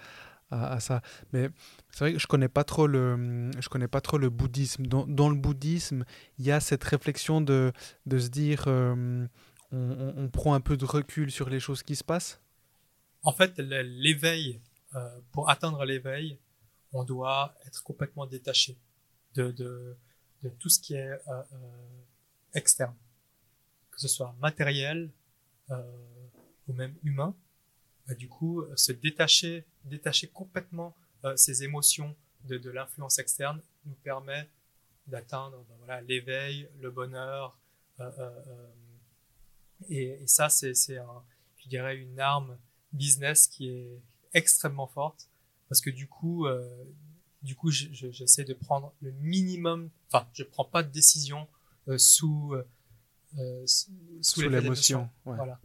à, 0.52 0.74
à 0.74 0.80
ça. 0.82 1.02
Mais 1.32 1.50
c'est 1.92 2.00
vrai 2.00 2.14
que 2.14 2.20
je 2.20 2.28
connais 2.28 2.50
pas 2.50 2.64
trop 2.66 2.88
le, 2.88 3.50
je 3.60 3.70
connais 3.70 3.88
pas 3.88 4.02
trop 4.02 4.18
le 4.18 4.30
bouddhisme. 4.30 4.86
Dans, 4.86 5.06
dans 5.08 5.30
le 5.30 5.36
bouddhisme, 5.36 6.04
il 6.38 6.46
y 6.46 6.52
a 6.52 6.60
cette 6.60 6.84
réflexion 6.84 7.40
de, 7.40 7.72
de 8.06 8.18
se 8.20 8.28
dire, 8.30 8.66
euh, 8.68 9.26
on, 9.72 9.78
on- 9.78 10.14
on 10.18 10.30
prend 10.30 10.54
un 10.56 10.60
peu 10.62 10.76
de 10.76 10.84
recul 10.86 11.32
sur 11.32 11.50
les 11.50 11.60
choses 11.62 11.84
qui 11.84 11.96
se 11.96 12.04
passent. 12.04 12.42
En 13.24 13.32
fait, 13.32 13.58
l'éveil, 13.60 14.62
euh, 14.96 15.20
pour 15.32 15.50
atteindre 15.50 15.86
l'éveil, 15.86 16.38
on 16.92 17.04
doit 17.06 17.54
être 17.66 17.82
complètement 17.84 18.26
détaché 18.26 18.78
de, 19.36 19.52
de, 19.52 19.96
de 20.44 20.50
tout 20.50 20.68
ce 20.70 20.80
qui 20.80 20.96
est 20.96 21.12
euh, 21.30 21.44
externe, 22.54 22.96
que 23.92 24.00
ce 24.02 24.08
soit 24.10 24.36
matériel 24.42 25.12
ou 26.70 26.74
même 26.74 26.96
humain. 27.04 27.36
Bah, 28.08 28.14
du 28.16 28.30
coup, 28.30 28.62
euh, 28.62 28.74
se 28.78 28.94
détacher, 28.94 29.66
détacher 29.86 30.28
complètement 30.30 30.96
euh, 31.26 31.36
ces 31.36 31.64
émotions 31.64 32.16
de, 32.46 32.58
de 32.58 32.70
l'influence 32.70 33.20
externe 33.20 33.62
nous 33.86 33.96
permet 34.04 34.48
d'atteindre 35.08 35.58
ben 35.68 35.76
voilà, 35.80 36.02
l'éveil, 36.02 36.70
le 36.80 36.90
bonheur. 36.92 37.58
euh, 38.00 38.10
euh, 38.20 38.68
et, 39.90 40.22
et 40.24 40.28
ça, 40.28 40.50
c'est 40.50 40.98
un, 40.98 41.24
je 41.58 41.68
dirais, 41.70 41.98
une 41.98 42.20
arme 42.20 42.58
business 42.94 43.48
qui 43.48 43.70
est 43.70 44.00
extrêmement 44.34 44.88
forte 44.88 45.28
parce 45.68 45.82
que 45.82 45.90
du 45.90 46.08
coup, 46.08 46.48
du 47.44 47.56
coup, 47.56 47.70
je- 47.72 47.88
je- 47.94 48.12
j'essaie 48.12 48.44
de 48.44 48.54
prendre 48.56 48.94
le 49.02 49.12
minimum. 49.12 49.90
Enfin, 50.12 50.28
je 50.34 50.44
prends 50.44 50.66
pas 50.66 50.82
de 50.84 50.90
décision 50.92 51.48
sous 51.98 52.56
sous, 53.66 54.42
l'émotion. 54.50 55.10
ouais. 55.26 55.36
Voilà. 55.38 55.60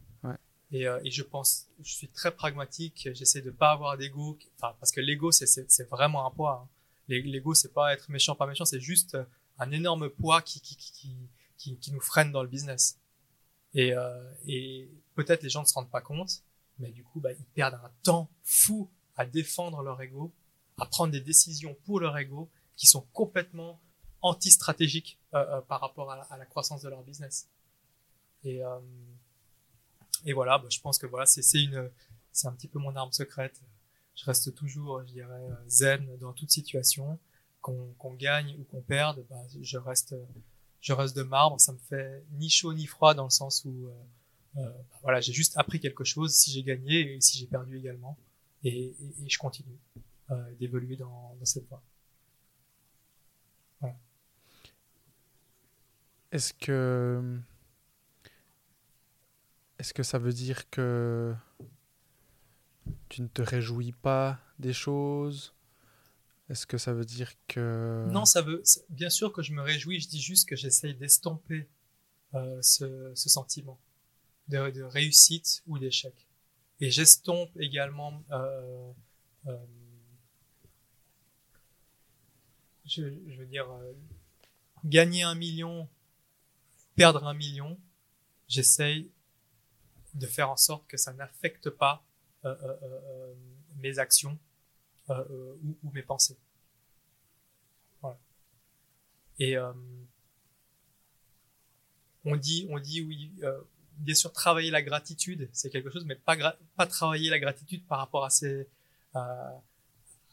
Euh, 0.75 1.01
et 1.05 1.11
je 1.11 1.23
pense, 1.23 1.69
je 1.83 1.93
suis 1.93 2.09
très 2.09 2.35
pragmatique. 2.35 3.09
J'essaie 3.13 3.43
de 3.43 3.51
pas 3.51 3.71
avoir 3.73 3.97
d'ego. 3.97 4.37
Parce 4.61 4.91
que 4.91 5.01
l'ego, 5.01 5.31
c'est 5.33 5.89
vraiment 5.89 6.27
un 6.27 6.31
poids. 6.31 6.63
hein. 6.65 6.69
L'e- 7.09 7.23
L'ego, 7.23 7.55
c'est 7.55 7.73
pas 7.73 7.93
être 7.95 8.09
méchant, 8.11 8.35
pas 8.35 8.47
méchant. 8.47 8.65
C'est 8.65 8.81
juste 8.81 9.17
un 9.59 9.71
énorme 9.71 10.09
poids 10.11 10.43
qui 10.43 10.61
nous 11.93 12.01
freine 12.01 12.33
dans 12.33 12.43
le 12.43 12.49
business. 12.49 12.99
Et, 13.75 13.93
euh, 13.93 14.33
et 14.47 14.89
peut-être 15.15 15.43
les 15.43 15.49
gens 15.51 15.63
ne 15.63 15.67
se 15.67 15.75
rendent 15.75 15.91
pas 15.91 16.01
compte, 16.01 16.43
mais 16.79 16.91
du 16.91 17.03
coup, 17.05 17.21
bah, 17.21 17.33
ils 17.33 17.45
perdent 17.55 17.75
un 17.75 17.91
temps 18.03 18.29
fou 18.43 18.89
à 19.17 19.27
défendre 19.27 19.83
leur 19.83 20.01
ego, 20.01 20.33
à 20.79 20.87
prendre 20.87 21.13
des 21.13 21.21
décisions 21.21 21.77
pour 21.85 22.01
leur 22.01 22.17
ego 22.19 22.49
qui 22.77 22.87
sont 22.87 23.03
complètement 23.13 23.81
anti-stratégiques 24.23 25.19
euh, 25.35 25.61
par 25.63 25.81
rapport 25.81 26.11
à 26.11 26.17
la, 26.17 26.23
à 26.23 26.37
la 26.37 26.47
croissance 26.47 26.83
de 26.83 26.89
leur 26.89 27.03
business. 27.03 27.49
Et, 28.45 28.63
et 30.25 30.33
voilà, 30.33 30.59
bah, 30.59 30.69
je 30.71 30.81
pense 30.81 30.99
que 30.99 31.07
voilà, 31.07 31.27
c'est 31.27 31.61
une, 31.61 31.91
c'est 32.33 32.49
un 32.49 32.53
petit 32.53 32.69
peu 32.69 32.79
mon 32.79 32.95
arme 32.97 33.13
secrète. 33.13 33.61
Je 34.17 34.25
reste 34.25 34.55
toujours, 34.55 35.03
je 35.07 35.13
dirais, 35.13 35.49
zen 35.67 36.07
dans 36.19 36.33
toute 36.33 36.51
situation. 36.51 37.19
Qu'on 37.61 37.95
qu'on 37.97 38.13
gagne 38.13 38.57
ou 38.61 38.65
qu'on 38.65 38.83
perde, 38.83 39.25
bah, 39.31 39.41
je 39.61 39.79
reste, 39.79 40.15
je 40.81 40.93
reste 40.93 41.17
de 41.17 41.23
marbre. 41.23 41.59
Ça 41.61 41.73
me 41.73 41.79
fait 41.79 42.23
ni 42.33 42.51
chaud 42.51 42.75
ni 42.75 42.87
froid 42.87 43.15
dans 43.15 43.25
le 43.25 43.31
sens 43.31 43.65
où, 43.65 43.87
euh, 43.87 44.61
euh, 44.61 44.69
bah, 44.69 44.99
voilà, 45.03 45.21
j'ai 45.21 45.33
juste 45.33 45.57
appris 45.57 45.81
quelque 45.81 46.05
chose. 46.05 46.35
Si 46.35 46.51
j'ai 46.51 46.63
gagné 46.63 47.15
et 47.15 47.21
si 47.21 47.39
j'ai 47.39 47.47
perdu 47.47 47.79
également, 47.79 48.19
et, 48.65 48.95
je 49.27 49.39
continue 49.39 49.79
euh, 50.31 50.55
d'évoluer 50.61 50.97
dans 50.97 51.37
cette 51.43 51.67
voie. 51.69 51.83
Est-ce 56.35 56.53
que. 56.53 57.39
Est-ce 59.85 59.93
que 59.93 60.03
ça 60.03 60.17
veut 60.19 60.33
dire 60.33 60.71
que 60.71 61.35
tu 63.11 63.21
ne 63.21 63.29
te 63.29 63.43
réjouis 63.43 63.93
pas 63.93 64.41
des 64.59 64.73
choses? 64.73 65.53
Est-ce 66.49 66.67
que 66.67 66.79
ça 66.79 66.95
veut 66.95 67.05
dire 67.05 67.35
que. 67.49 68.09
Non, 68.11 68.25
ça 68.25 68.41
veut. 68.41 68.63
Bien 68.89 69.11
sûr 69.11 69.31
que 69.31 69.43
je 69.43 69.53
me 69.53 69.61
réjouis, 69.61 70.01
je 70.01 70.09
dis 70.09 70.23
juste 70.23 70.49
que 70.49 70.57
j'essaye 70.57 70.95
d'estomper 70.95 71.69
euh, 72.33 72.63
ce, 72.63 73.13
sentiment 73.15 73.79
de, 74.49 74.81
réussite 74.85 75.63
ou 75.67 75.79
d'échec. 75.79 76.15
Et 76.81 76.91
j'estompe 76.91 77.55
également. 77.61 78.25
Euh, 78.31 78.91
euh, 79.49 79.57
je, 82.87 83.03
veux 83.03 83.45
dire, 83.45 83.69
gagner 84.87 85.25
un 85.25 85.35
million, 85.35 85.91
perdre 86.97 87.27
un 87.27 87.35
million, 87.35 87.79
j'essaye 88.49 89.11
de 90.15 90.27
faire 90.27 90.51
en 90.51 90.57
sorte 90.57 90.87
que 90.87 90.97
ça 90.97 91.13
n'affecte 91.13 91.71
pas 91.71 92.05
euh, 92.45 92.55
euh, 92.63 92.77
euh 92.83 93.35
mes 93.79 93.99
actions 93.99 94.39
ou, 95.11 95.91
mes 95.93 96.03
pensées. 96.03 96.39
Voilà. 98.01 98.19
Et 99.39 99.59
on 102.25 102.37
dit, 102.37 102.67
on 102.71 102.79
dit 102.79 103.03
oui, 103.03 103.31
bien 103.99 104.15
sûr, 104.15 104.33
travailler 104.33 104.71
la 104.71 104.81
gratitude, 104.81 105.51
c'est 105.53 105.69
quelque 105.69 105.91
chose, 105.91 106.07
mais 106.07 106.15
pas, 106.15 106.57
travailler 106.87 107.29
la 107.29 107.39
gratitude 107.39 107.87
par 107.87 107.99
rapport 107.99 108.25
à 108.25 108.31
ses, 108.31 108.67
à 109.13 109.61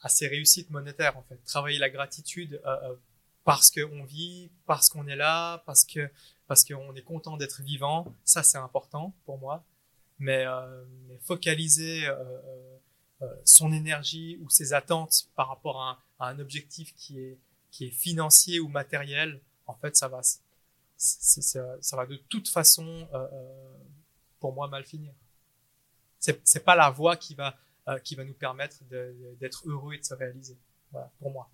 ses 0.08 0.28
réussites 0.28 0.70
monétaires, 0.70 1.18
en 1.18 1.24
fait. 1.24 1.44
Travailler 1.44 1.80
la 1.80 1.90
gratitude 1.90 2.62
parce 3.44 3.72
qu'on 3.72 4.04
vit, 4.04 4.50
parce 4.66 4.90
qu'on 4.90 5.08
est 5.08 5.16
là, 5.16 5.58
parce 5.66 5.84
que 5.84 6.10
parce 6.52 6.66
qu'on 6.66 6.94
est 6.96 7.02
content 7.02 7.38
d'être 7.38 7.62
vivant, 7.62 8.14
ça 8.26 8.44
c'est 8.44 8.58
important 8.58 9.16
pour 9.24 9.38
moi. 9.38 9.64
Mais, 10.20 10.46
euh, 10.46 10.84
focaliser 11.22 12.06
euh, 12.06 12.42
euh, 13.22 13.34
son 13.46 13.72
énergie 13.72 14.38
ou 14.42 14.50
ses 14.50 14.74
attentes 14.74 15.30
par 15.38 15.48
rapport 15.48 15.82
à 15.82 16.04
un, 16.20 16.40
objectif 16.40 16.94
qui 16.94 17.20
est 17.22 17.90
financier 17.92 18.60
ou 18.60 18.68
matériel, 18.68 19.40
en 19.66 19.76
fait, 19.76 19.96
ça 19.96 20.10
va 20.10 20.20
de 22.06 22.18
toute 22.28 22.50
façon 22.50 23.08
pour 24.42 24.52
moi 24.52 24.68
mal 24.68 24.84
finir. 24.84 25.14
C'est 26.20 26.42
c'est 26.44 26.66
pas 26.66 26.76
la 26.76 26.90
voie 26.90 27.16
qui 27.16 27.34
va 27.34 27.56
qui 28.04 28.16
va 28.16 28.26
nous 28.26 28.34
permettre 28.34 28.84
d'être 29.40 29.70
heureux 29.70 29.94
et 29.94 30.00
de 30.00 30.04
se 30.04 30.16
réaliser. 30.16 30.58
Voilà, 30.92 31.10
pour 31.18 31.32
moi. 31.32 31.50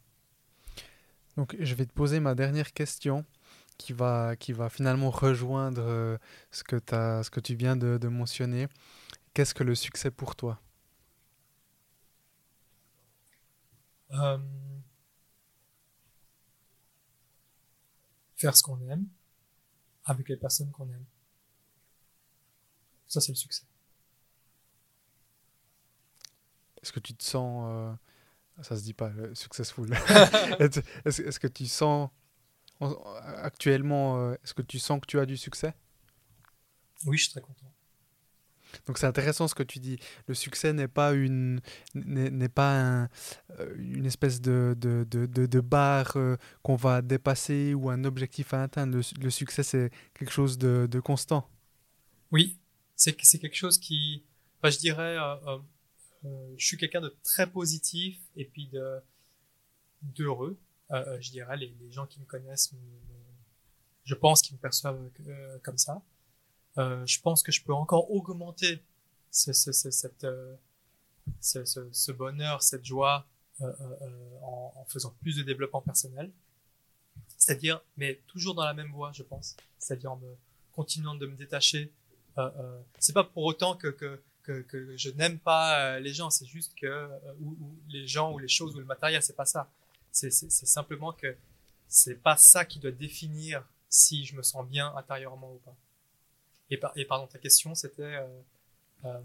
Donc, 1.36 1.56
je 1.60 1.76
vais 1.76 1.86
te 1.86 1.93
poser 1.93 2.20
ma 2.20 2.34
dernière 2.34 2.74
question 2.74 3.24
qui 3.78 3.94
va, 3.94 4.36
qui 4.36 4.54
va 4.54 4.70
finalement 4.70 5.10
rejoindre 5.10 5.82
euh, 5.84 6.18
ce, 6.52 6.64
que 6.64 6.78
as, 6.94 7.24
ce 7.24 7.30
que 7.30 7.40
tu 7.40 7.56
viens 7.56 7.76
de, 7.76 7.98
de 7.98 8.08
mentionner. 8.08 8.68
Qu'est-ce 9.34 9.54
que 9.54 9.64
le 9.64 9.76
succès 9.76 10.12
pour 10.12 10.36
toi? 10.36 10.60
Euh, 14.12 14.38
Faire 18.36 18.56
ce 18.56 18.64
qu'on 18.64 18.80
aime 18.90 19.08
avec 20.06 20.30
les 20.30 20.38
personnes 20.38 20.72
qu'on 20.72 20.88
aime. 20.90 21.06
Ça, 23.08 23.20
c'est 23.22 23.32
le 23.32 23.36
succès. 23.36 23.64
Est-ce 26.82 26.92
que 26.92 27.00
tu 27.00 27.14
te 27.16 27.24
sens... 27.24 27.66
Euh 27.68 27.94
ça 28.62 28.76
se 28.76 28.84
dit 28.84 28.94
pas, 28.94 29.10
euh, 29.10 29.34
successful. 29.36 29.94
est-ce, 30.60 31.22
est 31.22 31.40
que 31.40 31.48
tu 31.48 31.68
sens 31.68 32.10
actuellement, 32.80 34.20
euh, 34.20 34.34
est-ce 34.44 34.54
que 34.54 34.62
tu 34.62 34.80
sens 34.80 35.00
que 35.02 35.06
tu 35.06 35.20
as 35.20 35.26
du 35.26 35.38
succès? 35.38 35.74
Oui, 37.06 37.18
je 37.18 37.24
suis 37.24 37.32
très 37.32 37.42
content. 37.42 37.72
Donc 38.86 38.98
c'est 38.98 39.06
intéressant 39.06 39.48
ce 39.48 39.56
que 39.56 39.64
tu 39.64 39.80
dis. 39.80 39.98
Le 40.28 40.34
succès 40.34 40.74
n'est 40.74 40.90
pas 40.90 41.14
une 41.14 41.62
n'est, 41.96 42.50
pas 42.50 42.82
un, 42.82 43.10
euh, 43.60 43.74
une 43.78 44.06
espèce 44.06 44.42
de, 44.42 44.76
de, 44.78 45.06
de, 45.10 45.26
de 45.26 45.60
barre 45.62 46.18
qu'on 46.64 46.76
va 46.76 47.02
dépasser 47.02 47.74
ou 47.74 47.90
un 47.90 48.04
objectif 48.04 48.54
à 48.54 48.64
atteindre. 48.64 49.00
Le, 49.22 49.30
succès 49.30 49.64
c'est 49.64 49.90
quelque 50.14 50.32
chose 50.32 50.58
de, 50.58 51.00
constant. 51.00 51.50
Oui, 52.32 52.58
c'est, 52.96 53.16
c'est 53.24 53.40
quelque 53.40 53.56
chose 53.56 53.80
qui, 53.80 54.26
je 54.64 54.78
dirais, 54.78 55.16
euh, 55.18 55.58
je 56.58 56.66
suis 56.66 56.78
quelqu'un 56.78 57.02
de 57.02 57.16
très 57.24 57.50
positif 57.50 58.18
et 58.36 58.46
puis 58.46 58.68
de 58.68 59.00
d'heureux. 60.02 60.60
Euh, 60.92 61.04
euh, 61.08 61.18
je 61.22 61.32
dirais 61.32 61.58
les, 61.58 61.74
gens 61.92 62.06
qui 62.06 62.20
me 62.20 62.26
connaissent, 62.26 62.72
je 64.06 64.16
pense 64.16 64.42
qu'ils 64.42 64.56
me 64.56 64.62
perçoivent 64.62 65.10
euh, 65.28 65.58
comme 65.64 65.78
ça. 65.78 66.02
Je 66.78 67.20
pense 67.22 67.42
que 67.42 67.52
je 67.52 67.64
peux 67.64 67.74
encore 67.74 68.12
augmenter 68.12 68.84
ce, 69.32 69.52
bonheur, 72.12 72.62
cette 72.62 72.86
joie 72.86 73.26
en, 73.60 74.86
faisant 74.88 75.14
plus 75.22 75.36
de 75.38 75.44
développement 75.44 75.82
personnel. 75.82 76.32
C'est-à-dire, 77.38 77.82
mais 77.98 78.22
toujours 78.28 78.54
dans 78.54 78.64
la 78.64 78.76
même 78.76 78.92
voie, 78.92 79.12
je 79.12 79.24
pense. 79.24 79.56
C'est-à-dire 79.80 80.12
en 80.12 80.22
continuant 80.72 81.16
de 81.16 81.26
me 81.26 81.36
détacher. 81.36 81.92
c'est 83.00 83.14
pas 83.14 83.24
pour 83.24 83.44
autant 83.44 83.76
que, 83.76 84.22
je 84.48 85.10
n'aime 85.10 85.40
pas 85.40 86.00
les 86.00 86.14
gens, 86.14 86.30
c'est 86.30 86.46
juste 86.46 86.76
que 86.76 87.10
les 87.90 88.06
gens 88.08 88.34
ou 88.34 88.38
les 88.38 88.48
choses 88.48 88.76
ou 88.76 88.80
le 88.80 88.86
matériel, 88.86 89.24
c'est 89.24 89.36
pas 89.36 89.46
ça. 89.46 89.68
C'est 90.18 90.49
simplement 90.65 91.13
que 91.13 91.36
c'est 91.88 92.22
pas 92.22 92.38
ça 92.38 92.65
qui 92.65 92.80
doit 92.80 92.91
définir 92.91 93.68
si 93.89 94.26
je 94.26 94.36
me 94.36 94.41
sens 94.41 94.68
bien 94.68 94.93
intérieurement 94.95 95.53
ou 95.53 95.59
pas. 95.59 95.76
Et, 96.70 96.78
par, 96.78 96.91
et 96.95 97.05
pardon, 97.05 97.28
ta 97.28 97.39
question, 97.39 97.76
c'était 97.76 98.01
euh, 98.01 98.28
euh, 99.05 99.20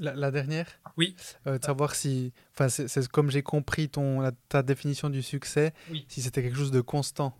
la, 0.00 0.14
la, 0.14 0.30
dernière? 0.30 0.80
Oui. 0.96 1.14
Euh, 1.46 1.58
de 1.58 1.64
savoir 1.64 1.94
si, 1.94 2.32
enfin, 2.52 2.68
c'est 2.68 3.08
comme 3.08 3.30
j'ai 3.30 3.42
compris 3.42 3.90
ton 3.90 4.20
la, 4.20 4.32
ta 4.48 4.62
définition 4.62 5.10
du 5.10 5.22
succès, 5.22 5.74
oui. 5.90 6.06
si 6.08 6.22
c'était 6.22 6.42
quelque 6.42 6.56
chose 6.56 6.70
de 6.70 6.80
constant 6.80 7.36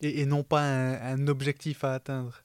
et, 0.00 0.20
et 0.20 0.26
non 0.26 0.44
pas 0.44 0.62
un, 0.62 0.94
un 0.94 1.28
objectif 1.28 1.84
à 1.84 1.94
atteindre 1.94 2.42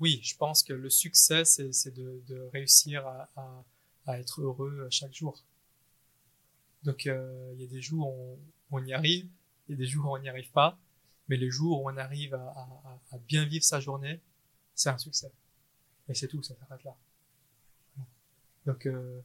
oui, 0.00 0.18
je 0.22 0.34
pense 0.34 0.62
que 0.62 0.72
le 0.72 0.88
succès, 0.88 1.44
c'est 1.44 1.94
de, 1.94 2.22
de, 2.26 2.48
réussir 2.54 3.06
à, 3.06 3.28
à, 3.36 3.64
à, 4.06 4.18
être 4.18 4.40
heureux 4.40 4.88
chaque 4.90 5.14
jour. 5.14 5.44
Donc, 6.82 7.06
euh, 7.06 7.52
il 7.54 7.62
y 7.62 7.64
a 7.64 7.68
des 7.68 7.82
jours 7.82 8.08
où 8.08 8.38
on, 8.70 8.84
y 8.84 8.92
arrive, 8.92 9.26
il 9.68 9.72
y 9.72 9.74
a 9.74 9.76
des 9.76 9.86
jours 9.86 10.06
où 10.06 10.16
on 10.16 10.18
n'y 10.18 10.28
arrive 10.28 10.50
pas, 10.50 10.78
mais 11.28 11.36
les 11.36 11.50
jours 11.50 11.82
où 11.82 11.90
on 11.90 11.96
arrive 11.96 12.34
à, 12.34 12.68
à 13.12 13.18
bien 13.18 13.44
vivre 13.44 13.64
sa 13.64 13.80
journée, 13.80 14.20
c'est 14.74 14.88
un 14.88 14.98
succès. 14.98 15.30
Et 16.08 16.14
c'est 16.14 16.28
tout, 16.28 16.42
ça 16.42 16.54
s'arrête 16.56 16.82
là. 16.84 16.96
Donc, 18.66 18.86
euh, 18.86 19.20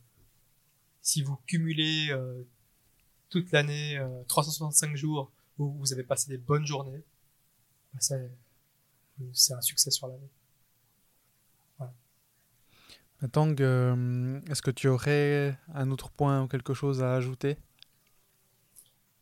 si 1.01 1.21
vous 1.21 1.37
cumulez 1.47 2.09
euh, 2.11 2.43
toute 3.29 3.51
l'année, 3.51 3.99
365 4.27 4.91
euh, 4.91 4.95
jours, 4.95 5.31
où 5.57 5.71
vous 5.71 5.93
avez 5.93 6.03
passé 6.03 6.29
des 6.29 6.37
bonnes 6.37 6.65
journées, 6.65 7.03
bah, 7.93 7.99
c'est 7.99 9.53
un 9.53 9.61
succès 9.61 9.91
sur 9.91 10.07
l'année. 10.07 10.29
Tang, 13.31 13.55
euh, 13.59 14.39
est-ce 14.49 14.61
que 14.61 14.71
tu 14.71 14.87
aurais 14.87 15.57
un 15.73 15.89
autre 15.91 16.09
point 16.09 16.43
ou 16.43 16.47
quelque 16.47 16.73
chose 16.73 17.01
à 17.01 17.15
ajouter? 17.15 17.57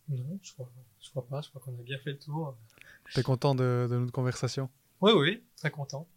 Non, 0.09 0.39
je 0.41 0.53
crois, 0.53 0.69
je 0.99 1.09
crois 1.09 1.27
pas. 1.27 1.41
Je 1.41 1.49
crois 1.49 1.61
qu'on 1.61 1.79
a 1.79 1.83
bien 1.83 1.97
fait 1.99 2.11
le 2.11 2.19
tour. 2.19 2.57
Tu 3.11 3.19
es 3.19 3.23
content 3.23 3.55
de, 3.55 3.87
de, 3.89 3.97
notre 3.97 4.11
conversation? 4.11 4.69
Oui, 5.01 5.11
oui, 5.15 5.43
très 5.55 5.71
content. 5.71 6.07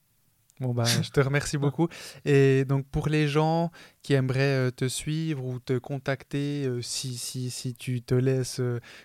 Bon, 0.59 0.72
ben, 0.72 0.87
je 0.87 1.11
te 1.11 1.20
remercie 1.20 1.59
beaucoup. 1.59 1.89
Et 2.24 2.64
donc, 2.64 2.87
pour 2.87 3.09
les 3.09 3.29
gens 3.29 3.70
qui 4.03 4.14
aimeraient 4.14 4.68
euh, 4.68 4.70
te 4.70 4.89
suivre 4.89 5.45
ou 5.45 5.59
te 5.59 5.79
contacter, 5.79 6.64
euh, 6.66 6.81
si, 6.81 7.18
si, 7.18 7.51
si 7.51 7.74
tu 7.74 8.03
te 8.03 8.14
laisses 8.14 8.61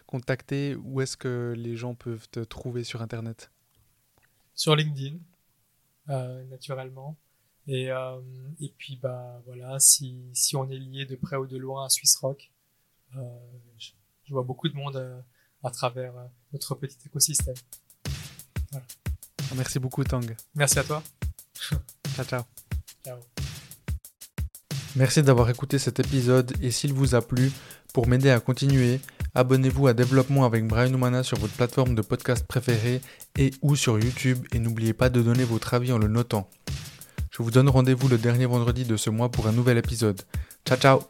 contacter, 0.07 0.75
où 0.75 1.01
est-ce 1.01 1.17
que 1.17 1.53
les 1.57 1.75
gens 1.75 1.93
peuvent 1.93 2.29
te 2.29 2.39
trouver 2.39 2.83
sur 2.83 3.01
Internet? 3.01 3.51
Sur 4.55 4.75
LinkedIn, 4.75 5.17
euh, 6.09 6.43
naturellement. 6.45 7.17
Et, 7.67 7.91
euh, 7.91 8.19
et 8.59 8.73
puis, 8.77 8.97
bah, 9.01 9.41
voilà, 9.45 9.79
si, 9.79 10.19
si 10.33 10.55
on 10.55 10.69
est 10.69 10.77
lié 10.77 11.05
de 11.05 11.15
près 11.15 11.35
ou 11.35 11.45
de 11.45 11.57
loin 11.57 11.85
à 11.85 11.89
Swiss 11.89 12.15
Rock, 12.17 12.51
euh, 13.17 13.21
je, 13.77 13.89
je, 14.25 14.33
vois 14.33 14.43
beaucoup 14.43 14.69
de 14.69 14.75
monde 14.75 14.95
euh, 14.95 15.19
à 15.63 15.69
travers 15.69 16.15
euh, 16.17 16.25
notre 16.53 16.75
petit 16.75 16.97
écosystème. 17.05 17.55
Voilà. 18.71 18.85
Merci 19.55 19.79
beaucoup, 19.79 20.03
Tang. 20.03 20.25
Merci 20.55 20.79
à 20.79 20.83
toi. 20.83 21.03
ciao, 22.15 22.25
ciao. 22.25 22.41
Ciao. 23.05 23.17
Merci 24.95 25.23
d'avoir 25.23 25.49
écouté 25.49 25.79
cet 25.79 25.99
épisode 25.99 26.53
et 26.61 26.71
s'il 26.71 26.93
vous 26.93 27.15
a 27.15 27.21
plu, 27.21 27.51
pour 27.93 28.07
m'aider 28.07 28.29
à 28.29 28.39
continuer, 28.39 28.99
abonnez-vous 29.35 29.87
à 29.87 29.93
Développement 29.93 30.45
avec 30.45 30.67
Brian 30.67 30.93
Oumana 30.93 31.23
sur 31.23 31.37
votre 31.37 31.53
plateforme 31.53 31.95
de 31.95 32.01
podcast 32.01 32.45
préférée 32.45 33.01
et 33.37 33.51
ou 33.61 33.75
sur 33.75 33.99
YouTube 33.99 34.45
et 34.51 34.59
n'oubliez 34.59 34.93
pas 34.93 35.09
de 35.09 35.21
donner 35.21 35.45
votre 35.45 35.73
avis 35.73 35.93
en 35.93 35.97
le 35.97 36.07
notant. 36.07 36.49
Je 37.31 37.41
vous 37.41 37.49
donne 37.49 37.69
rendez-vous 37.69 38.09
le 38.09 38.17
dernier 38.17 38.45
vendredi 38.45 38.83
de 38.83 38.97
ce 38.97 39.09
mois 39.09 39.29
pour 39.29 39.47
un 39.47 39.53
nouvel 39.53 39.77
épisode. 39.77 40.21
Ciao 40.67 40.77
ciao 40.77 41.01